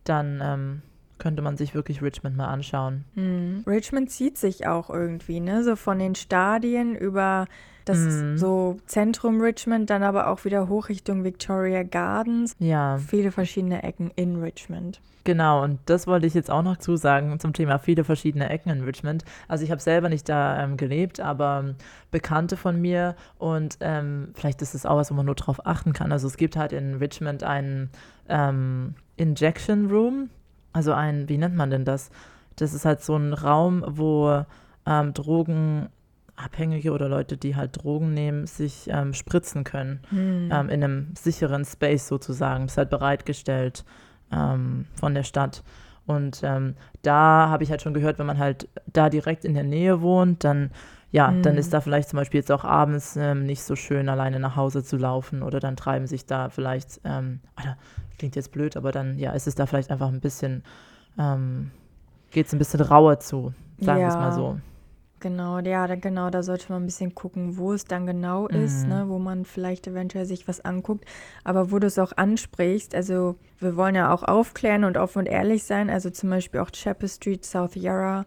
dann 0.04 0.40
ähm, 0.42 0.82
könnte 1.20 1.42
man 1.42 1.56
sich 1.56 1.74
wirklich 1.74 2.02
Richmond 2.02 2.36
mal 2.36 2.48
anschauen. 2.48 3.04
Mhm. 3.14 3.62
Richmond 3.66 4.10
zieht 4.10 4.36
sich 4.36 4.66
auch 4.66 4.90
irgendwie, 4.90 5.38
ne? 5.38 5.62
So 5.62 5.76
von 5.76 6.00
den 6.00 6.16
Stadien 6.16 6.96
über 6.96 7.46
das 7.84 7.98
mhm. 7.98 8.38
so 8.38 8.78
Zentrum 8.86 9.40
Richmond, 9.40 9.90
dann 9.90 10.02
aber 10.02 10.28
auch 10.28 10.44
wieder 10.44 10.68
hoch 10.68 10.88
Richtung 10.88 11.24
Victoria 11.24 11.82
Gardens. 11.82 12.56
Ja. 12.58 12.98
Viele 12.98 13.30
verschiedene 13.30 13.82
Ecken 13.82 14.10
in 14.16 14.36
Richmond. 14.42 15.00
Genau, 15.24 15.62
und 15.62 15.78
das 15.86 16.06
wollte 16.06 16.26
ich 16.26 16.34
jetzt 16.34 16.50
auch 16.50 16.62
noch 16.62 16.78
zusagen 16.78 17.38
zum 17.40 17.52
Thema 17.52 17.78
viele 17.78 18.04
verschiedene 18.04 18.48
Ecken 18.48 18.70
in 18.70 18.82
Richmond. 18.82 19.24
Also 19.48 19.64
ich 19.64 19.70
habe 19.70 19.80
selber 19.80 20.08
nicht 20.08 20.28
da 20.28 20.62
ähm, 20.62 20.76
gelebt, 20.76 21.20
aber 21.20 21.62
ähm, 21.62 21.74
Bekannte 22.10 22.56
von 22.56 22.80
mir 22.80 23.16
und 23.38 23.76
ähm, 23.80 24.30
vielleicht 24.34 24.62
ist 24.62 24.74
es 24.74 24.86
auch 24.86 24.96
was, 24.96 25.10
wo 25.10 25.14
man 25.14 25.26
nur 25.26 25.34
drauf 25.34 25.66
achten 25.66 25.92
kann. 25.92 26.10
Also 26.10 26.26
es 26.26 26.36
gibt 26.36 26.56
halt 26.56 26.72
in 26.72 26.94
Richmond 26.94 27.42
einen 27.42 27.90
ähm, 28.28 28.94
Injection 29.16 29.90
Room, 29.90 30.30
also 30.72 30.92
ein, 30.92 31.28
wie 31.28 31.38
nennt 31.38 31.56
man 31.56 31.70
denn 31.70 31.84
das? 31.84 32.10
Das 32.56 32.74
ist 32.74 32.84
halt 32.84 33.02
so 33.02 33.16
ein 33.16 33.32
Raum, 33.32 33.84
wo 33.86 34.44
ähm, 34.86 35.14
Drogenabhängige 35.14 36.92
oder 36.92 37.08
Leute, 37.08 37.36
die 37.36 37.56
halt 37.56 37.82
Drogen 37.82 38.12
nehmen, 38.14 38.46
sich 38.46 38.88
ähm, 38.90 39.14
spritzen 39.14 39.64
können. 39.64 40.00
Hm. 40.10 40.50
Ähm, 40.52 40.68
in 40.68 40.84
einem 40.84 41.14
sicheren 41.16 41.64
Space 41.64 42.06
sozusagen. 42.06 42.64
Das 42.64 42.72
ist 42.72 42.78
halt 42.78 42.90
bereitgestellt 42.90 43.84
ähm, 44.32 44.86
von 44.94 45.14
der 45.14 45.24
Stadt. 45.24 45.62
Und 46.06 46.40
ähm, 46.42 46.74
da 47.02 47.48
habe 47.48 47.62
ich 47.62 47.70
halt 47.70 47.82
schon 47.82 47.94
gehört, 47.94 48.18
wenn 48.18 48.26
man 48.26 48.38
halt 48.38 48.68
da 48.92 49.08
direkt 49.10 49.44
in 49.44 49.54
der 49.54 49.64
Nähe 49.64 50.00
wohnt, 50.00 50.44
dann 50.44 50.70
ja, 51.12 51.30
mhm. 51.30 51.42
dann 51.42 51.56
ist 51.56 51.72
da 51.72 51.80
vielleicht 51.80 52.08
zum 52.08 52.18
Beispiel 52.18 52.38
jetzt 52.38 52.52
auch 52.52 52.64
abends 52.64 53.16
ähm, 53.16 53.44
nicht 53.44 53.62
so 53.62 53.74
schön, 53.74 54.08
alleine 54.08 54.38
nach 54.38 54.56
Hause 54.56 54.84
zu 54.84 54.96
laufen 54.96 55.42
oder 55.42 55.58
dann 55.58 55.76
treiben 55.76 56.06
sich 56.06 56.24
da 56.24 56.50
vielleicht, 56.50 57.00
ähm, 57.04 57.40
oder, 57.60 57.76
klingt 58.20 58.36
jetzt 58.36 58.52
blöd, 58.52 58.76
aber 58.76 58.92
dann 58.92 59.18
ja, 59.18 59.32
ist 59.32 59.46
es 59.46 59.54
da 59.54 59.64
vielleicht 59.64 59.90
einfach 59.90 60.08
ein 60.08 60.20
bisschen, 60.20 60.62
ähm, 61.18 61.70
geht 62.30 62.46
es 62.46 62.52
ein 62.52 62.58
bisschen 62.58 62.82
rauer 62.82 63.18
zu, 63.18 63.54
sagen 63.80 64.00
wir 64.00 64.08
es 64.08 64.14
mal 64.14 64.32
so. 64.32 64.60
Genau, 65.20 65.58
ja, 65.58 65.86
da, 65.86 65.96
genau, 65.96 66.28
da 66.30 66.42
sollte 66.42 66.70
man 66.70 66.82
ein 66.82 66.86
bisschen 66.86 67.14
gucken, 67.14 67.56
wo 67.56 67.72
es 67.72 67.84
dann 67.84 68.06
genau 68.06 68.46
ist, 68.46 68.84
mhm. 68.84 68.88
ne, 68.88 69.04
wo 69.08 69.18
man 69.18 69.44
vielleicht 69.44 69.86
eventuell 69.86 70.26
sich 70.26 70.48
was 70.48 70.64
anguckt. 70.64 71.04
Aber 71.44 71.70
wo 71.70 71.78
du 71.78 71.86
es 71.86 71.98
auch 71.98 72.12
ansprichst, 72.16 72.94
also 72.94 73.36
wir 73.58 73.76
wollen 73.76 73.94
ja 73.94 74.12
auch 74.12 74.22
aufklären 74.22 74.84
und 74.84 74.96
offen 74.96 75.20
und 75.20 75.26
ehrlich 75.26 75.64
sein, 75.64 75.90
also 75.90 76.10
zum 76.10 76.30
Beispiel 76.30 76.60
auch 76.60 76.70
Chapel 76.70 77.08
Street, 77.08 77.44
South 77.44 77.74
Yarra, 77.74 78.26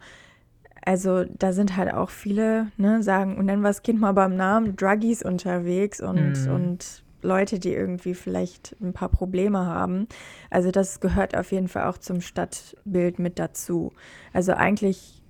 also 0.85 1.23
da 1.25 1.53
sind 1.53 1.77
halt 1.77 1.93
auch 1.93 2.09
viele, 2.09 2.67
ne, 2.77 3.01
sagen, 3.03 3.37
und 3.37 3.47
wir 3.47 3.57
das 3.57 3.83
Kind 3.83 3.99
mal 3.99 4.13
beim 4.13 4.35
Namen, 4.35 4.75
Druggies 4.75 5.23
unterwegs 5.23 6.01
und, 6.01 6.45
mhm. 6.45 6.53
und 6.53 7.02
Leute, 7.23 7.59
die 7.59 7.73
irgendwie 7.73 8.13
vielleicht 8.13 8.75
ein 8.81 8.93
paar 8.93 9.09
Probleme 9.09 9.65
haben. 9.65 10.07
Also 10.49 10.71
das 10.71 10.99
gehört 10.99 11.35
auf 11.35 11.51
jeden 11.51 11.67
Fall 11.67 11.85
auch 11.85 11.97
zum 11.97 12.21
Stadtbild 12.21 13.19
mit 13.19 13.39
dazu. 13.39 13.93
Also 14.33 14.53
eigentlich 14.53 15.23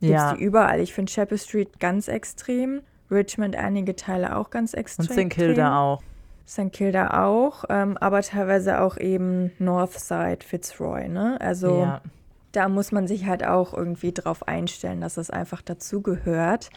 Gibt 0.00 0.14
es 0.18 0.34
die 0.34 0.44
überall. 0.44 0.80
Ich 0.80 0.94
finde 0.94 1.12
Chapel 1.12 1.38
Street 1.38 1.80
ganz 1.80 2.08
extrem. 2.08 2.82
Richmond 3.10 3.56
einige 3.56 3.96
Teile 3.96 4.36
auch 4.36 4.50
ganz 4.50 4.74
extrem. 4.74 5.06
Und 5.06 5.30
St. 5.30 5.30
Kilda 5.30 5.80
auch. 5.80 6.02
St. 6.46 6.72
Kilda 6.72 7.26
auch, 7.26 7.64
ähm, 7.68 7.98
aber 7.98 8.22
teilweise 8.22 8.80
auch 8.80 8.96
eben 8.96 9.52
Northside, 9.58 10.38
Fitzroy, 10.42 11.08
ne? 11.08 11.38
Also 11.40 11.80
ja. 11.82 12.00
da 12.52 12.70
muss 12.70 12.90
man 12.90 13.06
sich 13.06 13.26
halt 13.26 13.44
auch 13.44 13.74
irgendwie 13.74 14.12
drauf 14.12 14.48
einstellen, 14.48 15.02
dass 15.02 15.18
es 15.18 15.28
einfach 15.28 15.60
dazugehört. 15.60 16.70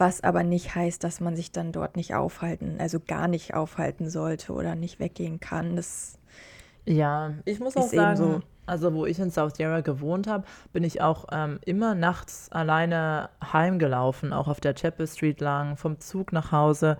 Was 0.00 0.24
aber 0.24 0.44
nicht 0.44 0.74
heißt, 0.74 1.04
dass 1.04 1.20
man 1.20 1.36
sich 1.36 1.52
dann 1.52 1.72
dort 1.72 1.94
nicht 1.94 2.14
aufhalten, 2.14 2.76
also 2.78 3.00
gar 3.06 3.28
nicht 3.28 3.52
aufhalten 3.52 4.08
sollte 4.08 4.54
oder 4.54 4.74
nicht 4.74 4.98
weggehen 4.98 5.40
kann. 5.40 5.76
Das 5.76 6.18
ja, 6.86 7.34
ich 7.44 7.60
muss 7.60 7.76
auch 7.76 7.86
sagen, 7.86 8.16
so. 8.16 8.40
also 8.64 8.94
wo 8.94 9.04
ich 9.04 9.18
in 9.18 9.30
South 9.30 9.58
Yarra 9.58 9.82
gewohnt 9.82 10.26
habe, 10.26 10.44
bin 10.72 10.84
ich 10.84 11.02
auch 11.02 11.26
ähm, 11.32 11.58
immer 11.66 11.94
nachts 11.94 12.50
alleine 12.50 13.28
heimgelaufen, 13.52 14.32
auch 14.32 14.48
auf 14.48 14.58
der 14.58 14.72
Chapel 14.72 15.06
Street 15.06 15.42
lang, 15.42 15.76
vom 15.76 16.00
Zug 16.00 16.32
nach 16.32 16.50
Hause, 16.50 16.96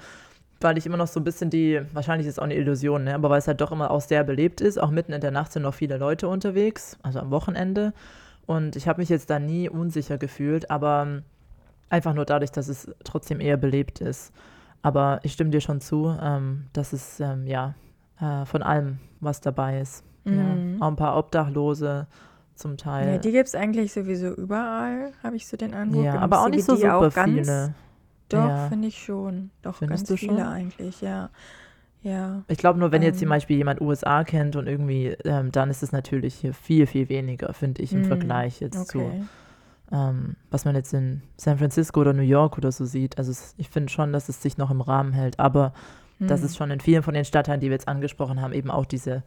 weil 0.61 0.77
ich 0.77 0.85
immer 0.85 0.99
noch 0.99 1.07
so 1.07 1.21
ein 1.21 1.25
bisschen 1.25 1.49
die, 1.49 1.81
wahrscheinlich 1.95 2.27
ist 2.27 2.35
es 2.35 2.39
auch 2.39 2.45
eine 2.45 2.55
Illusion, 2.57 3.05
ne, 3.05 3.15
aber 3.15 3.31
weil 3.31 3.39
es 3.39 3.49
halt 3.49 3.63
doch 3.63 3.73
immer 3.73 3.91
auch 3.91 4.03
sehr 4.03 4.25
belebt 4.25 4.61
ist, 4.61 4.79
auch 4.79 4.91
mitten 4.91 5.15
in 5.15 5.23
der 5.23 5.31
Nacht 5.31 5.53
sind 5.53 5.63
noch 5.63 5.73
viele 5.73 5.97
Leute 5.97 6.29
unterwegs, 6.29 6.99
also 7.03 7.19
am 7.19 7.31
Wochenende. 7.31 7.95
Und 8.45 8.77
ich 8.77 8.89
habe 8.89 9.01
mich 9.01 9.09
jetzt 9.09 9.31
da 9.31 9.39
nie 9.39 9.71
unsicher 9.71 10.19
gefühlt, 10.19 10.71
aber 10.71 11.23
einfach 11.90 12.14
nur 12.14 12.24
dadurch, 12.24 12.50
dass 12.50 12.68
es 12.68 12.90
trotzdem 13.05 13.40
eher 13.40 13.57
belebt 13.57 14.00
ist. 14.00 14.33
Aber 14.83 15.20
ich 15.22 15.33
stimme 15.33 15.50
dir 15.50 15.61
schon 15.61 15.81
zu, 15.81 16.16
ähm, 16.20 16.66
dass 16.72 16.94
es 16.94 17.20
ähm, 17.20 17.46
ja 17.46 17.74
äh, 18.20 18.46
von 18.46 18.62
allem 18.62 18.98
was 19.20 19.40
dabei 19.40 19.81
ist. 19.81 20.05
Mhm. 20.24 20.79
Ja, 20.79 20.87
auch 20.87 20.88
ein 20.88 20.96
paar 20.96 21.18
Obdachlose 21.18 22.07
zum 22.55 22.76
Teil. 22.76 23.12
Ja, 23.12 23.18
die 23.18 23.33
gibt 23.33 23.48
es 23.48 23.55
eigentlich 23.55 23.92
sowieso 23.92 24.29
überall, 24.29 25.12
habe 25.22 25.37
ich 25.37 25.46
so 25.46 25.57
den 25.57 25.74
Eindruck. 25.74 26.05
Ja, 26.05 26.18
aber 26.20 26.40
auch 26.40 26.48
nicht 26.48 26.64
so 26.64 26.76
super 26.76 26.98
auch 26.98 27.14
ganz, 27.14 27.31
viele. 27.31 27.74
Doch, 28.29 28.48
ja. 28.48 28.68
finde 28.68 28.88
ich 28.88 29.03
schon. 29.03 29.50
Doch, 29.62 29.76
Findest 29.76 30.09
ganz 30.09 30.20
viele 30.20 30.38
schon? 30.38 30.46
eigentlich, 30.46 31.00
ja. 31.00 31.31
Ja. 32.03 32.44
Ich 32.48 32.57
glaube 32.57 32.79
nur, 32.79 32.92
wenn 32.92 33.03
jetzt 33.03 33.18
zum 33.18 33.26
ähm. 33.26 33.31
Beispiel 33.31 33.59
jemand 33.59 33.81
USA 33.81 34.24
kennt 34.24 34.57
und 34.57 34.66
irgendwie, 34.66 35.09
ähm, 35.24 35.53
dann 35.53 35.68
ist 35.68 35.83
es 35.83 35.92
natürlich 35.92 36.35
hier 36.35 36.55
viel, 36.55 36.87
viel 36.87 37.09
weniger, 37.09 37.53
finde 37.53 37.83
ich, 37.83 37.92
im 37.92 38.03
mm, 38.03 38.05
Vergleich 38.07 38.61
jetzt 38.61 38.79
okay. 38.79 38.88
zu, 38.88 39.26
ähm, 39.92 40.37
was 40.50 40.64
man 40.64 40.74
jetzt 40.74 40.94
in 40.94 41.22
San 41.37 41.59
Francisco 41.59 42.00
oder 42.00 42.12
New 42.12 42.22
York 42.22 42.57
oder 42.59 42.72
so 42.72 42.85
sieht. 42.85 43.18
Also 43.18 43.31
es, 43.31 43.55
ich 43.57 43.68
finde 43.68 43.90
schon, 43.90 44.12
dass 44.12 44.29
es 44.29 44.40
sich 44.42 44.57
noch 44.57 44.70
im 44.70 44.81
Rahmen 44.81 45.12
hält. 45.12 45.38
Aber 45.38 45.72
mhm. 46.18 46.29
dass 46.29 46.42
es 46.42 46.57
schon 46.57 46.70
in 46.70 46.81
vielen 46.81 47.03
von 47.03 47.14
den 47.14 47.24
Stadtteilen, 47.24 47.61
die 47.61 47.68
wir 47.68 47.74
jetzt 47.74 47.88
angesprochen 47.88 48.40
haben, 48.40 48.53
eben 48.53 48.70
auch 48.70 48.87
diese 48.87 49.22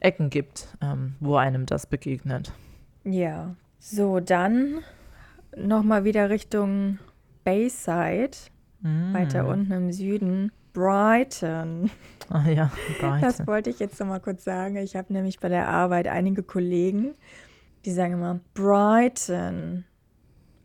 Ecken 0.00 0.30
gibt, 0.30 0.68
ähm, 0.80 1.16
wo 1.20 1.36
einem 1.36 1.66
das 1.66 1.86
begegnet. 1.86 2.52
Ja, 3.04 3.54
so 3.78 4.20
dann 4.20 4.78
nochmal 5.56 6.04
wieder 6.04 6.30
Richtung 6.30 6.98
Bayside, 7.44 8.36
mhm. 8.80 9.14
weiter 9.14 9.46
unten 9.46 9.72
im 9.72 9.92
Süden. 9.92 10.52
Brighton. 10.72 11.90
Ah 12.28 12.48
ja, 12.48 12.72
Brighton. 12.98 13.20
Das 13.20 13.46
wollte 13.46 13.70
ich 13.70 13.78
jetzt 13.78 14.00
nochmal 14.00 14.18
kurz 14.18 14.42
sagen. 14.42 14.74
Ich 14.78 14.96
habe 14.96 15.12
nämlich 15.12 15.38
bei 15.38 15.48
der 15.48 15.68
Arbeit 15.68 16.08
einige 16.08 16.42
Kollegen, 16.42 17.14
die 17.84 17.92
sagen 17.92 18.14
immer 18.14 18.40
Brighton. 18.52 19.84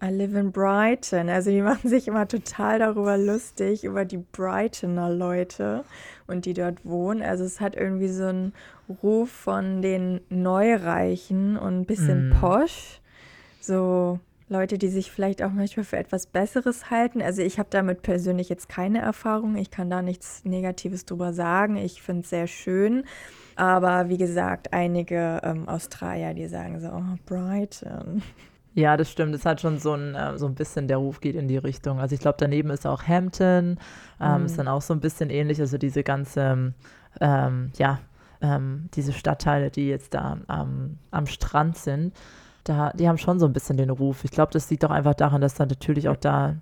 I 0.02 0.10
live 0.10 0.34
in 0.36 0.52
Brighton. 0.52 1.30
Also 1.30 1.52
die 1.52 1.62
machen 1.62 1.90
sich 1.90 2.08
immer 2.08 2.28
total 2.28 2.80
darüber 2.80 3.18
lustig, 3.18 3.84
über 3.84 4.06
die 4.06 4.18
Brightoner 4.18 5.10
Leute 5.10 5.84
und 6.28 6.46
die 6.46 6.54
dort 6.54 6.86
wohnen. 6.86 7.22
Also 7.22 7.44
es 7.44 7.62
hat 7.62 7.76
irgendwie 7.76 8.08
so 8.08 8.26
einen 8.26 8.54
Ruf 9.04 9.30
von 9.30 9.82
den 9.82 10.22
Neureichen 10.30 11.58
und 11.58 11.82
ein 11.82 11.86
bisschen 11.86 12.30
mm. 12.30 12.34
posch. 12.34 13.00
So 13.62 14.20
Leute, 14.50 14.78
die 14.78 14.90
sich 14.90 15.12
vielleicht 15.12 15.42
auch 15.44 15.52
manchmal 15.52 15.86
für 15.86 15.98
etwas 15.98 16.26
Besseres 16.26 16.90
halten. 16.90 17.22
Also 17.22 17.42
ich 17.42 17.60
habe 17.60 17.70
damit 17.70 18.02
persönlich 18.02 18.50
jetzt 18.50 18.68
keine 18.68 19.00
Erfahrung. 19.00 19.56
Ich 19.56 19.72
kann 19.72 19.90
da 19.90 20.02
nichts 20.02 20.44
Negatives 20.44 21.06
drüber 21.06 21.32
sagen. 21.32 21.78
Ich 21.78 22.02
finde 22.02 22.24
es 22.24 22.30
sehr 22.30 22.48
schön. 22.48 23.06
Aber 23.56 24.10
wie 24.10 24.18
gesagt, 24.18 24.74
einige 24.74 25.40
ähm, 25.44 25.70
Australier, 25.70 26.34
die 26.34 26.48
sagen 26.48 26.80
so, 26.80 26.90
oh, 26.90 27.18
Brighton. 27.26 28.24
Ja, 28.74 28.96
das 28.96 29.12
stimmt. 29.12 29.36
Es 29.36 29.46
hat 29.46 29.62
schon 29.62 29.80
so 29.80 29.94
ein, 29.94 30.16
äh, 30.16 30.38
so 30.38 30.46
ein 30.46 30.56
bisschen, 30.56 30.88
der 30.88 30.98
Ruf 30.98 31.20
geht 31.20 31.36
in 31.36 31.48
die 31.48 31.58
Richtung. 31.58 32.00
Also 32.00 32.16
ich 32.16 32.22
glaube, 32.22 32.38
daneben 32.40 32.70
ist 32.70 32.88
auch 32.88 33.04
Hampton, 33.04 33.78
ähm, 34.20 34.40
mhm. 34.40 34.46
ist 34.46 34.58
dann 34.58 34.68
auch 34.68 34.82
so 34.82 34.94
ein 34.94 35.02
bisschen 35.02 35.30
ähnlich. 35.30 35.60
Also 35.60 35.78
diese 35.78 36.04
ganze, 36.04 36.74
ähm, 37.20 37.72
ja, 37.78 38.00
ähm, 38.42 38.90
diese 38.94 39.14
Stadtteile, 39.14 39.70
die 39.72 39.88
jetzt 39.88 40.14
da 40.14 40.38
am, 40.48 40.98
am 41.12 41.28
Strand 41.28 41.78
sind, 41.78 42.16
da, 42.64 42.92
die 42.94 43.08
haben 43.08 43.18
schon 43.18 43.40
so 43.40 43.46
ein 43.46 43.54
bisschen 43.54 43.78
den 43.78 43.90
Ruf. 43.90 44.24
Ich 44.24 44.32
glaube, 44.32 44.54
das 44.54 44.70
liegt 44.70 44.84
doch 44.84 44.92
einfach 44.92 45.16
daran, 45.16 45.42
dass 45.42 45.56
dann 45.56 45.68
natürlich 45.68 46.08
auch 46.08 46.18
da 46.18 46.56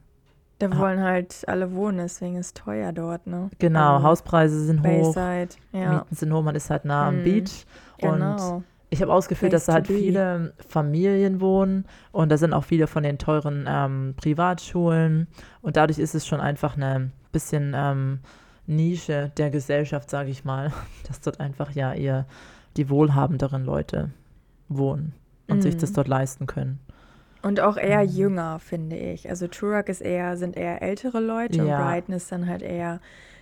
da 0.59 0.77
wollen 0.77 1.01
halt 1.01 1.45
alle 1.47 1.73
wohnen, 1.73 1.99
deswegen 1.99 2.35
ist 2.35 2.47
es 2.47 2.53
teuer 2.53 2.91
dort, 2.91 3.25
ne? 3.27 3.49
Genau, 3.59 3.95
also 3.95 4.07
Hauspreise 4.07 4.65
sind 4.65 4.83
Bayside, 4.83 5.47
hoch, 5.53 5.79
ja. 5.79 5.93
Mieten 5.93 6.15
sind 6.15 6.33
hoch, 6.33 6.43
man 6.43 6.55
ist 6.55 6.69
halt 6.69 6.83
nah 6.83 7.07
am 7.07 7.19
mhm. 7.19 7.23
Beach. 7.23 7.65
Genau. 7.97 8.57
Und 8.57 8.63
ich 8.89 9.01
habe 9.01 9.13
ausgeführt, 9.13 9.53
dass 9.53 9.65
da 9.65 9.73
halt 9.73 9.87
viele 9.87 10.53
Familien 10.67 11.41
wohnen 11.41 11.85
und 12.11 12.29
da 12.29 12.37
sind 12.37 12.53
auch 12.53 12.63
viele 12.63 12.87
von 12.87 13.03
den 13.03 13.17
teuren 13.17 13.65
ähm, 13.67 14.15
Privatschulen 14.17 15.27
und 15.61 15.77
dadurch 15.77 15.99
ist 15.99 16.15
es 16.15 16.25
schon 16.25 16.39
einfach 16.41 16.75
eine 16.75 17.11
bisschen 17.31 17.73
ähm, 17.75 18.19
Nische 18.65 19.31
der 19.37 19.51
Gesellschaft, 19.51 20.09
sage 20.09 20.29
ich 20.29 20.43
mal, 20.43 20.71
dass 21.07 21.21
dort 21.21 21.39
einfach 21.39 21.71
ja 21.71 21.93
eher 21.93 22.25
die 22.77 22.89
wohlhabenderen 22.89 23.63
Leute 23.63 24.09
wohnen 24.69 25.13
und 25.47 25.57
mhm. 25.57 25.61
sich 25.61 25.77
das 25.77 25.91
mhm. 25.91 25.95
dort 25.95 26.07
leisten 26.07 26.47
können. 26.47 26.79
Und 27.41 27.59
auch 27.59 27.77
eher 27.77 28.03
mhm. 28.03 28.09
jünger, 28.09 28.59
finde 28.59 28.97
ich. 28.97 29.29
Also 29.29 29.47
Turok 29.47 29.87
ist 29.89 30.01
eher, 30.01 30.35
sind 30.37 30.57
eher 30.57 30.81
ältere 30.81 31.19
Leute 31.19 31.63
ja. 31.63 31.63
und 31.63 31.85
Brighton 31.85 32.15
ist 32.15 32.31
dann 32.31 32.47
halt 32.47 32.61
eher 32.61 32.99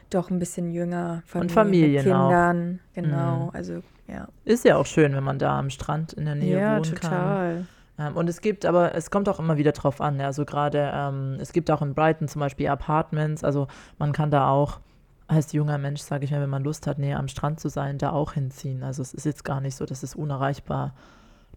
doch 0.10 0.30
ein 0.30 0.40
bisschen 0.40 0.72
jünger. 0.72 1.24
Familien 1.26 1.42
und 1.42 1.52
Familien 1.52 1.92
mit 1.94 2.04
Kindern, 2.04 2.80
auch. 2.80 2.94
genau. 2.94 3.46
Mhm. 3.46 3.50
Also 3.54 3.82
ja. 4.08 4.28
Ist 4.46 4.66
ja 4.66 4.78
auch 4.78 4.86
schön, 4.86 5.14
wenn 5.16 5.24
man 5.24 5.40
da 5.40 5.58
am 5.60 5.70
Strand 5.70 6.14
in 6.14 6.26
der 6.26 6.36
Nähe 6.36 6.60
ja, 6.60 6.74
wohnen 6.78 6.84
total. 6.96 7.66
kann. 7.98 8.08
Ähm, 8.08 8.16
und 8.16 8.30
es 8.30 8.42
gibt 8.42 8.66
aber, 8.66 8.94
es 8.96 9.10
kommt 9.12 9.28
auch 9.30 9.40
immer 9.40 9.58
wieder 9.58 9.72
drauf 9.72 10.02
an. 10.02 10.22
Also 10.22 10.46
gerade, 10.46 10.92
ähm, 10.94 11.38
es 11.40 11.52
gibt 11.54 11.72
auch 11.72 11.82
in 11.82 11.94
Brighton 11.94 12.28
zum 12.28 12.40
Beispiel 12.40 12.68
Apartments. 12.68 13.44
Also 13.44 13.68
man 13.98 14.12
kann 14.14 14.32
da 14.32 14.50
auch 14.50 14.80
als 15.28 15.52
junger 15.52 15.78
Mensch, 15.78 16.02
sage 16.02 16.24
ich 16.26 16.32
mal, 16.32 16.42
wenn 16.42 16.50
man 16.50 16.64
Lust 16.64 16.88
hat, 16.88 17.00
näher 17.00 17.20
am 17.20 17.28
Strand 17.28 17.60
zu 17.60 17.70
sein, 17.70 17.98
da 17.98 18.12
auch 18.12 18.34
hinziehen. 18.34 18.84
Also 18.84 19.02
es 19.02 19.14
ist 19.14 19.26
jetzt 19.26 19.44
gar 19.44 19.60
nicht 19.60 19.76
so, 19.76 19.86
dass 19.86 20.04
es 20.04 20.16
unerreichbar 20.16 20.94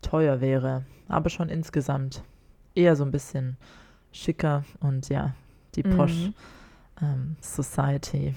teuer 0.02 0.40
wäre, 0.40 0.84
aber 1.08 1.28
schon 1.30 1.48
insgesamt 1.50 2.22
eher 2.74 2.96
so 2.96 3.04
ein 3.04 3.10
bisschen 3.10 3.56
schicker 4.12 4.64
und 4.80 5.08
ja, 5.08 5.34
die 5.76 5.82
Posh 5.82 6.14
Mhm. 6.14 6.34
ähm, 7.02 7.36
Society. 7.40 8.34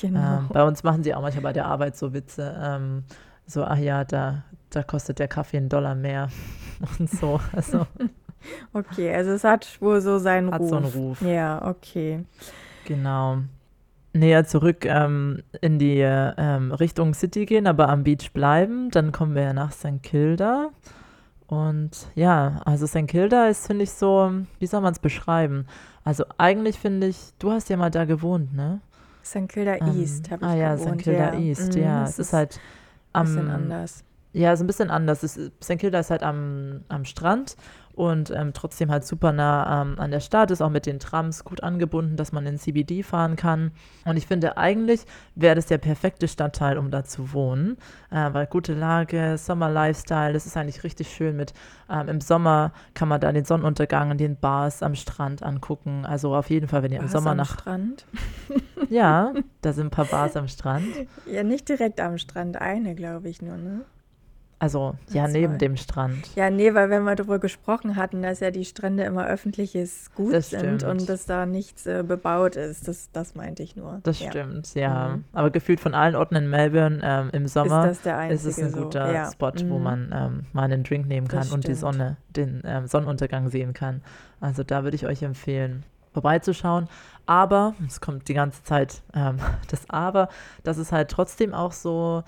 Genau. 0.00 0.38
Ähm, 0.38 0.48
bei 0.52 0.62
uns 0.64 0.82
machen 0.82 1.02
sie 1.02 1.14
auch 1.14 1.22
manchmal 1.22 1.42
bei 1.42 1.52
der 1.52 1.66
Arbeit 1.66 1.96
so 1.96 2.12
Witze. 2.12 2.58
Ähm, 2.62 3.04
so, 3.46 3.64
ach 3.64 3.78
ja, 3.78 4.04
da, 4.04 4.44
da 4.70 4.82
kostet 4.82 5.18
der 5.18 5.28
Kaffee 5.28 5.58
einen 5.58 5.68
Dollar 5.68 5.94
mehr 5.94 6.28
und 6.98 7.08
so. 7.10 7.40
Also, 7.52 7.86
okay, 8.72 9.14
also 9.14 9.32
es 9.32 9.44
hat 9.44 9.80
wohl 9.80 10.00
so 10.00 10.18
seinen 10.18 10.52
Hat 10.52 10.60
Ruf. 10.60 10.68
so 10.68 10.76
einen 10.76 10.86
Ruf. 10.86 11.22
Ja, 11.22 11.64
okay. 11.66 12.24
genau. 12.84 13.38
Näher 14.12 14.46
zurück 14.46 14.86
ähm, 14.86 15.42
in 15.60 15.78
die 15.78 16.00
ähm, 16.00 16.72
Richtung 16.72 17.12
City 17.12 17.44
gehen, 17.44 17.66
aber 17.66 17.90
am 17.90 18.02
Beach 18.02 18.32
bleiben. 18.32 18.90
Dann 18.90 19.12
kommen 19.12 19.34
wir 19.34 19.42
ja 19.42 19.52
nach 19.52 19.72
St. 19.72 20.02
Kilda. 20.02 20.70
Und 21.46 22.08
ja, 22.14 22.60
also 22.64 22.86
St. 22.86 23.06
Kilda 23.06 23.46
ist, 23.46 23.66
finde 23.66 23.84
ich, 23.84 23.92
so, 23.92 24.32
wie 24.58 24.66
soll 24.66 24.80
man 24.80 24.92
es 24.92 24.98
beschreiben? 24.98 25.66
Also 26.02 26.24
eigentlich 26.38 26.78
finde 26.78 27.06
ich, 27.06 27.18
du 27.38 27.52
hast 27.52 27.68
ja 27.68 27.76
mal 27.76 27.90
da 27.90 28.04
gewohnt, 28.04 28.54
ne? 28.54 28.80
St. 29.26 29.48
Kilda 29.48 29.74
Ähm, 29.76 30.00
East 30.00 30.30
habe 30.30 30.44
ich 30.44 30.50
Ah 30.50 30.54
ja, 30.54 30.74
gewohnt. 30.74 31.00
St. 31.00 31.04
Kilda 31.04 31.34
ja. 31.34 31.38
East, 31.40 31.74
Mhm, 31.74 31.82
ja. 31.82 32.00
das 32.02 32.10
Es 32.10 32.18
ist 32.18 32.32
halt 32.32 32.54
ein 32.54 32.60
am, 33.20 33.26
bisschen 33.26 33.50
anders. 33.50 34.04
Ja, 34.32 34.52
ist 34.52 34.60
ein 34.60 34.66
bisschen 34.66 34.90
anders. 34.90 35.22
Ist, 35.24 35.40
St. 35.62 35.78
Kilda 35.78 35.98
ist 36.00 36.10
halt 36.10 36.22
am, 36.22 36.82
am 36.88 37.04
Strand 37.04 37.56
und 37.96 38.30
ähm, 38.30 38.52
trotzdem 38.52 38.90
halt 38.90 39.04
super 39.04 39.32
nah 39.32 39.82
ähm, 39.82 39.98
an 39.98 40.10
der 40.10 40.20
Stadt, 40.20 40.50
ist 40.50 40.60
auch 40.60 40.70
mit 40.70 40.84
den 40.84 41.00
Trams 41.00 41.44
gut 41.44 41.62
angebunden, 41.62 42.16
dass 42.16 42.30
man 42.30 42.46
in 42.46 42.58
CBD 42.58 43.02
fahren 43.02 43.36
kann. 43.36 43.72
Und 44.04 44.18
ich 44.18 44.26
finde, 44.26 44.58
eigentlich 44.58 45.04
wäre 45.34 45.54
das 45.54 45.66
der 45.66 45.78
perfekte 45.78 46.28
Stadtteil, 46.28 46.76
um 46.76 46.90
da 46.90 47.04
zu 47.04 47.32
wohnen, 47.32 47.78
äh, 48.10 48.32
weil 48.32 48.46
gute 48.46 48.74
Lage, 48.74 49.38
Sommer-Lifestyle, 49.38 50.34
das 50.34 50.44
ist 50.44 50.58
eigentlich 50.58 50.84
richtig 50.84 51.08
schön 51.08 51.36
mit, 51.36 51.54
ähm, 51.90 52.08
im 52.08 52.20
Sommer 52.20 52.72
kann 52.92 53.08
man 53.08 53.20
da 53.20 53.32
den 53.32 53.46
Sonnenuntergang 53.46 54.10
in 54.10 54.18
den 54.18 54.36
Bars 54.36 54.82
am 54.82 54.94
Strand 54.94 55.42
angucken. 55.42 56.04
Also 56.04 56.34
auf 56.36 56.50
jeden 56.50 56.68
Fall, 56.68 56.82
wenn 56.82 56.92
ihr 56.92 56.98
im 56.98 57.04
War's 57.04 57.12
Sommer 57.12 57.30
am 57.30 57.36
nach, 57.38 57.58
Strand? 57.60 58.04
ja, 58.90 59.32
da 59.62 59.72
sind 59.72 59.86
ein 59.86 59.90
paar 59.90 60.04
Bars 60.04 60.36
am 60.36 60.48
Strand. 60.48 60.86
Ja, 61.26 61.42
nicht 61.42 61.68
direkt 61.68 62.00
am 62.00 62.18
Strand, 62.18 62.60
eine, 62.60 62.94
glaube 62.94 63.28
ich 63.28 63.42
nur, 63.42 63.56
ne? 63.56 63.80
Also, 64.58 64.94
ja, 65.10 65.28
neben 65.28 65.52
zwei. 65.54 65.58
dem 65.58 65.76
Strand. 65.76 66.34
Ja, 66.34 66.48
nee, 66.48 66.72
weil 66.72 66.88
wenn 66.88 67.02
wir 67.04 67.14
darüber 67.14 67.38
gesprochen 67.38 67.96
hatten, 67.96 68.22
dass 68.22 68.40
ja 68.40 68.50
die 68.50 68.64
Strände 68.64 69.04
immer 69.04 69.26
öffentliches 69.26 70.10
Gut 70.14 70.32
Das 70.32 70.48
sind 70.48 70.80
stimmt. 70.80 70.82
und 70.84 71.08
dass 71.10 71.26
da 71.26 71.44
nichts 71.44 71.84
äh, 71.84 72.02
bebaut 72.02 72.56
ist. 72.56 72.88
Das, 72.88 73.10
das 73.12 73.34
meinte 73.34 73.62
ich 73.62 73.76
nur. 73.76 74.00
Das 74.02 74.18
ja. 74.20 74.30
stimmt, 74.30 74.74
ja. 74.74 75.08
Mhm. 75.16 75.24
Aber 75.34 75.50
gefühlt 75.50 75.78
von 75.78 75.92
allen 75.94 76.14
Orten 76.16 76.36
in 76.36 76.48
Melbourne 76.48 77.00
ähm, 77.04 77.28
im 77.32 77.44
Ist 77.44 77.52
Sommer 77.52 77.86
das 77.88 78.00
der 78.00 78.14
ist 78.30 78.46
einzige 78.46 78.50
es 78.50 78.58
ein 78.62 78.70
so. 78.70 78.82
guter 78.84 79.12
ja. 79.12 79.30
Spot, 79.30 79.52
wo 79.68 79.76
Mhm. 79.76 79.84
man 79.84 80.10
ähm, 80.14 80.46
mal 80.54 80.62
einen 80.62 80.84
Drink 80.84 81.06
nehmen 81.06 81.28
kann 81.28 81.40
Das 81.40 81.52
und 81.52 81.64
die 81.64 81.76
stimmt. 81.76 81.78
Sonne, 81.78 82.16
den 82.30 82.62
ähm, 82.64 82.86
Sonnenuntergang 82.86 83.50
sehen 83.50 83.74
kann. 83.74 84.00
Also 84.40 84.62
da 84.62 84.84
würde 84.84 84.94
ich 84.96 85.06
euch 85.06 85.22
empfehlen, 85.22 85.84
vorbeizuschauen. 86.14 86.88
Aber, 87.26 87.74
es 87.86 88.00
kommt 88.00 88.26
die 88.28 88.34
ganze 88.34 88.62
Zeit 88.62 89.02
ähm, 89.14 89.36
das 89.68 89.90
Aber, 89.90 90.28
dass 90.64 90.78
es 90.78 90.92
halt 90.92 91.10
trotzdem 91.10 91.52
auch 91.52 91.72
so, 91.72 92.22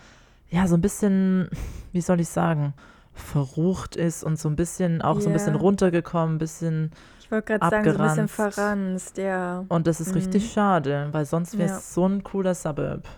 ja, 0.50 0.66
so 0.66 0.76
ein 0.76 0.80
bisschen, 0.80 1.48
wie 1.92 2.00
soll 2.00 2.20
ich 2.20 2.28
sagen, 2.28 2.74
verrucht 3.14 3.96
ist 3.96 4.22
und 4.24 4.38
so 4.38 4.48
ein 4.48 4.56
bisschen, 4.56 5.02
auch 5.02 5.20
so 5.20 5.28
ein 5.28 5.32
bisschen 5.32 5.56
runtergekommen, 5.56 6.36
ein 6.36 6.38
bisschen, 6.38 6.92
Ich 7.20 7.30
wollte 7.30 7.58
gerade 7.58 7.68
sagen, 7.68 7.92
so 7.92 7.98
ein 7.98 8.06
bisschen 8.08 8.28
verranzt, 8.28 9.18
ja. 9.18 9.64
und 9.68 9.86
das 9.86 10.00
ist 10.00 10.08
Mhm. 10.08 10.14
richtig 10.14 10.52
schade, 10.52 11.08
weil 11.12 11.24
sonst 11.24 11.58
wäre 11.58 11.64
es 11.70 11.72
Ja. 11.72 11.80
so 11.80 12.06
ein 12.06 12.22
cooler 12.22 12.54
Suburb. 12.54 13.08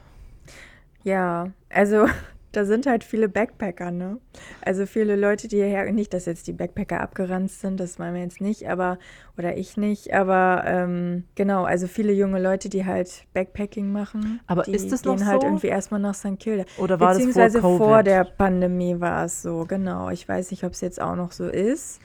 Ja, 1.04 1.50
also 1.70 2.06
da 2.52 2.64
sind 2.64 2.86
halt 2.86 3.04
viele 3.04 3.28
Backpacker, 3.28 3.90
ne? 3.90 4.18
Also 4.62 4.86
viele 4.86 5.16
Leute, 5.16 5.48
die 5.48 5.56
hierher, 5.56 5.90
nicht, 5.92 6.12
dass 6.12 6.26
jetzt 6.26 6.46
die 6.46 6.52
Backpacker 6.52 7.00
abgeranzt 7.00 7.60
sind, 7.60 7.78
das 7.78 7.98
meinen 7.98 8.14
wir 8.14 8.22
jetzt 8.22 8.40
nicht, 8.40 8.68
aber, 8.68 8.98
oder 9.38 9.56
ich 9.56 9.76
nicht, 9.76 10.12
aber 10.12 10.64
ähm, 10.66 11.24
genau, 11.34 11.64
also 11.64 11.86
viele 11.86 12.12
junge 12.12 12.40
Leute, 12.40 12.68
die 12.68 12.84
halt 12.84 13.24
Backpacking 13.34 13.92
machen. 13.92 14.40
Aber 14.46 14.62
die 14.62 14.72
ist 14.72 14.92
es 14.92 15.04
noch 15.04 15.16
gehen 15.16 15.26
halt 15.26 15.42
so? 15.42 15.46
irgendwie 15.46 15.68
erstmal 15.68 16.00
nach 16.00 16.14
St. 16.14 16.38
Kilda. 16.38 16.64
Oder 16.78 16.98
war 16.98 17.08
das 17.08 17.18
Beziehungsweise 17.18 17.60
vor 17.60 17.78
Covid? 17.78 17.86
vor 17.86 18.02
der 18.02 18.24
Pandemie 18.24 18.98
war 19.00 19.24
es 19.24 19.42
so, 19.42 19.64
genau. 19.66 20.10
Ich 20.10 20.28
weiß 20.28 20.50
nicht, 20.50 20.64
ob 20.64 20.72
es 20.72 20.80
jetzt 20.80 21.00
auch 21.00 21.16
noch 21.16 21.32
so 21.32 21.46
ist. 21.46 22.00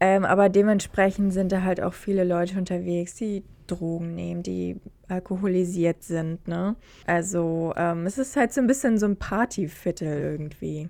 Ähm, 0.00 0.24
aber 0.24 0.48
dementsprechend 0.48 1.32
sind 1.32 1.52
da 1.52 1.62
halt 1.62 1.80
auch 1.80 1.92
viele 1.92 2.24
Leute 2.24 2.58
unterwegs, 2.58 3.14
die 3.14 3.44
Drogen 3.66 4.14
nehmen, 4.14 4.42
die 4.42 4.80
alkoholisiert 5.08 6.02
sind, 6.02 6.46
ne? 6.48 6.76
Also 7.06 7.72
ähm, 7.76 8.06
es 8.06 8.18
ist 8.18 8.36
halt 8.36 8.52
so 8.52 8.60
ein 8.60 8.66
bisschen 8.66 8.98
so 8.98 9.06
ein 9.06 9.16
Partyviertel 9.16 10.06
irgendwie. 10.20 10.88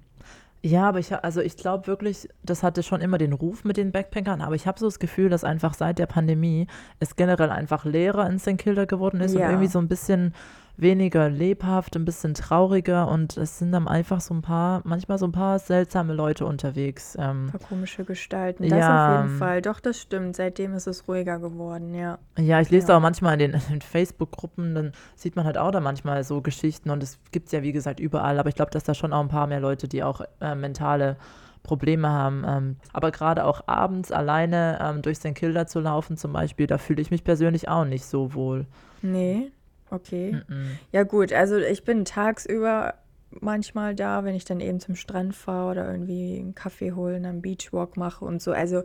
Ja, 0.65 0.89
aber 0.89 1.01
ich, 1.01 1.13
also 1.13 1.41
ich 1.41 1.57
glaube 1.57 1.89
wirklich, 1.89 2.29
das 2.45 2.63
hatte 2.63 2.85
schon 2.85 3.01
immer 3.01 3.19
den 3.19 3.33
Ruf 3.33 3.65
mit 3.65 3.77
den 3.77 3.91
Backpackern, 3.91 4.41
aber 4.41 4.55
ich 4.55 4.69
habe 4.69 4.79
so 4.79 4.87
das 4.87 5.01
Gefühl, 5.01 5.29
dass 5.29 5.43
einfach 5.43 5.75
seit 5.75 5.99
der 5.99 6.07
Pandemie 6.07 6.69
es 7.01 7.17
generell 7.17 7.51
einfach 7.51 7.85
leerer 7.85 8.31
in 8.31 8.39
St. 8.39 8.59
Kilda 8.59 8.85
geworden 8.85 9.21
ist 9.21 9.35
Ja. 9.35 9.41
und 9.47 9.51
irgendwie 9.51 9.69
so 9.69 9.81
ein 9.81 9.89
bisschen 9.89 10.35
weniger 10.77 11.29
lebhaft, 11.29 11.97
ein 11.97 12.05
bisschen 12.05 12.35
trauriger 12.35 13.07
und 13.09 13.37
es 13.37 13.59
sind 13.59 13.73
dann 13.73 13.87
einfach 13.87 14.21
so 14.21 14.33
ein 14.35 14.43
paar, 14.43 14.81
manchmal 14.85 15.19
so 15.19 15.27
ein 15.27 15.33
paar 15.33 15.59
seltsame 15.59 16.13
Leute 16.15 16.47
unterwegs. 16.47 17.17
Ähm, 17.21 17.47
Ein 17.47 17.59
paar 17.59 17.69
komische 17.69 18.05
Gestalten. 18.05 18.69
Das 18.69 18.79
Ja. 18.79 19.05
auf 19.07 19.13
jeden 19.23 19.39
Fall. 19.39 19.63
Doch, 19.63 19.81
das 19.81 20.01
stimmt. 20.01 20.35
Seitdem 20.37 20.75
ist 20.75 20.87
es 20.87 21.07
ruhiger 21.09 21.39
geworden, 21.39 21.95
ja. 21.95 22.19
ja, 22.39 22.61
ich 22.61 22.71
lese 22.71 22.89
Ja. 22.89 22.97
auch 22.97 23.01
manchmal 23.03 23.35
in 23.41 23.53
den, 23.53 23.61
den 23.71 23.81
Facebook-Gruppen, 23.83 24.75
dann 24.75 24.93
sieht 25.15 25.37
man 25.37 25.45
halt 25.45 25.59
auch 25.59 25.71
da 25.71 25.81
manchmal 25.81 26.25
so 26.25 26.41
Geschichten 26.41 26.91
und 26.91 27.03
es 27.03 27.19
gibt 27.33 27.47
es 27.47 27.53
ja, 27.53 27.63
wie 27.63 27.73
gesagt, 27.73 28.01
überall, 28.01 28.39
aber 28.39 28.49
ich 28.49 28.55
glaube, 28.55 28.71
dass 28.71 28.83
da 28.85 28.95
schon 28.95 29.13
auch 29.13 29.21
ein 29.21 29.29
paar 29.29 29.47
mehr 29.47 29.61
Leute, 29.61 29.89
die 29.89 30.03
auch 30.03 30.23
äh, 30.41 30.55
mentale 30.55 31.17
Probleme 31.63 32.09
haben. 32.09 32.45
Ähm, 32.49 32.77
aber 32.93 33.13
gerade 33.13 33.45
auch 33.45 33.61
abends 33.69 34.11
alleine 34.11 34.79
ähm, 34.83 35.03
durch 35.03 35.19
St. 35.19 35.35
Kilda 35.35 35.67
zu 35.67 35.79
laufen 35.81 36.17
zum 36.17 36.33
Beispiel, 36.33 36.67
da 36.67 36.79
fühle 36.79 37.01
ich 37.03 37.11
mich 37.13 37.23
persönlich 37.23 37.69
auch 37.69 37.85
nicht 37.85 38.05
so 38.05 38.35
wohl. 38.35 38.67
Nee, 39.01 39.53
okay. 39.93 40.41
Mhm. 40.49 40.79
Ja 40.91 41.05
gut, 41.05 41.33
also 41.33 41.57
ich 41.57 41.85
bin 41.85 42.05
tagsüber 42.05 42.95
manchmal 43.41 43.95
da, 43.95 44.25
wenn 44.25 44.35
ich 44.35 44.45
dann 44.45 44.61
eben 44.61 44.81
zum 44.81 44.95
Strand 44.95 45.35
fahre 45.35 45.71
oder 45.71 45.91
irgendwie 45.91 46.39
einen 46.39 46.55
Kaffee 46.55 46.93
holen, 46.93 47.25
einen 47.25 47.43
Beachwalk 47.43 47.97
mache 47.97 48.25
und 48.25 48.43
so. 48.43 48.53
Also 48.53 48.83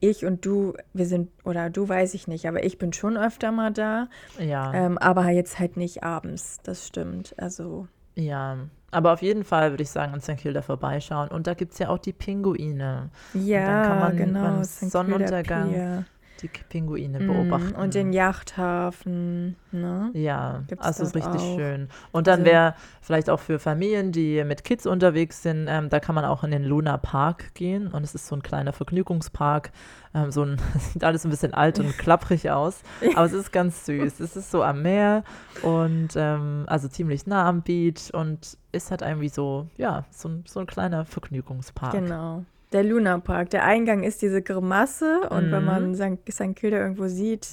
ich 0.00 0.24
und 0.24 0.46
du, 0.46 0.74
wir 0.94 1.06
sind, 1.06 1.30
oder 1.44 1.70
du 1.70 1.88
weiß 1.88 2.14
ich 2.14 2.26
nicht, 2.26 2.46
aber 2.46 2.64
ich 2.64 2.78
bin 2.78 2.92
schon 2.92 3.16
öfter 3.16 3.52
mal 3.52 3.72
da, 3.72 4.08
Ja, 4.38 4.72
ähm, 4.72 4.96
aber 4.98 5.28
jetzt 5.30 5.58
halt 5.58 5.76
nicht 5.76 6.02
abends, 6.02 6.60
das 6.62 6.86
stimmt. 6.86 7.34
Also 7.38 7.86
ja. 8.14 8.58
Aber 8.90 9.12
auf 9.12 9.22
jeden 9.22 9.44
Fall 9.44 9.70
würde 9.70 9.84
ich 9.84 9.90
sagen, 9.90 10.12
an 10.12 10.20
St. 10.20 10.36
Kilda 10.38 10.62
vorbeischauen. 10.62 11.28
Und 11.28 11.46
da 11.46 11.54
gibt 11.54 11.72
es 11.72 11.78
ja 11.78 11.90
auch 11.90 11.98
die 11.98 12.12
Pinguine. 12.12 13.10
ja, 13.34 13.84
kann 13.84 14.00
man 14.00 14.16
genau. 14.16 14.42
beim 14.42 14.64
Sonnenuntergang. 14.64 16.06
Die 16.42 16.48
Pinguine 16.48 17.20
Mhm, 17.20 17.26
beobachten. 17.26 17.74
Und 17.74 17.94
den 17.94 18.12
Yachthafen, 18.12 19.56
ne? 19.72 20.10
Ja, 20.14 20.62
Gibt's 20.68 20.86
also 20.86 21.02
ist 21.04 21.14
richtig 21.14 21.40
auch. 21.40 21.56
schön. 21.56 21.88
Und 22.12 22.26
dann 22.26 22.40
Also- 22.40 22.50
wäre 22.52 22.74
vielleicht 23.02 23.28
auch 23.30 23.40
für 23.40 23.58
Familien, 23.58 24.12
die 24.12 24.42
mit 24.44 24.64
Kids 24.64 24.86
unterwegs 24.86 25.42
sind, 25.42 25.66
ähm, 25.68 25.88
da 25.90 26.00
kann 26.00 26.14
man 26.14 26.24
auch 26.24 26.42
in 26.44 26.50
den 26.50 26.64
Luna 26.64 26.96
Park 26.96 27.54
gehen. 27.54 27.88
Und 27.88 28.04
es 28.04 28.14
ist 28.14 28.26
so 28.26 28.36
ein 28.36 28.42
kleiner 28.42 28.72
Vergnügungspark. 28.72 29.70
Ähm, 30.14 30.30
so 30.32 30.42
ein, 30.44 30.56
sieht 30.78 31.04
alles 31.04 31.24
ein 31.24 31.30
bisschen 31.30 31.54
alt 31.54 31.78
und 31.78 31.96
klapprig 31.98 32.50
aus, 32.50 32.82
aber 33.14 33.26
es 33.26 33.32
ist 33.32 33.52
ganz 33.52 33.84
süß. 33.86 34.18
Es 34.20 34.34
ist 34.36 34.50
so 34.50 34.62
am 34.64 34.82
Meer 34.82 35.22
und 35.62 36.08
ähm, 36.16 36.64
also 36.66 36.88
ziemlich 36.88 37.26
nah 37.26 37.48
am 37.48 37.62
Beach 37.62 38.12
und 38.12 38.56
ist 38.72 38.90
halt 38.90 39.02
irgendwie 39.02 39.28
so, 39.28 39.68
ja, 39.76 40.04
so 40.10 40.28
ein, 40.28 40.44
so 40.48 40.58
ein 40.60 40.66
kleiner 40.66 41.04
Vergnügungspark. 41.04 41.92
Genau. 41.92 42.44
Der 42.72 42.84
Luna 42.84 43.18
Park. 43.18 43.50
Der 43.50 43.64
Eingang 43.64 44.02
ist 44.04 44.22
diese 44.22 44.42
Grimasse 44.42 45.28
und 45.30 45.50
wenn 45.50 45.60
Mhm. 45.64 45.66
man 45.66 45.94
St. 45.94 46.30
St. 46.32 46.54
Kilda 46.54 46.78
irgendwo 46.78 47.08
sieht, 47.08 47.48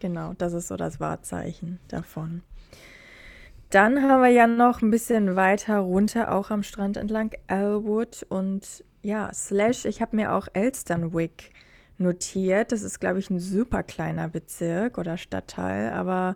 genau, 0.00 0.34
das 0.36 0.52
ist 0.52 0.68
so 0.68 0.76
das 0.76 0.98
Wahrzeichen 1.00 1.78
davon. 1.88 2.42
Dann 3.70 4.02
haben 4.02 4.22
wir 4.22 4.30
ja 4.30 4.46
noch 4.46 4.80
ein 4.82 4.90
bisschen 4.90 5.36
weiter 5.36 5.78
runter, 5.78 6.32
auch 6.32 6.50
am 6.50 6.62
Strand 6.62 6.96
entlang, 6.96 7.30
Elwood 7.48 8.24
und 8.30 8.82
ja, 9.02 9.30
Slash, 9.32 9.84
ich 9.84 10.00
habe 10.00 10.16
mir 10.16 10.32
auch 10.32 10.48
Elsternwick 10.54 11.52
notiert. 11.98 12.72
Das 12.72 12.82
ist, 12.82 12.98
glaube 12.98 13.18
ich, 13.18 13.30
ein 13.30 13.38
super 13.38 13.82
kleiner 13.82 14.28
Bezirk 14.28 14.98
oder 14.98 15.16
Stadtteil, 15.18 15.92
aber 15.92 16.34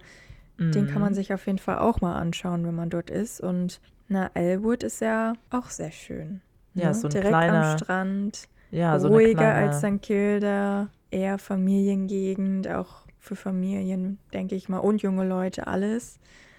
den 0.59 0.87
kann 0.87 0.97
Mhm. 0.97 1.01
man 1.01 1.15
sich 1.15 1.33
auf 1.33 1.47
jeden 1.47 1.59
Fall 1.59 1.79
auch 1.79 2.01
mal 2.03 2.15
anschauen, 2.17 2.65
wenn 2.67 2.75
man 2.75 2.91
dort 2.91 3.11
ist. 3.11 3.41
Und 3.41 3.81
na, 4.09 4.31
Elwood 4.35 4.83
ist 4.85 5.01
ja 5.01 5.33
auch 5.51 5.71
sehr 5.71 5.91
schön. 5.91 6.41
Ja, 6.75 6.89
ne? 6.89 6.95
so 6.95 7.09
ein 7.09 7.11
Direkt 7.11 7.29
kleiner- 7.29 7.73
am 7.73 7.79
Strand, 7.79 8.49
Ja, 8.71 8.99
so 8.99 9.09
ruhiger 9.09 9.35
kleine, 9.39 9.69
als 9.71 9.79
St. 9.81 10.01
Kilda, 10.03 10.89
eher 11.11 11.39
Familiengegend, 11.39 12.69
auch 12.69 13.03
für 13.19 13.37
Familien, 13.37 14.19
denke 14.33 14.55
ich 14.55 14.69
mal, 14.69 14.79
und 14.79 15.03
junge 15.03 15.25
Leute, 15.27 15.67
alles. 15.67 16.19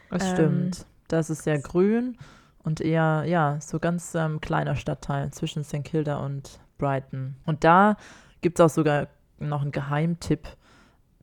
Das 0.09 0.23
ähm, 0.23 0.33
stimmt. 0.33 0.85
Das 1.07 1.29
ist 1.29 1.43
sehr 1.43 1.59
grün 1.59 2.17
und 2.63 2.79
eher, 2.81 3.23
ja, 3.27 3.57
so 3.59 3.79
ganz 3.79 4.15
ähm, 4.15 4.39
kleiner 4.39 4.75
Stadtteil 4.75 5.31
zwischen 5.31 5.63
St. 5.63 5.83
Kilda 5.83 6.17
und 6.17 6.59
Brighton. 6.77 7.35
Und 7.45 7.63
da 7.63 7.97
gibt 8.41 8.59
es 8.59 8.65
auch 8.65 8.69
sogar 8.69 9.07
noch 9.39 9.61
einen 9.61 9.71
Geheimtipp. 9.71 10.47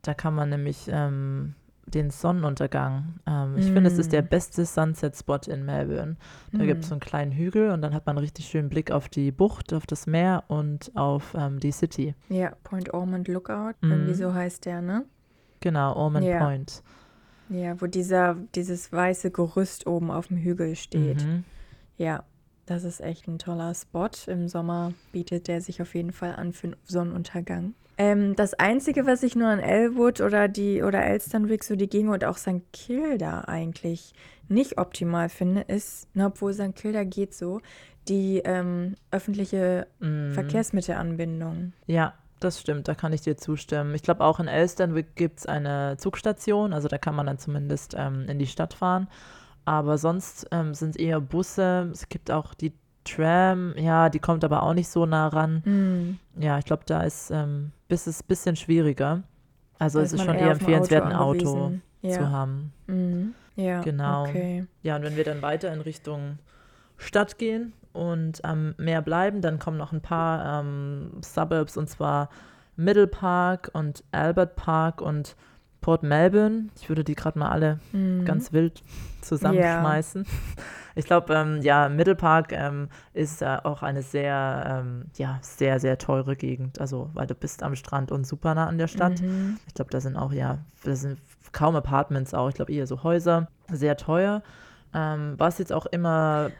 Da 0.03 0.13
kann 0.13 0.35
man 0.35 0.49
nämlich 0.49 0.87
ähm, 0.91 1.55
den 1.93 2.09
Sonnenuntergang. 2.09 3.19
Ähm, 3.27 3.57
ich 3.57 3.69
mm. 3.69 3.73
finde, 3.73 3.89
es 3.89 3.97
ist 3.97 4.11
der 4.11 4.23
mm. 4.23 4.27
beste 4.27 4.65
Sunset-Spot 4.65 5.39
in 5.47 5.65
Melbourne. 5.65 6.17
Da 6.51 6.63
mm. 6.63 6.67
gibt 6.67 6.83
es 6.83 6.89
so 6.89 6.95
einen 6.95 6.99
kleinen 7.01 7.31
Hügel 7.31 7.71
und 7.71 7.81
dann 7.81 7.93
hat 7.93 8.05
man 8.05 8.17
einen 8.17 8.23
richtig 8.23 8.47
schönen 8.47 8.69
Blick 8.69 8.91
auf 8.91 9.09
die 9.09 9.31
Bucht, 9.31 9.73
auf 9.73 9.85
das 9.85 10.07
Meer 10.07 10.43
und 10.47 10.91
auf 10.95 11.35
ähm, 11.37 11.59
die 11.59 11.71
City. 11.71 12.15
Ja, 12.29 12.53
Point 12.63 12.93
Ormond 12.93 13.27
Lookout, 13.27 13.73
mm. 13.81 13.91
irgendwie 13.91 14.13
so 14.13 14.33
heißt 14.33 14.65
der, 14.65 14.81
ne? 14.81 15.05
Genau, 15.59 15.93
Ormond 15.95 16.25
ja. 16.25 16.39
Point. 16.39 16.83
Ja, 17.49 17.79
wo 17.81 17.85
dieser, 17.85 18.35
dieses 18.55 18.91
weiße 18.91 19.29
Gerüst 19.31 19.85
oben 19.85 20.09
auf 20.09 20.27
dem 20.27 20.37
Hügel 20.37 20.75
steht. 20.75 21.25
Mhm. 21.25 21.43
Ja, 21.97 22.23
das 22.65 22.85
ist 22.85 23.01
echt 23.01 23.27
ein 23.27 23.39
toller 23.39 23.73
Spot. 23.73 24.09
Im 24.27 24.47
Sommer 24.47 24.93
bietet 25.11 25.49
der 25.49 25.61
sich 25.61 25.81
auf 25.81 25.93
jeden 25.93 26.13
Fall 26.13 26.35
an 26.35 26.53
für 26.53 26.67
einen 26.67 26.75
Sonnenuntergang. 26.85 27.73
Ähm, 28.01 28.35
das 28.35 28.55
Einzige, 28.55 29.05
was 29.05 29.21
ich 29.21 29.35
nur 29.35 29.47
an 29.47 29.59
Elwood 29.59 30.21
oder 30.21 30.47
die 30.47 30.81
oder 30.81 31.05
Elsternwick, 31.05 31.63
so 31.63 31.75
die 31.75 31.87
Gegend 31.87 32.09
und 32.09 32.25
auch 32.25 32.37
St. 32.37 32.63
Kilda 32.73 33.41
eigentlich 33.41 34.13
nicht 34.47 34.79
optimal 34.79 35.29
finde, 35.29 35.61
ist, 35.61 36.07
na, 36.15 36.25
obwohl 36.27 36.51
St. 36.51 36.75
Kilda 36.75 37.03
geht 37.03 37.35
so, 37.35 37.61
die 38.07 38.41
ähm, 38.43 38.95
öffentliche 39.11 39.85
mm. 39.99 40.31
Verkehrsmittelanbindung. 40.31 41.73
Ja, 41.85 42.15
das 42.39 42.59
stimmt, 42.59 42.87
da 42.87 42.95
kann 42.95 43.13
ich 43.13 43.21
dir 43.21 43.37
zustimmen. 43.37 43.93
Ich 43.93 44.01
glaube, 44.01 44.23
auch 44.23 44.39
in 44.39 44.47
Elsternwick 44.47 45.15
gibt 45.15 45.41
es 45.41 45.45
eine 45.45 45.95
Zugstation, 45.99 46.73
also 46.73 46.87
da 46.87 46.97
kann 46.97 47.13
man 47.13 47.27
dann 47.27 47.37
zumindest 47.37 47.93
ähm, 47.95 48.25
in 48.27 48.39
die 48.39 48.47
Stadt 48.47 48.73
fahren. 48.73 49.09
Aber 49.63 49.99
sonst 49.99 50.47
ähm, 50.51 50.73
sind 50.73 50.99
eher 50.99 51.21
Busse. 51.21 51.91
Es 51.93 52.09
gibt 52.09 52.31
auch 52.31 52.55
die 52.55 52.73
Tram, 53.03 53.73
ja, 53.77 54.09
die 54.09 54.19
kommt 54.19 54.43
aber 54.43 54.63
auch 54.63 54.73
nicht 54.73 54.87
so 54.87 55.05
nah 55.05 55.27
ran. 55.27 55.61
Mm. 55.65 56.41
Ja, 56.41 56.59
ich 56.59 56.65
glaube, 56.65 56.83
da 56.85 57.01
ist 57.01 57.31
ähm, 57.31 57.71
bis 57.87 58.07
es 58.07 58.21
ein 58.21 58.27
bisschen 58.27 58.55
schwieriger. 58.55 59.23
Also 59.79 59.99
da 59.99 60.05
es 60.05 60.13
ist 60.13 60.23
schon 60.23 60.35
eher 60.35 60.51
empfehlenswert, 60.51 61.05
ein 61.05 61.13
Auto, 61.13 61.49
Auto 61.49 61.71
ja. 62.01 62.11
zu 62.11 62.29
haben. 62.29 62.73
Mm. 62.87 63.29
Ja, 63.55 63.81
genau. 63.81 64.25
Okay. 64.25 64.65
Ja, 64.83 64.95
und 64.95 65.03
wenn 65.03 65.17
wir 65.17 65.23
dann 65.23 65.41
weiter 65.41 65.73
in 65.73 65.81
Richtung 65.81 66.37
Stadt 66.97 67.37
gehen 67.37 67.73
und 67.93 68.45
am 68.45 68.75
Meer 68.77 69.01
bleiben, 69.01 69.41
dann 69.41 69.59
kommen 69.59 69.77
noch 69.77 69.91
ein 69.91 70.01
paar 70.01 70.61
ähm, 70.61 71.11
Suburbs 71.21 71.77
und 71.77 71.89
zwar 71.89 72.29
Middle 72.75 73.07
Park 73.07 73.71
und 73.73 74.03
Albert 74.11 74.55
Park 74.55 75.01
und 75.01 75.35
Port 75.81 76.03
Melbourne. 76.03 76.69
Ich 76.79 76.89
würde 76.89 77.03
die 77.03 77.15
gerade 77.15 77.37
mal 77.37 77.49
alle 77.49 77.79
mhm. 77.91 78.23
ganz 78.25 78.53
wild 78.53 78.83
zusammenschmeißen. 79.21 80.23
Yeah. 80.23 80.63
Ich 80.95 81.05
glaube, 81.05 81.33
ähm, 81.33 81.61
ja, 81.61 81.89
Mittelpark 81.89 82.51
ähm, 82.51 82.89
ist 83.13 83.41
äh, 83.41 83.57
auch 83.63 83.81
eine 83.81 84.01
sehr, 84.01 84.81
ähm, 84.83 85.05
ja, 85.15 85.39
sehr, 85.41 85.79
sehr 85.79 85.97
teure 85.97 86.35
Gegend. 86.35 86.81
Also, 86.81 87.09
weil 87.13 87.27
du 87.27 87.33
bist 87.35 87.63
am 87.63 87.75
Strand 87.75 88.11
und 88.11 88.27
super 88.27 88.55
nah 88.55 88.67
an 88.67 88.77
der 88.77 88.87
Stadt. 88.87 89.21
Mhm. 89.21 89.57
Ich 89.67 89.73
glaube, 89.73 89.91
da 89.91 90.01
sind 90.01 90.17
auch, 90.17 90.33
ja, 90.33 90.59
da 90.83 90.95
sind 90.95 91.17
kaum 91.51 91.75
Apartments 91.75 92.33
auch. 92.33 92.49
Ich 92.49 92.55
glaube, 92.55 92.73
eher 92.73 92.87
so 92.87 93.03
Häuser. 93.03 93.47
Sehr 93.71 93.97
teuer. 93.97 94.43
Ähm, 94.93 95.35
was 95.37 95.57
jetzt 95.59 95.71
auch 95.71 95.85
immer. 95.85 96.51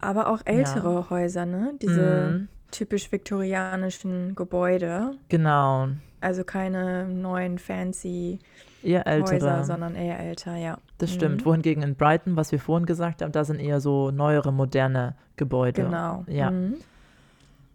Aber 0.00 0.28
auch 0.28 0.42
ältere 0.44 0.94
ja. 0.94 1.10
Häuser, 1.10 1.46
ne? 1.46 1.72
Diese 1.80 2.30
mhm. 2.30 2.48
typisch 2.70 3.10
viktorianischen 3.10 4.34
Gebäude. 4.34 5.12
Genau. 5.30 5.88
Also 6.26 6.42
keine 6.42 7.06
neuen 7.06 7.56
fancy 7.56 8.40
eher 8.82 9.06
ältere. 9.06 9.36
Häuser, 9.36 9.62
sondern 9.62 9.94
eher 9.94 10.18
älter, 10.18 10.56
ja. 10.56 10.78
Das 10.98 11.12
stimmt. 11.12 11.42
Mhm. 11.42 11.44
Wohingegen 11.44 11.84
in 11.84 11.94
Brighton, 11.94 12.34
was 12.34 12.50
wir 12.50 12.58
vorhin 12.58 12.84
gesagt 12.84 13.22
haben, 13.22 13.30
da 13.30 13.44
sind 13.44 13.60
eher 13.60 13.80
so 13.80 14.10
neuere, 14.10 14.52
moderne 14.52 15.14
Gebäude. 15.36 15.84
Genau. 15.84 16.24
Ja. 16.26 16.50
Mhm. 16.50 16.78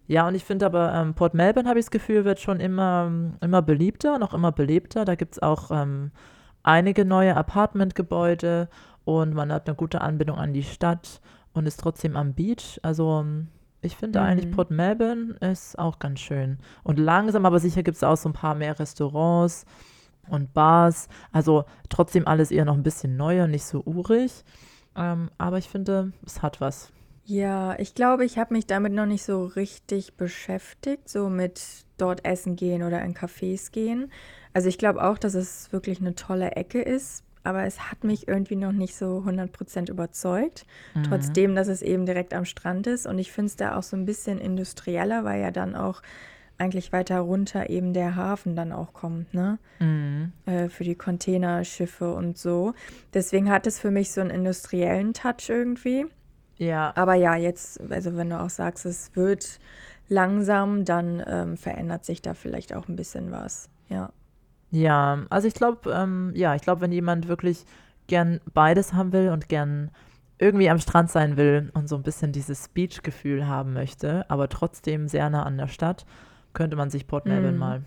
Ja, 0.06 0.28
und 0.28 0.36
ich 0.36 0.44
finde 0.44 0.66
aber, 0.66 0.94
ähm, 0.94 1.14
Port 1.14 1.34
Melbourne, 1.34 1.70
habe 1.70 1.80
ich 1.80 1.86
das 1.86 1.92
Gefühl, 1.92 2.26
wird 2.26 2.42
schon 2.42 2.60
immer, 2.60 3.10
immer 3.40 3.62
beliebter, 3.62 4.20
noch 4.20 4.34
immer 4.34 4.52
belebter. 4.52 5.06
Da 5.06 5.16
gibt 5.16 5.36
es 5.36 5.42
auch 5.42 5.72
ähm, 5.72 6.12
einige 6.62 7.06
neue 7.06 7.38
Apartmentgebäude 7.38 8.68
und 9.06 9.34
man 9.34 9.54
hat 9.54 9.70
eine 9.70 9.78
gute 9.78 10.02
Anbindung 10.02 10.38
an 10.38 10.52
die 10.52 10.64
Stadt 10.64 11.22
und 11.54 11.68
ist 11.68 11.80
trotzdem 11.80 12.18
am 12.18 12.34
Beach. 12.34 12.82
Also 12.84 13.24
ich 13.82 13.96
finde 13.96 14.20
mhm. 14.20 14.26
eigentlich 14.26 14.52
Port 14.52 14.72
Melbourne 14.72 15.36
ist 15.40 15.78
auch 15.78 16.00
ganz 16.00 16.20
schön. 16.20 16.60
Und 16.84 16.98
langsam, 16.98 17.46
aber 17.46 17.60
sicher 17.60 17.84
gibt 17.84 17.98
es 17.98 18.04
auch 18.04 18.18
so 18.18 18.30
ein 18.30 18.34
paar 18.34 18.56
mehr 18.56 18.80
Restaurants 18.80 19.66
und 20.30 20.54
Bars. 20.54 21.10
Also 21.32 21.66
trotzdem 21.90 22.28
alles 22.28 22.52
eher 22.52 22.66
noch 22.66 22.76
ein 22.76 22.84
bisschen 22.84 23.18
neuer, 23.18 23.48
nicht 23.48 23.66
so 23.66 23.82
urig. 23.84 24.44
Ähm, 24.96 25.32
aber 25.38 25.58
ich 25.58 25.70
finde, 25.70 26.12
es 26.26 26.42
hat 26.42 26.62
was. 26.62 26.92
Ja, 27.24 27.78
ich 27.80 27.96
glaube, 27.96 28.26
ich 28.26 28.38
habe 28.38 28.54
mich 28.54 28.66
damit 28.66 28.94
noch 28.94 29.06
nicht 29.06 29.24
so 29.24 29.46
richtig 29.46 30.16
beschäftigt, 30.16 31.08
so 31.08 31.30
mit 31.30 31.86
dort 31.98 32.26
essen 32.26 32.56
gehen 32.56 32.84
oder 32.84 33.02
in 33.02 33.14
Cafés 33.14 33.72
gehen. 33.72 34.12
Also 34.54 34.68
ich 34.68 34.78
glaube 34.78 35.04
auch, 35.04 35.18
dass 35.18 35.34
es 35.34 35.72
wirklich 35.72 36.02
eine 36.02 36.16
tolle 36.16 36.52
Ecke 36.52 36.82
ist, 36.82 37.24
aber 37.44 37.64
es 37.66 37.92
hat 37.92 38.04
mich 38.04 38.28
irgendwie 38.28 38.56
noch 38.56 38.72
nicht 38.72 38.96
so 38.96 39.24
100% 39.26 39.90
überzeugt. 39.90 40.66
Mhm. 40.94 41.04
Trotzdem, 41.04 41.56
dass 41.56 41.68
es 41.68 41.82
eben 41.82 42.06
direkt 42.06 42.34
am 42.34 42.46
Strand 42.46 42.88
ist. 42.88 43.08
Und 43.08 43.20
ich 43.20 43.32
finde 43.32 43.48
es 43.48 43.56
da 43.56 43.78
auch 43.78 43.84
so 43.84 43.98
ein 43.98 44.06
bisschen 44.06 44.40
industrieller, 44.40 45.24
weil 45.24 45.42
ja 45.42 45.52
dann 45.52 45.76
auch 45.76 46.02
eigentlich 46.58 46.94
weiter 46.94 47.20
runter 47.20 47.70
eben 47.72 47.94
der 47.94 48.16
Hafen 48.16 48.56
dann 48.56 48.72
auch 48.72 48.94
kommt, 48.94 49.34
ne? 49.34 49.58
Mhm. 49.80 50.32
Äh, 50.46 50.70
für 50.70 50.84
die 50.84 50.96
Containerschiffe 50.96 52.14
und 52.14 52.38
so. 52.38 52.74
Deswegen 53.14 53.50
hat 53.50 53.66
es 53.66 53.80
für 53.80 53.90
mich 53.90 54.12
so 54.12 54.22
einen 54.22 54.30
industriellen 54.30 55.14
Touch 55.14 55.50
irgendwie. 55.50 56.06
Ja. 56.58 56.94
Aber 56.96 57.16
ja, 57.16 57.36
jetzt, 57.36 57.82
also 57.90 58.16
wenn 58.16 58.30
du 58.30 58.40
auch 58.40 58.52
sagst, 58.52 58.86
es 58.86 59.16
wird 59.16 59.60
langsam, 60.08 60.86
dann 60.86 61.24
ähm, 61.26 61.58
verändert 61.58 62.06
sich 62.06 62.22
da 62.22 62.36
vielleicht 62.36 62.76
auch 62.76 62.88
ein 62.88 62.96
bisschen 62.96 63.32
was. 63.32 63.70
Ja. 63.90 64.12
Ja, 64.72 65.26
also 65.30 65.48
ich 65.48 65.54
glaube, 65.54 65.92
ähm, 65.92 66.32
ja, 66.36 66.56
ich 66.56 66.62
glaube, 66.62 66.82
wenn 66.82 66.92
jemand 66.92 67.28
wirklich 67.28 67.66
gern 68.08 68.40
beides 68.54 68.94
haben 68.94 69.12
will 69.12 69.30
und 69.30 69.50
gern 69.50 69.92
irgendwie 70.40 70.70
am 70.70 70.80
Strand 70.80 71.12
sein 71.12 71.38
will 71.38 71.70
und 71.74 71.88
so 71.88 71.96
ein 71.96 72.04
bisschen 72.04 72.32
dieses 72.32 72.70
Beach-Gefühl 72.70 73.48
haben 73.48 73.74
möchte, 73.74 74.30
aber 74.30 74.50
trotzdem 74.50 75.08
sehr 75.08 75.30
nah 75.30 75.44
an 75.44 75.58
der 75.58 75.68
Stadt, 75.68 76.06
könnte 76.54 76.76
man 76.76 76.90
sich 76.90 77.06
Port 77.06 77.26
Melbourne 77.26 77.58
mm. 77.58 77.60
mal 77.60 77.82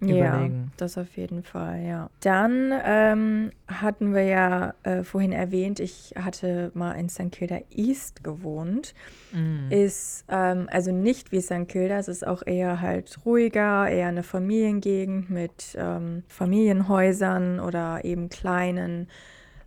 überlegen. 0.00 0.64
Ja, 0.64 0.72
das 0.76 0.96
auf 0.98 1.16
jeden 1.16 1.42
Fall, 1.42 1.82
ja. 1.82 2.10
Dann 2.20 2.72
ähm, 2.84 3.50
hatten 3.66 4.14
wir 4.14 4.22
ja 4.22 4.74
äh, 4.82 5.02
vorhin 5.02 5.32
erwähnt, 5.32 5.80
ich 5.80 6.14
hatte 6.16 6.70
mal 6.74 6.92
in 6.92 7.08
St. 7.08 7.32
Kilda 7.32 7.58
East 7.70 8.22
gewohnt. 8.22 8.94
Mm. 9.32 9.70
Ist 9.70 10.24
ähm, 10.28 10.68
also 10.70 10.92
nicht 10.92 11.32
wie 11.32 11.40
St. 11.40 11.68
Kilda, 11.68 11.98
es 11.98 12.08
ist 12.08 12.26
auch 12.26 12.42
eher 12.46 12.80
halt 12.80 13.18
ruhiger, 13.24 13.88
eher 13.88 14.08
eine 14.08 14.22
Familiengegend 14.22 15.30
mit 15.30 15.76
ähm, 15.76 16.22
Familienhäusern 16.28 17.60
oder 17.60 18.04
eben 18.04 18.28
kleinen 18.28 19.08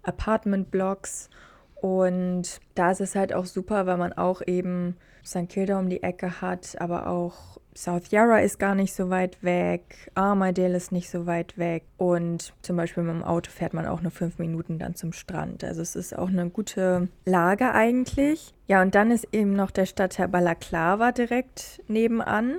Apartmentblocks. 0.04 1.30
Und 1.76 2.60
da 2.76 2.92
ist 2.92 3.02
es 3.02 3.16
halt 3.16 3.34
auch 3.34 3.46
super, 3.46 3.86
weil 3.86 3.98
man 3.98 4.14
auch 4.14 4.42
eben 4.46 4.96
St. 5.26 5.50
Kilda 5.50 5.80
um 5.80 5.90
die 5.90 6.04
Ecke 6.04 6.42
hat, 6.42 6.80
aber 6.80 7.08
auch 7.08 7.58
South 7.76 8.12
Yarra 8.12 8.40
ist 8.40 8.60
gar 8.60 8.76
nicht 8.76 8.94
so 8.94 9.10
weit 9.10 9.42
weg, 9.44 10.12
Armadale 10.14 10.76
ist 10.76 10.92
nicht 10.92 11.10
so 11.10 11.26
weit 11.26 11.58
weg 11.58 11.84
und 11.98 12.54
zum 12.62 12.76
Beispiel 12.76 13.04
mit 13.04 13.14
dem 13.14 13.24
Auto 13.24 13.50
fährt 13.50 13.74
man 13.74 13.88
auch 13.88 14.02
nur 14.02 14.12
fünf 14.12 14.40
Minuten 14.40 14.78
dann 14.78 14.96
zum 14.96 15.14
Strand. 15.14 15.64
Also 15.64 15.82
es 15.82 15.96
ist 15.96 16.18
auch 16.18 16.28
eine 16.28 16.50
gute 16.50 17.08
Lage 17.26 17.72
eigentlich. 17.72 18.54
Ja, 18.68 18.82
und 18.82 18.94
dann 18.94 19.10
ist 19.10 19.28
eben 19.32 19.54
noch 19.54 19.72
der 19.72 19.86
Stadtteil 19.86 20.28
Balaclava 20.28 21.12
direkt 21.12 21.82
nebenan 21.88 22.58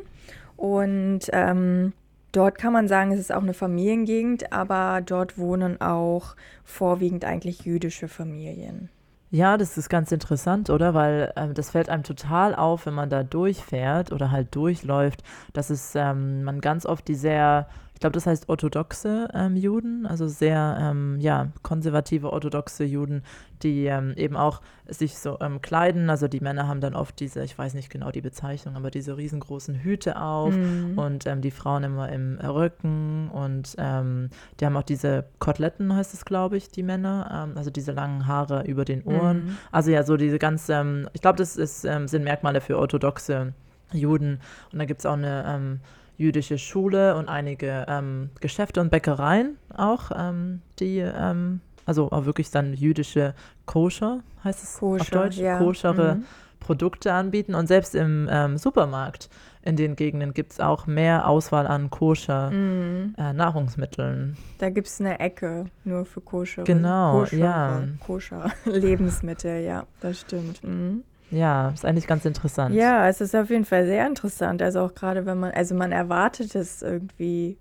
und 0.57 1.29
ähm, 1.33 1.93
Dort 2.33 2.57
kann 2.57 2.73
man 2.73 2.89
sagen, 2.89 3.13
es 3.13 3.21
ist 3.21 3.31
auch 3.31 3.43
eine 3.43 3.53
Familiengegend, 3.53 4.55
aber 4.55 5.03
dort 5.05 5.37
wohnen 5.37 5.83
auch 5.83 6.35
vorwiegend 6.65 7.27
eigentlich 7.27 7.67
jüdische 7.67 8.09
Familien. 8.09 8.89
Ja, 9.35 9.57
das 9.57 9.78
ist 9.78 9.89
ganz 9.89 10.12
interessant, 10.12 10.68
oder? 10.68 10.93
Weil 10.93 11.33
ähm, 11.37 11.55
das 11.55 11.70
fällt 11.70 11.89
einem 11.89 12.03
total 12.03 12.55
auf, 12.55 12.85
wenn 12.85 12.93
man 12.93 13.09
da 13.09 13.22
durchfährt 13.22 14.12
oder 14.12 14.30
halt 14.30 14.55
durchläuft, 14.55 15.22
dass 15.55 15.70
es 15.70 15.95
ähm, 15.95 16.45
man 16.45 16.61
ganz 16.61 16.85
oft 16.85 17.09
die 17.09 17.14
sehr 17.14 17.66
glaube, 18.03 18.14
das 18.14 18.26
heißt 18.26 18.48
orthodoxe 18.48 19.28
ähm, 19.32 19.57
Juden, 19.57 20.07
also 20.07 20.28
sehr 20.28 20.76
ähm, 20.80 21.18
ja, 21.20 21.48
konservative 21.62 22.32
orthodoxe 22.32 22.84
Juden, 22.84 23.22
die 23.62 23.86
ähm, 23.86 24.12
eben 24.16 24.36
auch 24.36 24.61
sich 24.88 25.16
so 25.16 25.38
ähm, 25.40 25.62
kleiden. 25.62 26.11
Also 26.11 26.26
die 26.26 26.40
Männer 26.40 26.68
haben 26.68 26.80
dann 26.80 26.94
oft 26.94 27.18
diese, 27.20 27.42
ich 27.44 27.57
weiß 27.57 27.74
nicht 27.74 27.90
genau 27.90 28.11
die 28.11 28.20
Bezeichnung, 28.20 28.76
aber 28.76 28.90
diese 28.90 29.16
riesengroßen 29.16 29.76
Hüte 29.76 30.20
auf 30.20 30.55
mhm. 30.55 30.98
und 30.98 31.26
ähm, 31.26 31.40
die 31.40 31.53
Frauen 31.53 31.84
immer 31.84 32.11
im 32.11 32.38
Rücken 32.38 33.30
und 33.30 33.76
ähm, 33.78 34.30
die 34.59 34.66
haben 34.66 34.76
auch 34.76 34.82
diese 34.82 35.24
Koteletten, 35.38 35.94
heißt 35.94 36.12
es, 36.12 36.24
glaube 36.24 36.57
ich, 36.57 36.68
die 36.68 36.82
Männer, 36.82 37.53
also 37.55 37.70
diese 37.70 37.92
langen 37.92 38.26
Haare 38.26 38.64
über 38.66 38.84
den 38.84 39.05
Ohren. 39.05 39.44
Mhm. 39.44 39.57
Also 39.70 39.92
ja, 39.92 40.03
so 40.03 40.16
diese 40.16 40.38
ganz, 40.38 40.68
ich 41.12 41.22
glaube, 41.22 41.38
das 41.38 41.57
ist, 41.57 41.82
sind 41.82 42.24
Merkmale 42.24 42.61
für 42.61 42.78
orthodoxe 42.78 43.55
Juden. 43.92 44.40
Und 44.72 44.78
da 44.78 44.84
gibt 44.84 45.00
es 45.00 45.07
auch 45.07 45.14
eine 45.14 45.78
jüdische 46.23 46.57
Schule 46.57 47.16
und 47.16 47.29
einige 47.29 47.85
ähm, 47.89 48.31
Geschäfte 48.41 48.81
und 48.81 48.91
Bäckereien 48.91 49.59
auch, 49.77 50.11
ähm, 50.16 50.62
die, 50.79 50.99
ähm, 50.99 51.61
also 51.85 52.11
auch 52.12 52.25
wirklich 52.25 52.51
dann 52.51 52.75
jüdische 52.75 53.35
Koscher, 53.66 54.20
heißt 54.45 54.62
es 54.62 54.79
Koscher, 54.79 55.03
auf 55.03 55.11
Deutsch, 55.11 55.37
ja. 55.37 55.59
koschere 55.59 56.16
mhm. 56.16 56.25
Produkte 56.61 57.12
anbieten. 57.12 57.55
Und 57.55 57.66
selbst 57.66 57.95
im 57.95 58.29
ähm, 58.31 58.57
Supermarkt 58.57 59.29
in 59.64 59.77
den 59.77 59.97
Gegenden 59.97 60.33
gibt 60.33 60.53
es 60.53 60.61
auch 60.61 60.87
mehr 60.87 61.29
Auswahl 61.29 61.66
an 61.66 61.91
koscher 61.91 62.51
Mhm. 62.51 63.14
äh, 63.18 63.33
Nahrungsmitteln. 63.33 64.37
Da 64.59 64.70
gibt 64.70 64.87
es 64.87 65.01
eine 65.01 65.18
Ecke 65.18 65.66
nur 65.85 66.05
für 66.05 66.20
koscher. 66.20 66.64
Genau, 66.64 67.20
koscher, 67.20 67.37
ja. 67.37 67.83
Koscher 68.07 68.53
Lebensmittel, 68.64 69.62
ja, 69.64 69.87
das 70.01 70.20
stimmt. 70.20 70.62
Mhm. 70.62 71.03
Ja, 71.33 71.70
ist 71.70 71.85
eigentlich 71.85 72.07
ganz 72.07 72.24
interessant. 72.24 72.74
Ja, 72.74 73.09
es 73.09 73.20
ist 73.20 73.35
auf 73.35 73.51
jeden 73.51 73.64
Fall 73.64 73.87
sehr 73.87 74.07
interessant. 74.07 74.62
Also 74.62 74.80
auch 74.80 74.95
gerade 74.95 75.26
wenn 75.26 75.39
man, 75.41 75.51
also 75.53 75.74
man 75.74 75.91
erwartet 75.91 76.55
es 76.55 76.83
irgendwie 76.83 77.57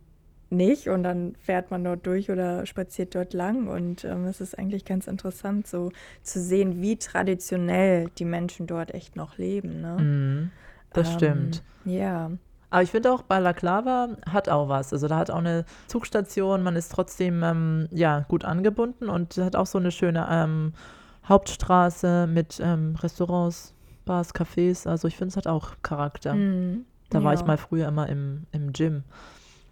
nicht 0.49 0.89
und 0.89 1.03
dann 1.03 1.35
fährt 1.39 1.71
man 1.71 1.83
dort 1.83 2.05
durch 2.05 2.29
oder 2.29 2.65
spaziert 2.65 3.15
dort 3.15 3.33
lang 3.33 3.67
und 3.67 4.03
ähm, 4.03 4.25
es 4.25 4.41
ist 4.41 4.59
eigentlich 4.59 4.83
ganz 4.83 5.07
interessant, 5.07 5.65
so 5.65 5.91
zu 6.23 6.41
sehen, 6.41 6.81
wie 6.81 6.97
traditionell 6.97 8.09
die 8.17 8.25
Menschen 8.25 8.67
dort 8.67 8.93
echt 8.93 9.15
noch 9.15 9.37
leben. 9.37 9.79
Ne? 9.79 9.97
Mhm, 9.97 10.51
das 10.91 11.07
Ähm, 11.07 11.13
stimmt. 11.13 11.63
Ja. 11.85 12.31
Aber 12.69 12.83
ich 12.83 12.91
finde 12.91 13.11
auch, 13.11 13.21
Balaklava 13.21 14.09
hat 14.29 14.49
auch 14.49 14.67
was. 14.69 14.91
Also 14.91 15.07
da 15.07 15.17
hat 15.17 15.31
auch 15.31 15.37
eine 15.37 15.65
Zugstation, 15.87 16.63
man 16.63 16.75
ist 16.75 16.91
trotzdem 16.91 17.43
ähm, 17.43 17.87
ja, 17.91 18.25
gut 18.27 18.43
angebunden 18.43 19.09
und 19.09 19.37
hat 19.37 19.55
auch 19.55 19.65
so 19.65 19.77
eine 19.77 19.91
schöne 19.91 20.27
ähm, 20.29 20.73
Hauptstraße 21.27 22.27
mit 22.27 22.59
ähm, 22.63 22.95
Restaurants, 23.01 23.73
Bars, 24.05 24.33
Cafés. 24.33 24.87
Also 24.87 25.07
ich 25.07 25.15
finde, 25.15 25.29
es 25.29 25.37
hat 25.37 25.47
auch 25.47 25.75
Charakter. 25.81 26.33
Mhm. 26.33 26.85
Da 27.09 27.23
war 27.23 27.33
ja. 27.33 27.39
ich 27.39 27.45
mal 27.45 27.57
früher 27.57 27.87
immer 27.87 28.07
im, 28.09 28.45
im 28.51 28.73
Gym. 28.73 29.03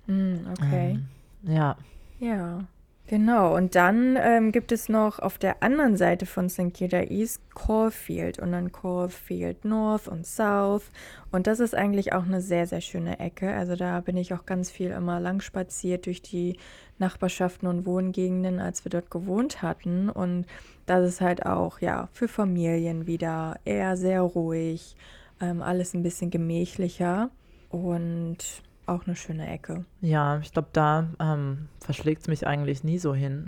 Mhm, 0.07 0.47
okay. 0.51 0.91
Ähm, 0.91 1.07
ja. 1.43 1.77
Ja, 2.19 2.59
genau. 3.07 3.55
Und 3.55 3.75
dann 3.75 4.17
ähm, 4.19 4.51
gibt 4.51 4.73
es 4.73 4.89
noch 4.89 5.19
auf 5.19 5.37
der 5.37 5.63
anderen 5.63 5.95
Seite 5.95 6.25
von 6.25 6.49
St. 6.49 6.73
Kitts 6.73 7.09
East 7.09 7.41
Caulfield 7.55 8.39
und 8.39 8.51
dann 8.51 8.73
Caulfield 8.73 9.63
North 9.63 10.07
und 10.09 10.27
South. 10.27 10.83
Und 11.31 11.47
das 11.47 11.61
ist 11.61 11.75
eigentlich 11.75 12.11
auch 12.11 12.25
eine 12.25 12.41
sehr, 12.41 12.67
sehr 12.67 12.81
schöne 12.81 13.19
Ecke. 13.19 13.53
Also 13.53 13.77
da 13.77 14.01
bin 14.01 14.17
ich 14.17 14.33
auch 14.33 14.45
ganz 14.45 14.69
viel 14.69 14.89
immer 14.91 15.21
lang 15.21 15.39
spaziert 15.39 16.07
durch 16.07 16.21
die 16.21 16.57
Nachbarschaften 16.97 17.69
und 17.69 17.85
Wohngegenden, 17.85 18.59
als 18.59 18.83
wir 18.83 18.89
dort 18.89 19.09
gewohnt 19.09 19.61
hatten. 19.61 20.09
Und 20.09 20.45
das 20.89 21.07
ist 21.07 21.21
halt 21.21 21.45
auch, 21.45 21.79
ja, 21.79 22.09
für 22.13 22.27
Familien 22.27 23.07
wieder 23.07 23.59
eher 23.65 23.95
sehr 23.95 24.21
ruhig, 24.21 24.95
ähm, 25.39 25.61
alles 25.61 25.93
ein 25.93 26.03
bisschen 26.03 26.31
gemächlicher 26.31 27.29
und 27.69 28.37
auch 28.85 29.05
eine 29.05 29.15
schöne 29.15 29.47
Ecke. 29.47 29.85
Ja, 30.01 30.39
ich 30.39 30.51
glaube, 30.51 30.69
da 30.73 31.07
ähm, 31.19 31.69
verschlägt 31.79 32.23
es 32.23 32.27
mich 32.27 32.47
eigentlich 32.47 32.83
nie 32.83 32.97
so 32.97 33.13
hin. 33.13 33.47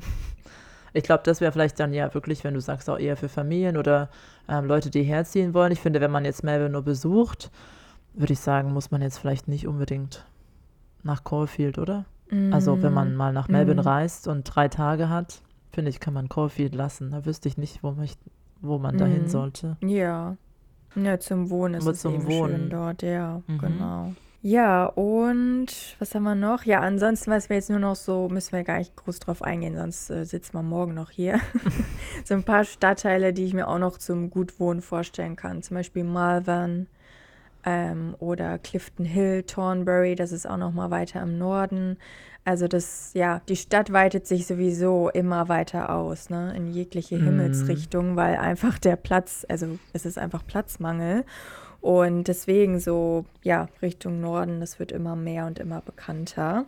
Ich 0.94 1.04
glaube, 1.04 1.24
das 1.24 1.40
wäre 1.40 1.52
vielleicht 1.52 1.80
dann 1.80 1.94
ja 1.94 2.14
wirklich, 2.14 2.44
wenn 2.44 2.54
du 2.54 2.60
sagst, 2.60 2.90
auch 2.90 3.00
eher 3.00 3.16
für 3.16 3.30
Familien 3.30 3.78
oder 3.78 4.10
ähm, 4.50 4.66
Leute, 4.66 4.90
die 4.90 5.04
herziehen 5.04 5.54
wollen. 5.54 5.72
Ich 5.72 5.80
finde, 5.80 6.02
wenn 6.02 6.12
man 6.12 6.26
jetzt 6.26 6.44
Melbourne 6.44 6.74
nur 6.74 6.82
besucht, 6.82 7.50
würde 8.14 8.34
ich 8.34 8.40
sagen, 8.40 8.74
muss 8.74 8.92
man 8.92 9.02
jetzt 9.02 9.18
vielleicht 9.18 9.48
nicht 9.48 9.68
unbedingt 9.68 10.26
nach 11.02 11.24
Caulfield, 11.24 11.78
oder? 11.80 12.06
Also, 12.52 12.82
wenn 12.82 12.94
man 12.94 13.16
mal 13.16 13.34
nach 13.34 13.48
Melbourne 13.48 13.82
Mm. 13.82 13.88
reist 13.88 14.28
und 14.28 14.44
drei 14.44 14.68
Tage 14.68 15.10
hat, 15.10 15.42
finde 15.72 15.90
ich, 15.90 16.00
kann 16.00 16.14
man 16.14 16.30
Caulfield 16.30 16.76
lassen. 16.76 17.12
Da 17.12 17.26
wüsste 17.26 17.48
ich 17.48 17.58
nicht, 17.58 17.84
wo, 17.84 17.92
mich, 17.92 18.18
wo 18.62 18.78
man 18.78 18.98
dahin 18.98 19.26
Mm. 19.26 19.28
sollte. 19.28 19.78
Ja. 19.82 20.38
Ja, 20.96 21.20
zum 21.20 21.50
Wohnen 21.50 21.76
ist 21.76 21.84
Aber 21.84 21.92
es 21.92 22.02
zum 22.02 22.16
eben 22.16 22.28
Wohnen. 22.28 22.56
schön 22.62 22.70
dort, 22.70 23.02
ja, 23.02 23.42
Mhm. 23.48 23.58
genau. 23.58 24.14
Ja, 24.44 24.86
und 24.88 25.68
was 26.00 26.16
haben 26.16 26.24
wir 26.24 26.34
noch? 26.36 26.64
Ja, 26.64 26.80
ansonsten, 26.80 27.30
was 27.32 27.48
wir 27.50 27.58
jetzt 27.58 27.70
nur 27.70 27.78
noch 27.80 27.96
so, 27.96 28.28
müssen 28.28 28.54
wir 28.54 28.64
gar 28.64 28.80
nicht 28.80 28.96
groß 28.96 29.20
drauf 29.20 29.44
eingehen, 29.44 29.76
sonst 29.78 30.10
äh, 30.10 30.26
sitzen 30.26 30.54
wir 30.54 30.64
morgen 30.64 30.96
noch 30.96 31.12
hier. 31.12 31.40
so 32.26 32.34
ein 32.34 32.44
paar 32.44 32.64
Stadtteile, 32.66 33.34
die 33.34 33.46
ich 33.46 33.54
mir 33.54 33.68
auch 33.68 33.78
noch 33.78 34.00
zum 34.00 34.32
Gutwohnen 34.32 34.82
vorstellen 34.82 35.36
kann. 35.36 35.62
Zum 35.62 35.76
Beispiel 35.76 36.04
Malvern 36.04 36.88
ähm, 37.66 38.16
oder 38.20 38.58
Clifton 38.60 39.06
Hill, 39.06 39.44
Thornbury, 39.44 40.16
das 40.16 40.32
ist 40.32 40.48
auch 40.48 40.58
noch 40.58 40.72
mal 40.74 40.92
weiter 40.92 41.22
im 41.22 41.38
Norden. 41.38 41.98
Also 42.44 42.68
das, 42.68 43.12
ja, 43.14 43.42
die 43.48 43.56
Stadt 43.56 43.94
weitet 43.94 44.26
sich 44.26 44.48
sowieso 44.48 45.10
immer 45.10 45.48
weiter 45.48 45.92
aus, 45.92 46.30
ne, 46.30 46.54
in 46.56 46.68
jegliche 46.68 47.18
Mhm. 47.18 47.26
Himmelsrichtung, 47.26 48.16
weil 48.16 48.36
einfach 48.38 48.80
der 48.80 48.96
Platz, 48.96 49.46
also 49.48 49.78
es 49.94 50.06
ist 50.06 50.18
einfach 50.18 50.46
Platzmangel. 50.46 51.24
Und 51.82 52.28
deswegen 52.28 52.80
so, 52.80 53.26
ja, 53.44 53.68
Richtung 53.82 54.22
Norden, 54.22 54.60
das 54.60 54.80
wird 54.80 54.92
immer 54.92 55.16
mehr 55.16 55.46
und 55.48 55.60
immer 55.60 55.82
bekannter. 55.82 56.66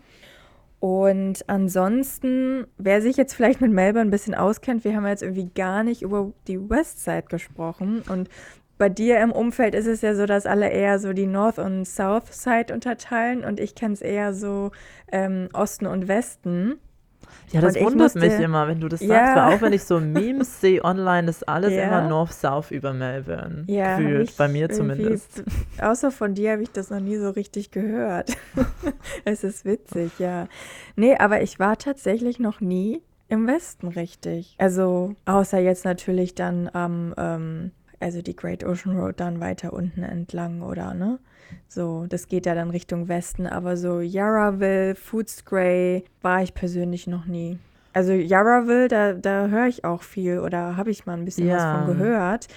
Und 0.79 1.47
ansonsten, 1.47 2.67
wer 2.77 3.01
sich 3.01 3.15
jetzt 3.15 3.33
vielleicht 3.33 3.61
mit 3.61 3.71
Melbourne 3.71 4.09
ein 4.09 4.11
bisschen 4.11 4.35
auskennt, 4.35 4.83
wir 4.83 4.95
haben 4.95 5.07
jetzt 5.07 5.23
irgendwie 5.23 5.49
gar 5.55 5.83
nicht 5.83 6.01
über 6.01 6.33
die 6.47 6.59
Westside 6.59 7.23
gesprochen. 7.29 8.03
Und 8.09 8.27
bei 8.84 8.89
dir 8.89 9.21
im 9.21 9.31
Umfeld 9.31 9.75
ist 9.75 9.88
es 9.88 10.01
ja 10.01 10.13
so, 10.13 10.25
dass 10.25 10.45
alle 10.45 10.67
eher 10.67 10.99
so 10.99 11.13
die 11.13 11.25
North- 11.25 11.57
und 11.57 11.86
South-Side 11.86 12.73
unterteilen. 12.73 13.45
Und 13.45 13.61
ich 13.61 13.75
kenne 13.75 13.93
es 13.93 14.01
eher 14.01 14.34
so 14.34 14.71
ähm, 15.09 15.47
Osten 15.53 15.86
und 15.86 16.09
Westen. 16.09 16.73
Ja, 17.53 17.61
das 17.61 17.77
Und 17.77 17.86
wundert 17.86 18.15
mich 18.15 18.34
immer, 18.39 18.67
wenn 18.67 18.81
du 18.81 18.89
das 18.89 18.99
sagst, 18.99 19.09
Ja. 19.09 19.36
weil 19.47 19.55
auch 19.55 19.61
wenn 19.61 19.71
ich 19.71 19.86
so 19.86 19.99
Memes 20.01 20.59
sehe 20.59 20.84
online, 20.84 21.29
ist 21.29 21.47
alles 21.47 21.71
Ja. 21.71 21.84
immer 21.84 22.09
North-South 22.09 22.71
über 22.71 22.91
Melbourne. 22.91 23.63
Ja, 23.67 23.95
gefühlt, 23.95 24.36
bei 24.36 24.49
mir 24.49 24.69
zumindest. 24.69 25.45
Außer 25.81 26.11
von 26.11 26.34
dir 26.34 26.51
habe 26.51 26.63
ich 26.63 26.71
das 26.71 26.89
noch 26.89 26.99
nie 26.99 27.15
so 27.15 27.29
richtig 27.29 27.71
gehört. 27.71 28.36
es 29.23 29.45
ist 29.45 29.63
witzig, 29.63 30.11
ja. 30.19 30.49
Nee, 30.97 31.15
aber 31.15 31.41
ich 31.41 31.57
war 31.57 31.77
tatsächlich 31.77 32.38
noch 32.38 32.59
nie 32.59 33.01
im 33.29 33.47
Westen 33.47 33.88
richtig. 33.88 34.55
Also, 34.57 35.15
außer 35.23 35.59
jetzt 35.59 35.86
natürlich 35.86 36.36
dann 36.36 36.69
am, 36.73 37.13
ähm, 37.17 37.71
also 38.03 38.21
die 38.21 38.35
Great 38.35 38.63
Ocean 38.63 38.97
Road 38.97 39.19
dann 39.19 39.39
weiter 39.39 39.73
unten 39.73 40.03
entlang, 40.03 40.61
oder, 40.61 40.93
ne? 40.93 41.19
So, 41.67 42.05
das 42.07 42.27
geht 42.27 42.45
ja 42.45 42.55
dann 42.55 42.69
Richtung 42.69 43.07
Westen, 43.07 43.47
aber 43.47 43.77
so 43.77 43.99
Yarraville, 43.99 44.95
Footscray 44.95 46.03
war 46.21 46.41
ich 46.43 46.53
persönlich 46.53 47.07
noch 47.07 47.25
nie. 47.25 47.57
Also 47.93 48.11
Yarraville, 48.13 48.87
da, 48.87 49.13
da 49.13 49.47
höre 49.47 49.67
ich 49.67 49.85
auch 49.85 50.01
viel 50.01 50.39
oder 50.39 50.77
habe 50.77 50.89
ich 50.89 51.05
mal 51.05 51.13
ein 51.13 51.25
bisschen 51.25 51.47
was 51.49 51.61
Ja. 51.61 51.75
von 51.85 51.95
gehört, 51.95 52.47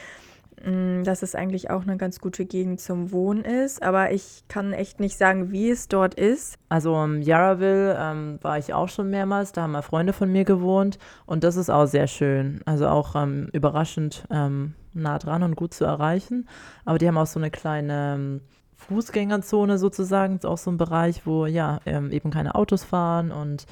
mm, 0.64 1.02
dass 1.04 1.22
es 1.22 1.34
eigentlich 1.34 1.68
auch 1.68 1.82
eine 1.82 1.98
ganz 1.98 2.20
gute 2.20 2.46
Gegend 2.46 2.80
zum 2.80 3.12
Wohnen 3.12 3.44
ist. 3.44 3.82
Aber 3.82 4.12
ich 4.12 4.44
kann 4.48 4.72
echt 4.72 4.98
nicht 4.98 5.18
sagen, 5.18 5.52
wie 5.52 5.68
es 5.70 5.88
dort 5.88 6.14
ist. 6.14 6.56
Also 6.70 7.02
im 7.04 7.20
Yarraville 7.20 7.98
ähm, 8.00 8.38
war 8.40 8.56
ich 8.58 8.72
auch 8.72 8.88
schon 8.88 9.10
mehrmals, 9.10 9.52
da 9.52 9.62
haben 9.62 9.72
mal 9.72 9.82
Freunde 9.82 10.14
von 10.14 10.32
mir 10.32 10.44
gewohnt 10.44 10.98
und 11.26 11.44
das 11.44 11.56
ist 11.56 11.68
auch 11.68 11.86
sehr 11.86 12.06
schön. 12.06 12.62
Also 12.64 12.88
auch 12.88 13.14
ähm, 13.14 13.50
überraschend 13.52 14.24
ähm, 14.30 14.74
nah 15.02 15.18
dran 15.18 15.42
und 15.42 15.56
gut 15.56 15.74
zu 15.74 15.84
erreichen. 15.84 16.48
Aber 16.84 16.98
die 16.98 17.06
haben 17.08 17.18
auch 17.18 17.26
so 17.26 17.38
eine 17.38 17.50
kleine 17.50 18.14
ähm, 18.14 18.40
Fußgängerzone 18.76 19.78
sozusagen, 19.78 20.36
ist 20.36 20.46
auch 20.46 20.58
so 20.58 20.70
ein 20.70 20.76
Bereich, 20.76 21.26
wo 21.26 21.46
ja 21.46 21.80
ähm, 21.86 22.10
eben 22.10 22.30
keine 22.30 22.54
Autos 22.54 22.84
fahren 22.84 23.32
und 23.32 23.66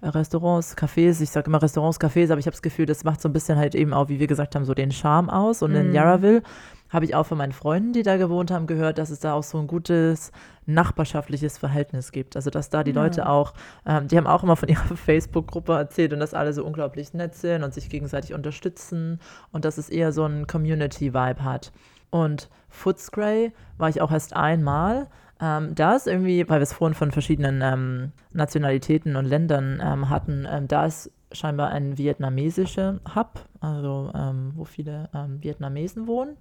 äh, 0.00 0.08
Restaurants, 0.08 0.76
Cafés, 0.76 1.20
ich 1.22 1.30
sage 1.30 1.48
immer 1.48 1.62
Restaurants, 1.62 2.00
Cafés, 2.00 2.30
aber 2.30 2.38
ich 2.38 2.46
habe 2.46 2.52
das 2.54 2.62
Gefühl, 2.62 2.86
das 2.86 3.04
macht 3.04 3.20
so 3.20 3.28
ein 3.28 3.32
bisschen 3.32 3.58
halt 3.58 3.74
eben 3.74 3.92
auch, 3.94 4.08
wie 4.08 4.18
wir 4.18 4.26
gesagt 4.26 4.54
haben, 4.54 4.64
so 4.64 4.74
den 4.74 4.92
Charme 4.92 5.30
aus. 5.30 5.62
Und 5.62 5.74
in 5.74 5.88
Mhm. 5.88 5.94
Yarraville 5.94 6.42
habe 6.88 7.04
ich 7.04 7.14
auch 7.14 7.26
von 7.26 7.38
meinen 7.38 7.52
Freunden, 7.52 7.92
die 7.92 8.02
da 8.02 8.16
gewohnt 8.16 8.50
haben, 8.50 8.66
gehört, 8.66 8.98
dass 8.98 9.10
es 9.10 9.20
da 9.20 9.32
auch 9.34 9.42
so 9.42 9.58
ein 9.58 9.66
gutes 9.66 10.32
nachbarschaftliches 10.66 11.58
Verhältnis 11.58 12.12
gibt. 12.12 12.36
Also 12.36 12.50
dass 12.50 12.70
da 12.70 12.84
die 12.84 12.92
Ja. 12.92 13.02
Leute 13.02 13.28
auch, 13.28 13.54
ähm, 13.86 14.08
die 14.08 14.16
haben 14.16 14.26
auch 14.26 14.42
immer 14.42 14.56
von 14.56 14.68
ihrer 14.68 14.96
Facebook-Gruppe 14.96 15.72
erzählt 15.72 16.12
und 16.12 16.20
dass 16.20 16.34
alle 16.34 16.52
so 16.52 16.64
unglaublich 16.64 17.14
nett 17.14 17.34
sind 17.34 17.64
und 17.64 17.74
sich 17.74 17.88
gegenseitig 17.88 18.34
unterstützen 18.34 19.20
und 19.52 19.64
dass 19.64 19.78
es 19.78 19.88
eher 19.88 20.12
so 20.12 20.24
einen 20.24 20.46
Community-Vibe 20.46 21.42
hat. 21.44 21.72
Und 22.10 22.48
Footscray 22.68 23.52
war 23.78 23.88
ich 23.88 24.00
auch 24.00 24.12
erst 24.12 24.34
einmal. 24.34 25.08
Ähm, 25.40 25.74
da 25.74 25.96
ist 25.96 26.06
irgendwie, 26.06 26.48
weil 26.48 26.60
wir 26.60 26.62
es 26.62 26.72
vorhin 26.72 26.94
von 26.94 27.10
verschiedenen 27.10 27.60
ähm, 27.62 28.12
Nationalitäten 28.32 29.16
und 29.16 29.26
Ländern 29.26 29.82
ähm, 29.84 30.08
hatten, 30.08 30.46
ähm, 30.50 30.66
da 30.66 30.86
ist 30.86 31.10
scheinbar 31.32 31.70
ein 31.70 31.98
vietnamesischer 31.98 33.00
Hub, 33.14 33.44
also 33.60 34.12
ähm, 34.14 34.52
wo 34.54 34.64
viele 34.64 35.10
Vietnamesen 35.40 36.06
wohnen. 36.06 36.36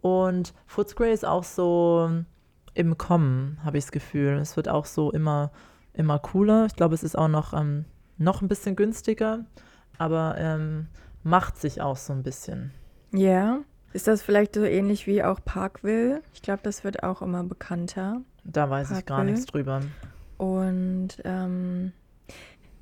Und 0.00 0.54
Footscray 0.66 1.12
ist 1.12 1.24
auch 1.24 1.44
so 1.44 2.10
im 2.74 2.98
Kommen, 2.98 3.58
habe 3.64 3.78
ich 3.78 3.84
das 3.84 3.92
Gefühl. 3.92 4.38
Es 4.38 4.56
wird 4.56 4.68
auch 4.68 4.86
so 4.86 5.10
immer, 5.10 5.50
immer 5.92 6.18
cooler. 6.18 6.66
Ich 6.66 6.76
glaube, 6.76 6.94
es 6.94 7.02
ist 7.02 7.16
auch 7.16 7.28
noch, 7.28 7.52
ähm, 7.52 7.84
noch 8.16 8.42
ein 8.42 8.48
bisschen 8.48 8.76
günstiger, 8.76 9.44
aber 9.98 10.36
ähm, 10.38 10.86
macht 11.22 11.58
sich 11.58 11.80
auch 11.80 11.96
so 11.96 12.12
ein 12.12 12.22
bisschen. 12.22 12.72
Ja. 13.12 13.58
Ist 13.92 14.06
das 14.06 14.22
vielleicht 14.22 14.54
so 14.54 14.62
ähnlich 14.64 15.06
wie 15.06 15.22
auch 15.22 15.40
Parkville? 15.44 16.22
Ich 16.32 16.42
glaube, 16.42 16.60
das 16.62 16.84
wird 16.84 17.02
auch 17.02 17.22
immer 17.22 17.42
bekannter. 17.42 18.20
Da 18.44 18.70
weiß 18.70 18.92
ich 18.92 19.04
gar 19.04 19.18
Parkville. 19.18 19.32
nichts 19.32 19.46
drüber. 19.46 19.80
Und 20.38 21.08
ähm, 21.24 21.92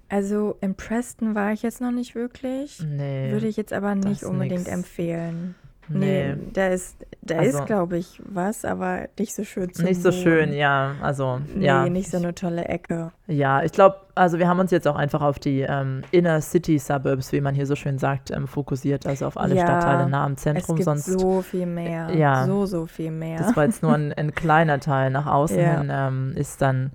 also 0.09 0.57
in 0.61 0.75
Preston 0.75 1.35
war 1.35 1.53
ich 1.53 1.63
jetzt 1.63 1.81
noch 1.81 1.91
nicht 1.91 2.15
wirklich. 2.15 2.81
Nee. 2.81 3.33
Würde 3.33 3.49
ich 3.49 3.57
jetzt 3.57 3.73
aber 3.73 3.95
nicht 3.95 4.23
unbedingt 4.23 4.65
nix. 4.65 4.71
empfehlen. 4.71 5.55
nee. 5.89 6.35
Nee, 6.35 6.37
da 6.53 6.69
ist, 6.69 7.07
Da 7.29 7.39
Also- 7.39 7.59
ist, 7.59 7.67
glaube 7.67 7.99
ich, 7.99 8.21
was, 8.25 8.65
aber 8.65 9.09
nicht 9.19 9.35
so 9.35 9.45
schön 9.45 9.73
zu 9.73 9.83
Nicht 9.85 10.03
so 10.03 10.11
wohnen. 10.11 10.23
schön, 10.23 10.53
ja. 10.53 10.95
Also, 11.03 11.41
Nee, 11.55 11.67
ja. 11.67 11.89
nicht 11.89 12.11
so 12.11 12.17
eine 12.17 12.35
tolle 12.35 12.65
Ecke. 12.65 13.13
Ja, 13.27 13.63
ich 13.63 13.73
glaube, 13.73 13.97
also 14.15 14.39
wir 14.39 14.49
haben 14.49 14.59
uns 14.59 14.71
jetzt 14.71 14.89
auch 14.89 14.97
einfach 14.97 15.21
auf 15.23 15.39
die 15.39 15.61
ähm, 15.61 16.03
Inner 16.11 16.41
City 16.41 16.79
Suburbs, 16.79 17.33
wie 17.33 17.41
man 17.41 17.55
hier 17.55 17.67
so 17.67 17.77
schön 17.77 17.99
sagt, 17.99 18.31
ähm, 18.31 18.47
fokussiert, 18.49 19.07
also 19.07 19.27
auf 19.27 19.37
alle 19.39 19.55
Ja, 19.55 19.63
Stadtteile 19.65 20.09
nah 20.09 20.25
am 20.25 20.33
Es 20.33 20.41
Zentrum. 20.43 20.77
gibt 20.77 20.85
Sonst, 20.85 21.05
so 21.07 21.43
viel 21.43 21.67
mehr. 21.67 22.11
Ja. 22.15 22.47
So, 22.47 22.67
so 22.67 22.87
viel 22.87 23.11
mehr. 23.11 23.39
das 23.39 23.55
war 23.57 23.65
jetzt 23.65 23.83
nur 23.83 23.93
ein, 23.95 24.13
ein 24.17 24.35
kleiner 24.35 24.81
Teil. 24.81 25.11
Nach 25.11 25.27
außen 25.27 25.59
Ja. 25.59 25.79
hin 25.81 25.89
ähm, 25.93 26.33
ist 26.35 26.63
dann 26.63 26.91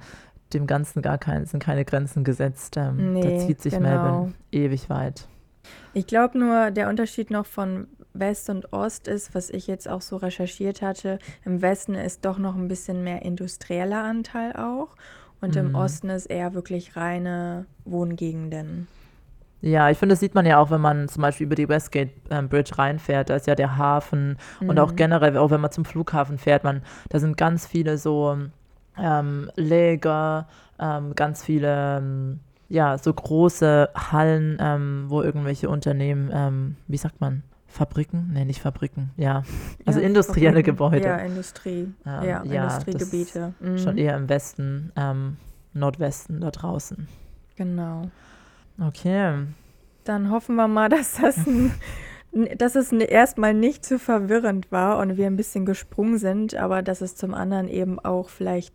dem 0.53 0.67
Ganzen 0.67 1.01
gar 1.01 1.17
kein, 1.17 1.45
sind 1.45 1.61
keine 1.63 1.85
Grenzen 1.85 2.23
gesetzt. 2.23 2.77
Ähm, 2.77 2.97
da 3.21 3.27
Nee, 3.27 3.39
zieht 3.39 3.61
sich 3.61 3.73
genau. 3.73 3.87
Melbourne 3.89 4.33
ewig 4.51 4.89
weit. 4.89 5.27
Ich 5.93 6.07
glaube 6.07 6.37
nur, 6.37 6.71
der 6.71 6.89
Unterschied 6.89 7.31
noch 7.31 7.45
von 7.45 7.87
West 8.13 8.49
und 8.49 8.73
Ost 8.73 9.07
ist, 9.07 9.33
was 9.35 9.49
ich 9.49 9.67
jetzt 9.67 9.87
auch 9.89 10.01
so 10.01 10.17
recherchiert 10.17 10.81
hatte, 10.81 11.19
im 11.45 11.61
Westen 11.61 11.95
ist 11.95 12.25
doch 12.25 12.37
noch 12.37 12.55
ein 12.55 12.67
bisschen 12.67 13.03
mehr 13.03 13.23
industrieller 13.23 14.03
Anteil 14.03 14.53
auch 14.55 14.95
und 15.41 15.55
im 15.55 15.69
Mhm. 15.69 15.75
Osten 15.75 16.09
ist 16.09 16.27
eher 16.27 16.53
wirklich 16.53 16.95
reine 16.95 17.65
Wohngegenden. 17.85 18.87
Ja, 19.61 19.89
ich 19.89 19.97
finde, 19.97 20.13
das 20.13 20.19
sieht 20.19 20.35
man 20.35 20.45
ja 20.45 20.57
auch, 20.59 20.71
wenn 20.71 20.81
man 20.81 21.07
zum 21.07 21.21
Beispiel 21.21 21.45
über 21.45 21.55
die 21.55 21.69
Westgate 21.69 22.11
ähm, 22.29 22.49
Bridge 22.49 22.77
reinfährt. 22.77 23.29
Da 23.29 23.35
ist 23.37 23.47
ja 23.47 23.55
der 23.55 23.77
Hafen 23.77 24.37
und 24.67 24.77
auch 24.77 24.91
Mhm. 24.91 24.97
generell, 24.97 25.37
auch 25.37 25.51
wenn 25.51 25.61
man 25.61 25.71
zum 25.71 25.85
Flughafen 25.85 26.37
fährt, 26.37 26.65
man, 26.65 26.81
da 27.09 27.19
sind 27.19 27.37
ganz 27.37 27.65
viele 27.65 27.97
so 27.97 28.37
ähm, 28.97 29.49
Läger, 29.55 30.47
ähm, 30.79 31.15
ganz 31.15 31.43
viele, 31.45 31.97
ähm, 31.97 32.39
ja, 32.67 32.97
so 32.97 33.13
große 33.13 33.89
Hallen, 33.95 34.57
ähm, 34.59 35.05
wo 35.07 35.21
irgendwelche 35.21 35.69
Unternehmen, 35.69 36.29
ähm, 36.33 36.75
wie 36.87 36.97
sagt 36.97 37.21
man, 37.21 37.43
Fabriken? 37.73 38.29
Nee, 38.33 38.45
nicht 38.45 38.61
Fabriken, 38.61 39.11
ja. 39.17 39.43
Also 39.85 39.99
Ja, 39.99 40.05
industrielle 40.05 40.57
Fabriken. 40.57 40.71
Gebäude. 40.71 41.07
Ja, 41.07 41.17
Industrie. 41.17 41.91
Ähm, 42.05 42.23
ja, 42.23 42.43
ja, 42.43 42.63
Industriegebiete. 42.77 43.53
Mhm. 43.59 43.77
Schon 43.79 43.97
eher 43.97 44.15
im 44.15 44.29
Westen, 44.29 44.91
ähm, 44.95 45.37
Nordwesten 45.73 46.39
da 46.39 46.51
draußen. 46.51 47.07
Genau. 47.55 48.09
Okay. 48.79 49.47
Dann 50.03 50.29
hoffen 50.29 50.55
wir 50.55 50.67
mal, 50.67 50.87
dass 50.89 51.15
das 51.19 51.37
ein, 51.47 51.71
dass 52.57 52.75
es 52.75 52.91
erstmal 52.91 53.53
nicht 53.53 53.85
zu 53.85 53.97
verwirrend 53.97 54.71
war 54.71 54.99
und 54.99 55.17
wir 55.17 55.27
ein 55.27 55.35
bisschen 55.35 55.65
gesprungen 55.65 56.17
sind, 56.19 56.55
aber 56.55 56.81
dass 56.83 57.01
es 57.01 57.15
zum 57.15 57.33
anderen 57.33 57.67
eben 57.67 57.99
auch 57.99 58.29
vielleicht 58.29 58.73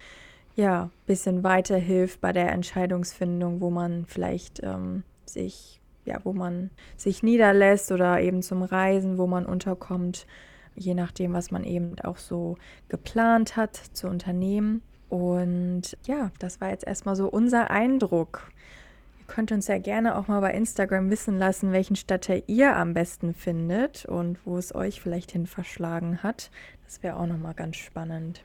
ja 0.57 0.85
ein 0.85 0.91
bisschen 1.07 1.45
weiterhilft 1.45 2.21
bei 2.21 2.33
der 2.33 2.51
Entscheidungsfindung, 2.51 3.61
wo 3.61 3.71
man 3.71 4.07
vielleicht 4.07 4.61
ähm, 4.63 5.05
sich 5.25 5.78
ja, 6.09 6.19
wo 6.25 6.33
man 6.33 6.71
sich 6.97 7.23
niederlässt 7.23 7.93
oder 7.93 8.21
eben 8.21 8.43
zum 8.43 8.63
Reisen, 8.63 9.19
wo 9.19 9.27
man 9.27 9.47
unterkommt, 9.47 10.27
je 10.75 10.95
nachdem, 10.95 11.33
was 11.33 11.51
man 11.51 11.65
eben 11.65 11.99
auch 12.01 12.17
so 12.17 12.57
geplant 12.89 13.57
hat 13.57 13.77
zu 13.77 14.09
unternehmen. 14.09 14.83
Und 15.09 15.97
ja, 16.07 16.31
das 16.39 16.61
war 16.61 16.71
jetzt 16.71 16.87
erstmal 16.87 17.17
so 17.17 17.29
unser 17.29 17.71
Eindruck. 17.71 18.51
Ihr 19.21 19.27
könnt 19.27 19.53
uns 19.53 19.69
ja 19.69 19.79
gerne 19.79 20.17
auch 20.17 20.29
mal 20.29 20.41
bei 20.41 20.53
Instagram 20.53 21.11
wissen 21.11 21.39
lassen, 21.39 21.73
welchen 21.73 21.97
Stadtteil 21.97 22.43
ihr 22.47 22.77
am 22.77 22.95
besten 22.95 23.35
findet 23.35 24.05
und 24.07 24.39
wo 24.45 24.57
es 24.57 24.75
euch 24.75 25.01
vielleicht 25.01 25.33
hin 25.33 25.47
verschlagen 25.47 26.23
hat. 26.23 26.51
Das 26.85 27.03
wäre 27.03 27.17
auch 27.17 27.27
nochmal 27.27 27.55
ganz 27.55 27.77
spannend. 27.77 28.43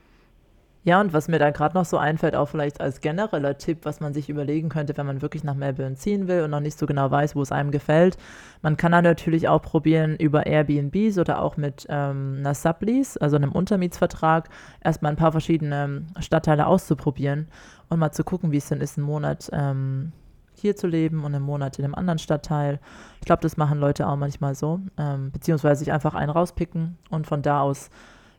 Ja, 0.85 0.99
und 0.99 1.13
was 1.13 1.29
mir 1.29 1.39
da 1.39 1.51
gerade 1.51 1.75
noch 1.75 1.85
so 1.85 1.97
einfällt, 1.97 2.35
auch 2.35 2.47
vielleicht 2.47 2.81
als 2.81 2.99
genereller 2.99 3.57
Tipp, 3.57 3.79
was 3.83 4.01
man 4.01 4.13
sich 4.13 4.29
überlegen 4.29 4.67
könnte, 4.67 4.97
wenn 4.97 5.05
man 5.05 5.21
wirklich 5.21 5.45
nach 5.45 5.55
Melbourne 5.55 5.95
ziehen 5.95 6.27
will 6.27 6.41
und 6.41 6.51
noch 6.51 6.59
nicht 6.59 6.77
so 6.77 6.85
genau 6.85 7.09
weiß, 7.09 7.37
wo 7.37 7.41
es 7.41 7.53
einem 7.53 7.71
gefällt. 7.71 8.17
Man 8.61 8.75
kann 8.75 8.91
dann 8.91 9.05
natürlich 9.05 9.47
auch 9.47 9.61
probieren, 9.61 10.17
über 10.17 10.45
Airbnbs 10.45 11.17
oder 11.19 11.41
auch 11.41 11.55
mit 11.55 11.85
ähm, 11.89 12.35
einer 12.39 12.53
Sublease, 12.53 13.19
also 13.21 13.37
einem 13.37 13.53
Untermietsvertrag, 13.53 14.49
erstmal 14.83 15.13
ein 15.13 15.17
paar 15.17 15.31
verschiedene 15.31 16.05
Stadtteile 16.19 16.67
auszuprobieren 16.67 17.47
und 17.87 17.99
mal 17.99 18.11
zu 18.11 18.25
gucken, 18.25 18.51
wie 18.51 18.57
es 18.57 18.67
denn 18.67 18.81
ist, 18.81 18.97
einen 18.97 19.07
Monat 19.07 19.49
ähm, 19.53 20.11
hier 20.53 20.75
zu 20.75 20.87
leben 20.87 21.23
und 21.23 21.33
einen 21.33 21.45
Monat 21.45 21.79
in 21.79 21.85
einem 21.85 21.95
anderen 21.95 22.19
Stadtteil. 22.19 22.79
Ich 23.19 23.25
glaube, 23.25 23.41
das 23.41 23.55
machen 23.55 23.79
Leute 23.79 24.07
auch 24.07 24.17
manchmal 24.17 24.53
so, 24.53 24.81
ähm, 24.97 25.31
beziehungsweise 25.31 25.79
sich 25.79 25.93
einfach 25.93 26.13
einen 26.13 26.29
rauspicken 26.29 26.97
und 27.09 27.25
von 27.25 27.41
da 27.41 27.61
aus 27.61 27.89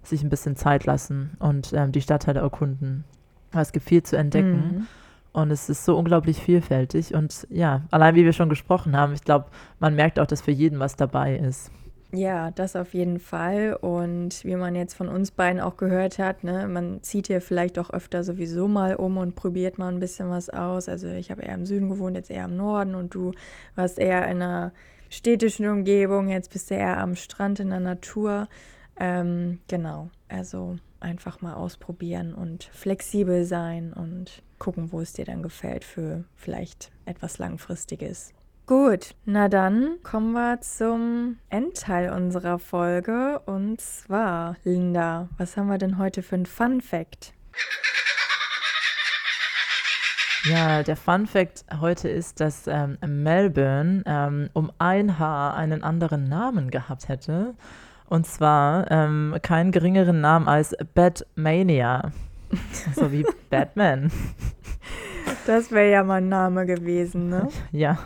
sich 0.07 0.23
ein 0.23 0.31
bisschen 0.31 0.57
Zeit 0.57 0.85
lassen 0.87 1.37
und 1.39 1.73
ähm, 1.73 1.93
die 1.93 2.01
Stadtteile 2.01 2.41
erkunden. 2.41 3.05
Es 3.53 3.73
gibt 3.73 3.87
viel 3.87 4.03
zu 4.03 4.17
entdecken 4.17 4.51
Mhm. 4.53 4.87
und 5.33 5.51
es 5.51 5.69
ist 5.69 5.85
so 5.85 5.97
unglaublich 5.97 6.39
vielfältig. 6.41 7.15
Und 7.15 7.47
ja, 7.51 7.83
allein 7.91 8.15
wie 8.17 8.25
wir 8.25 8.33
schon 8.33 8.49
gesprochen 8.49 8.97
haben, 8.97 9.13
ich 9.15 9.23
glaube, 9.23 9.47
man 9.79 9.95
merkt 9.95 10.19
auch, 10.19 10.27
dass 10.27 10.41
für 10.43 10.51
jeden 10.51 10.81
was 10.81 10.97
dabei 10.97 11.37
ist. 11.37 11.71
Ja, 12.13 12.53
das 12.53 12.77
auf 12.77 12.95
jeden 12.95 13.19
Fall. 13.19 13.77
Und 13.81 14.45
wie 14.45 14.55
man 14.55 14.77
jetzt 14.77 14.95
von 14.95 15.09
uns 15.09 15.33
beiden 15.33 15.61
auch 15.61 15.77
gehört 15.77 16.19
hat, 16.21 16.45
ne, 16.45 16.69
man 16.69 17.03
zieht 17.03 17.27
hier 17.27 17.41
vielleicht 17.41 17.77
auch 17.79 17.91
öfter 17.91 18.23
sowieso 18.23 18.69
mal 18.69 18.95
um 18.95 19.17
und 19.17 19.35
probiert 19.35 19.79
mal 19.79 19.89
ein 19.89 19.99
bisschen 19.99 20.31
was 20.31 20.49
aus. 20.49 20.89
Also 20.89 21.09
ich 21.09 21.31
habe 21.33 21.43
eher 21.43 21.55
im 21.55 21.67
Süden 21.67 21.89
gewohnt, 21.89 22.17
jetzt 22.17 22.31
eher 22.31 22.45
im 22.45 22.57
Norden 22.57 22.95
und 22.95 23.15
du 23.15 23.33
warst 23.75 23.99
eher 23.99 24.25
in 24.29 24.43
einer 24.43 24.73
städtischen 25.11 25.67
Umgebung, 25.69 26.29
jetzt 26.29 26.53
bist 26.53 26.71
du 26.71 26.75
eher 26.75 26.99
am 26.99 27.15
Strand 27.17 27.59
in 27.61 27.71
der 27.71 27.81
Natur. 27.81 28.47
Ähm, 28.99 29.61
genau, 29.69 30.11
also 30.29 30.77
einfach 31.01 31.41
mal 31.41 31.55
ausprobieren 31.55 32.35
und 32.35 32.65
flexibel 32.65 33.45
sein 33.45 33.93
und 33.93 34.43
gucken, 34.59 34.93
wo 34.93 35.01
es 35.01 35.13
dir 35.13 35.25
dann 35.25 35.43
gefällt 35.43 35.85
für 35.85 36.25
vielleicht 36.35 36.91
etwas 37.05 37.39
Langfristiges. 37.39 38.33
Gut, 38.67 39.15
na 39.27 39.51
dann 39.51 39.99
kommen 40.03 40.33
wir 40.33 40.63
zum 40.63 41.37
Endteil 41.51 42.11
unserer 42.11 42.59
Folge. 42.59 43.41
Und 43.45 43.79
zwar, 43.81 44.57
Linda, 44.65 45.29
was 45.37 45.59
haben 45.59 45.69
wir 45.69 45.77
denn 45.77 45.99
heute 45.99 46.23
für 46.23 46.37
ein 46.37 46.47
Fun 46.47 46.81
Fact? 46.81 47.35
Ja, 50.45 50.83
der 50.83 50.97
Fun 50.97 51.27
Fact 51.27 51.65
heute 51.81 52.09
ist, 52.09 52.41
dass 52.41 52.67
ähm, 52.67 52.99
Melbourne 53.07 54.03
ähm, 54.07 54.51
um 54.53 54.71
ein 54.79 55.19
Haar 55.19 55.57
einen 55.57 55.83
anderen 55.83 56.29
Namen 56.29 56.71
gehabt 56.71 57.09
hätte. 57.09 57.55
Und 58.09 58.27
zwar 58.27 58.91
ähm, 58.91 59.37
keinen 59.43 59.73
geringeren 59.73 60.21
Namen 60.21 60.49
als 60.49 60.77
Batmania. 60.95 62.13
so 62.95 63.11
wie 63.11 63.25
Batman. 63.51 64.11
Das 65.47 65.71
wäre 65.71 65.91
ja 65.91 66.05
mal 66.05 66.17
ein 66.17 66.29
Name 66.29 66.67
gewesen, 66.67 67.29
ne? 67.29 67.49
Ja, 67.73 67.99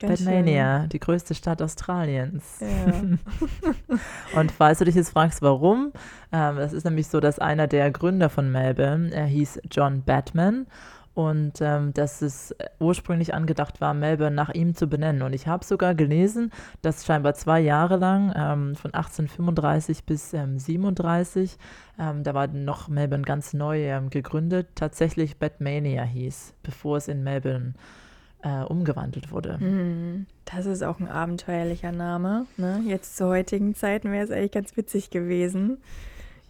Ganz 0.00 0.18
schön. 0.18 0.26
Batmania, 0.26 0.86
die 0.86 0.98
größte 0.98 1.34
Stadt 1.34 1.62
Australiens. 1.62 2.60
Ja. 2.60 3.98
Und 4.40 4.52
falls 4.52 4.78
du 4.78 4.84
dich 4.84 4.94
jetzt 4.94 5.10
fragst, 5.10 5.40
warum, 5.42 5.92
ähm, 6.32 6.56
das 6.56 6.72
ist 6.72 6.84
nämlich 6.84 7.08
so, 7.08 7.20
dass 7.20 7.38
einer 7.38 7.66
der 7.66 7.90
Gründer 7.90 8.28
von 8.28 8.50
Melbourne, 8.50 9.12
er 9.12 9.26
hieß 9.26 9.60
John 9.70 10.02
Batman 10.02 10.66
und 11.14 11.60
ähm, 11.60 11.94
dass 11.94 12.22
es 12.22 12.54
ursprünglich 12.80 13.34
angedacht 13.34 13.80
war, 13.80 13.94
Melbourne 13.94 14.34
nach 14.34 14.52
ihm 14.52 14.74
zu 14.74 14.88
benennen. 14.88 15.22
Und 15.22 15.32
ich 15.32 15.46
habe 15.46 15.64
sogar 15.64 15.94
gelesen, 15.94 16.50
dass 16.82 17.06
scheinbar 17.06 17.34
zwei 17.34 17.60
Jahre 17.60 17.96
lang, 17.96 18.32
ähm, 18.36 18.74
von 18.74 18.92
1835 18.92 20.04
bis 20.04 20.34
ähm, 20.34 20.58
37, 20.58 21.56
ähm, 22.00 22.24
da 22.24 22.34
war 22.34 22.48
noch 22.48 22.88
Melbourne 22.88 23.24
ganz 23.24 23.54
neu 23.54 23.84
ähm, 23.84 24.10
gegründet, 24.10 24.68
tatsächlich 24.74 25.38
Batmania 25.38 26.02
hieß, 26.02 26.54
bevor 26.62 26.96
es 26.96 27.06
in 27.06 27.22
Melbourne 27.22 27.74
äh, 28.42 28.62
umgewandelt 28.64 29.30
wurde. 29.30 29.58
Hm, 29.58 30.26
Das 30.44 30.66
ist 30.66 30.82
auch 30.82 30.98
ein 30.98 31.08
abenteuerlicher 31.08 31.92
Name. 31.92 32.46
Ne? 32.56 32.82
Jetzt 32.86 33.16
zu 33.16 33.26
heutigen 33.26 33.74
Zeiten 33.74 34.10
wäre 34.10 34.24
es 34.24 34.30
eigentlich 34.30 34.52
ganz 34.52 34.76
witzig 34.76 35.10
gewesen. 35.10 35.78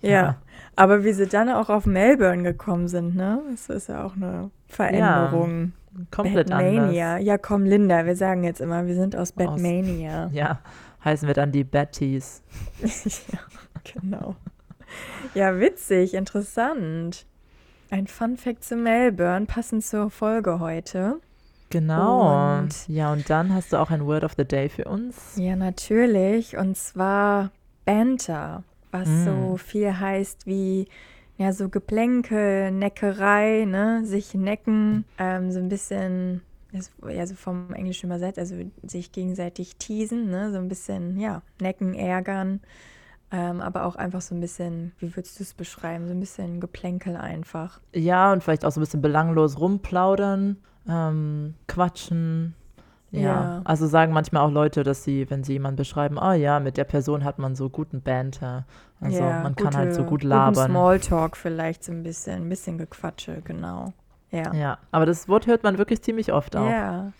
Ja. 0.04 0.10
Ja. 0.22 0.36
aber 0.76 1.04
wie 1.04 1.12
sie 1.12 1.26
dann 1.26 1.48
auch 1.48 1.68
auf 1.68 1.86
Melbourne 1.86 2.42
gekommen 2.42 2.88
sind, 2.88 3.14
ne? 3.16 3.40
Das 3.50 3.68
ist 3.68 3.88
ja 3.88 4.04
auch 4.04 4.16
eine 4.16 4.50
Veränderung. 4.68 5.72
Komplett 6.10 6.48
Batmania. 6.50 7.12
anders. 7.14 7.24
Ja, 7.26 7.38
komm, 7.38 7.64
Linda, 7.64 8.04
wir 8.04 8.16
sagen 8.16 8.42
jetzt 8.42 8.60
immer, 8.60 8.86
wir 8.86 8.94
sind 8.96 9.14
aus 9.14 9.30
Aus- 9.30 9.32
Batmania. 9.32 10.28
Ja, 10.32 10.58
heißen 11.04 11.28
wir 11.28 11.34
dann 11.34 11.52
die 11.52 11.62
Batties. 11.64 12.42
ja, 12.82 13.38
genau. 13.92 14.34
Ja, 15.34 15.58
witzig, 15.60 16.14
interessant. 16.14 17.26
Ein 17.90 18.06
Fun 18.08 18.36
Fact 18.36 18.64
zu 18.64 18.76
Melbourne, 18.76 19.46
passend 19.46 19.84
zur 19.84 20.10
Folge 20.10 20.58
heute. 20.58 21.20
Genau. 21.70 22.58
Und- 22.58 22.88
ja, 22.88 23.12
und 23.12 23.30
dann 23.30 23.54
hast 23.54 23.72
du 23.72 23.76
auch 23.76 23.90
ein 23.90 24.04
Word 24.06 24.24
of 24.24 24.32
the 24.36 24.44
Day 24.44 24.68
für 24.68 24.84
uns. 24.86 25.36
Ja, 25.36 25.54
natürlich. 25.54 26.56
Und 26.56 26.76
zwar 26.76 27.50
Banter, 27.84 28.64
was 28.94 29.08
Mm. 29.08 29.24
so 29.24 29.56
viel 29.56 29.98
heißt 29.98 30.46
wie 30.46 30.86
ja, 31.36 31.52
so 31.52 31.68
Geplänkel, 31.68 32.70
Neckerei, 32.70 33.64
ne? 33.64 34.02
Sich 34.04 34.34
necken, 34.34 35.04
ähm, 35.18 35.50
so 35.50 35.58
ein 35.58 35.68
bisschen, 35.68 36.42
ist, 36.72 36.92
ja, 37.08 37.26
so 37.26 37.34
vom 37.34 37.72
Englischen 37.72 38.06
übersetzt, 38.06 38.38
also 38.38 38.54
sich 38.84 39.10
gegenseitig 39.10 39.76
teasen, 39.76 40.30
ne? 40.30 40.52
So 40.52 40.58
ein 40.58 40.68
bisschen, 40.68 41.18
ja, 41.18 41.42
necken, 41.60 41.94
ärgern. 41.94 42.60
Ähm, 43.32 43.60
aber 43.60 43.84
auch 43.84 43.96
einfach 43.96 44.20
so 44.20 44.32
ein 44.32 44.40
bisschen, 44.40 44.92
wie 45.00 45.16
würdest 45.16 45.40
du 45.40 45.42
es 45.42 45.54
beschreiben? 45.54 46.06
So 46.06 46.12
ein 46.12 46.20
bisschen 46.20 46.60
Geplänkel 46.60 47.16
einfach. 47.16 47.80
Ja, 47.92 48.32
und 48.32 48.44
vielleicht 48.44 48.64
auch 48.64 48.70
so 48.70 48.78
ein 48.78 48.84
bisschen 48.84 49.02
belanglos 49.02 49.58
rumplaudern, 49.58 50.58
ähm, 50.88 51.54
quatschen. 51.66 52.54
Ja. 53.14 53.22
Ja. 53.22 53.62
Also 53.64 53.86
sagen 53.86 54.12
manchmal 54.12 54.42
auch 54.42 54.50
Leute, 54.50 54.82
dass 54.82 55.04
sie, 55.04 55.28
wenn 55.30 55.44
sie 55.44 55.54
jemanden 55.54 55.76
beschreiben, 55.76 56.18
oh 56.18 56.32
ja, 56.32 56.60
mit 56.60 56.76
der 56.76 56.84
Person 56.84 57.24
hat 57.24 57.38
man 57.38 57.54
so 57.54 57.68
guten 57.70 58.00
Banter. 58.02 58.64
Also 59.00 59.18
ja, 59.18 59.42
man 59.42 59.54
kann 59.56 59.76
halt 59.76 59.94
so 59.94 60.00
gute- 60.02 60.10
gut 60.10 60.22
labern. 60.24 60.70
Smalltalk 60.70 61.36
vielleicht 61.36 61.84
so 61.84 61.92
ein 61.92 62.02
bisschen, 62.02 62.42
ein 62.42 62.48
bisschen 62.48 62.78
Gequatsche, 62.78 63.40
genau. 63.44 63.92
Ja. 64.30 64.52
Ja, 64.52 64.78
aber 64.90 65.06
das 65.06 65.28
Wort 65.28 65.46
hört 65.46 65.62
man 65.62 65.78
wirklich 65.78 66.02
ziemlich 66.02 66.32
oft 66.32 66.56
auch. 66.56 66.68
Ja. 66.68 67.12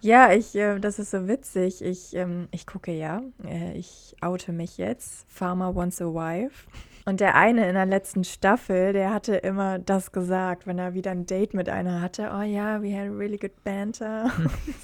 Ja, 0.00 0.32
ich, 0.32 0.54
äh, 0.54 0.78
das 0.78 0.98
ist 0.98 1.10
so 1.10 1.26
witzig. 1.28 1.82
Ich, 1.82 2.14
ähm, 2.14 2.48
ich 2.50 2.66
gucke 2.66 2.92
ja, 2.92 3.20
äh, 3.44 3.72
ich 3.72 4.14
oute 4.22 4.52
mich 4.52 4.78
jetzt. 4.78 5.26
Farmer 5.30 5.74
wants 5.74 6.00
a 6.00 6.06
wife. 6.06 6.66
Und 7.08 7.20
der 7.20 7.36
eine 7.36 7.68
in 7.68 7.74
der 7.74 7.86
letzten 7.86 8.24
Staffel, 8.24 8.92
der 8.92 9.14
hatte 9.14 9.36
immer 9.36 9.78
das 9.78 10.10
gesagt, 10.10 10.66
wenn 10.66 10.78
er 10.80 10.92
wieder 10.92 11.12
ein 11.12 11.24
Date 11.24 11.54
mit 11.54 11.68
einer 11.68 12.00
hatte. 12.00 12.32
Oh 12.36 12.42
ja, 12.42 12.82
we 12.82 12.92
had 12.92 13.08
a 13.08 13.12
really 13.16 13.38
good 13.38 13.52
banter. 13.62 14.28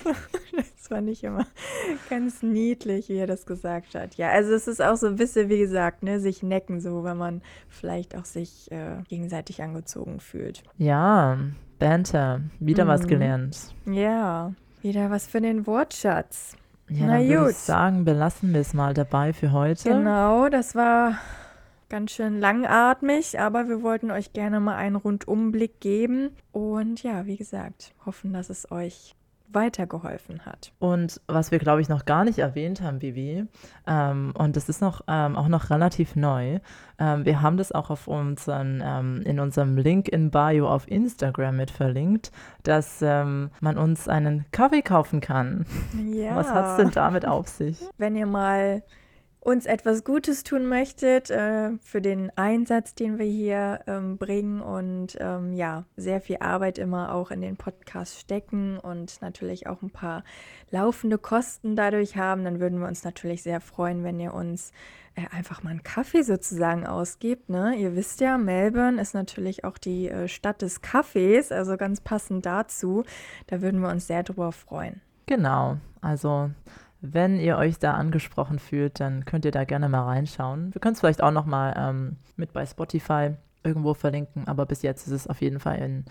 das 0.56 0.86
fand 0.88 1.08
ich 1.08 1.24
immer 1.24 1.46
ganz 2.08 2.42
niedlich, 2.42 3.08
wie 3.08 3.16
er 3.18 3.26
das 3.26 3.44
gesagt 3.44 3.96
hat. 3.96 4.14
Ja, 4.14 4.28
also 4.30 4.52
es 4.54 4.68
ist 4.68 4.80
auch 4.80 4.94
so 4.96 5.08
ein 5.08 5.16
bisschen, 5.16 5.48
wie 5.48 5.58
gesagt, 5.58 6.04
ne, 6.04 6.20
sich 6.20 6.44
necken, 6.44 6.80
so 6.80 7.02
wenn 7.02 7.16
man 7.16 7.42
vielleicht 7.68 8.16
auch 8.16 8.24
sich 8.24 8.70
äh, 8.70 9.02
gegenseitig 9.08 9.60
angezogen 9.60 10.20
fühlt. 10.20 10.62
Ja, 10.78 11.38
Banter. 11.80 12.40
Wieder 12.60 12.86
was 12.86 13.02
Mhm. 13.02 13.06
gelernt. 13.08 13.74
Ja, 13.84 14.52
wieder 14.80 15.10
was 15.10 15.26
für 15.26 15.40
den 15.40 15.66
Wortschatz. 15.66 16.56
Ja, 16.88 17.06
Na 17.06 17.18
dann 17.18 17.26
würde 17.28 17.40
gut. 17.42 17.50
ich 17.50 17.56
sagen, 17.56 18.04
belassen 18.04 18.52
wir 18.54 18.60
es 18.60 18.74
mal 18.74 18.94
dabei 18.94 19.32
für 19.32 19.50
heute. 19.50 19.88
Genau, 19.88 20.48
das 20.48 20.76
war 20.76 21.16
ganz 21.92 22.12
schön 22.12 22.40
langatmig, 22.40 23.38
aber 23.38 23.68
wir 23.68 23.82
wollten 23.82 24.10
euch 24.10 24.32
gerne 24.32 24.60
mal 24.60 24.76
einen 24.76 24.96
Rundumblick 24.96 25.78
geben. 25.78 26.30
Und 26.50 27.02
ja, 27.02 27.26
wie 27.26 27.36
gesagt, 27.36 27.92
hoffen, 28.06 28.32
dass 28.32 28.48
es 28.48 28.72
euch 28.72 29.14
weitergeholfen 29.50 30.46
hat. 30.46 30.72
Und 30.78 31.20
was 31.26 31.50
wir, 31.50 31.58
glaube 31.58 31.82
ich, 31.82 31.90
noch 31.90 32.06
gar 32.06 32.24
nicht 32.24 32.38
erwähnt 32.38 32.80
haben, 32.80 33.02
Vivi, 33.02 33.44
ähm, 33.86 34.32
und 34.38 34.56
das 34.56 34.70
ist 34.70 34.80
noch, 34.80 35.02
ähm, 35.06 35.36
auch 35.36 35.48
noch 35.48 35.68
relativ 35.68 36.16
neu, 36.16 36.60
ähm, 36.98 37.26
wir 37.26 37.42
haben 37.42 37.58
das 37.58 37.72
auch 37.72 37.90
auf 37.90 38.08
unseren, 38.08 38.82
ähm, 38.82 39.20
in 39.26 39.38
unserem 39.38 39.76
Link 39.76 40.08
in 40.08 40.30
Bio 40.30 40.70
auf 40.70 40.90
Instagram 40.90 41.58
mit 41.58 41.70
verlinkt, 41.70 42.32
dass 42.62 43.02
ähm, 43.02 43.50
man 43.60 43.76
uns 43.76 44.08
einen 44.08 44.46
Kaffee 44.50 44.80
kaufen 44.80 45.20
kann. 45.20 45.66
Ja. 46.10 46.36
Was 46.36 46.48
hat 46.48 46.70
es 46.70 46.76
denn 46.76 46.90
damit 46.90 47.28
auf 47.28 47.48
sich? 47.48 47.78
Wenn 47.98 48.16
ihr 48.16 48.24
mal 48.24 48.82
uns 49.42 49.66
etwas 49.66 50.04
Gutes 50.04 50.44
tun 50.44 50.66
möchtet 50.66 51.28
äh, 51.28 51.72
für 51.78 52.00
den 52.00 52.30
Einsatz, 52.36 52.94
den 52.94 53.18
wir 53.18 53.26
hier 53.26 53.80
ähm, 53.88 54.16
bringen 54.16 54.60
und 54.60 55.16
ähm, 55.18 55.52
ja, 55.52 55.84
sehr 55.96 56.20
viel 56.20 56.36
Arbeit 56.38 56.78
immer 56.78 57.12
auch 57.12 57.32
in 57.32 57.40
den 57.40 57.56
Podcast 57.56 58.20
stecken 58.20 58.78
und 58.78 59.20
natürlich 59.20 59.66
auch 59.66 59.82
ein 59.82 59.90
paar 59.90 60.22
laufende 60.70 61.18
Kosten 61.18 61.74
dadurch 61.74 62.16
haben, 62.16 62.44
dann 62.44 62.60
würden 62.60 62.78
wir 62.78 62.86
uns 62.86 63.02
natürlich 63.02 63.42
sehr 63.42 63.60
freuen, 63.60 64.04
wenn 64.04 64.20
ihr 64.20 64.32
uns 64.32 64.70
äh, 65.16 65.22
einfach 65.36 65.64
mal 65.64 65.70
einen 65.70 65.82
Kaffee 65.82 66.22
sozusagen 66.22 66.86
ausgibt. 66.86 67.48
Ne? 67.48 67.74
Ihr 67.74 67.96
wisst 67.96 68.20
ja, 68.20 68.38
Melbourne 68.38 69.02
ist 69.02 69.12
natürlich 69.12 69.64
auch 69.64 69.76
die 69.76 70.08
äh, 70.08 70.28
Stadt 70.28 70.62
des 70.62 70.82
Kaffees, 70.82 71.50
also 71.50 71.76
ganz 71.76 72.00
passend 72.00 72.46
dazu. 72.46 73.02
Da 73.48 73.60
würden 73.60 73.80
wir 73.80 73.88
uns 73.88 74.06
sehr 74.06 74.22
drüber 74.22 74.52
freuen. 74.52 75.00
Genau, 75.26 75.78
also 76.00 76.50
wenn 77.02 77.38
ihr 77.38 77.58
euch 77.58 77.78
da 77.78 77.94
angesprochen 77.94 78.60
fühlt, 78.60 79.00
dann 79.00 79.24
könnt 79.24 79.44
ihr 79.44 79.50
da 79.50 79.64
gerne 79.64 79.88
mal 79.88 80.04
reinschauen. 80.04 80.72
Wir 80.72 80.80
können 80.80 80.94
es 80.94 81.00
vielleicht 81.00 81.22
auch 81.22 81.32
noch 81.32 81.46
mal 81.46 81.74
ähm, 81.76 82.16
mit 82.36 82.52
bei 82.52 82.64
Spotify 82.64 83.32
irgendwo 83.64 83.92
verlinken, 83.92 84.46
aber 84.46 84.66
bis 84.66 84.82
jetzt 84.82 85.06
ist 85.06 85.12
es 85.12 85.26
auf 85.26 85.40
jeden 85.40 85.58
Fall 85.58 85.78
in 85.78 86.04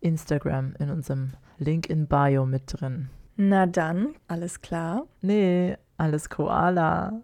Instagram 0.00 0.74
in 0.78 0.90
unserem 0.90 1.32
Link 1.58 1.88
in 1.88 2.06
Bio 2.06 2.44
mit 2.44 2.64
drin. 2.66 3.08
Na 3.36 3.66
dann, 3.66 4.14
alles 4.28 4.60
klar. 4.60 5.06
Nee, 5.22 5.76
alles 5.96 6.28
Koala. 6.28 7.22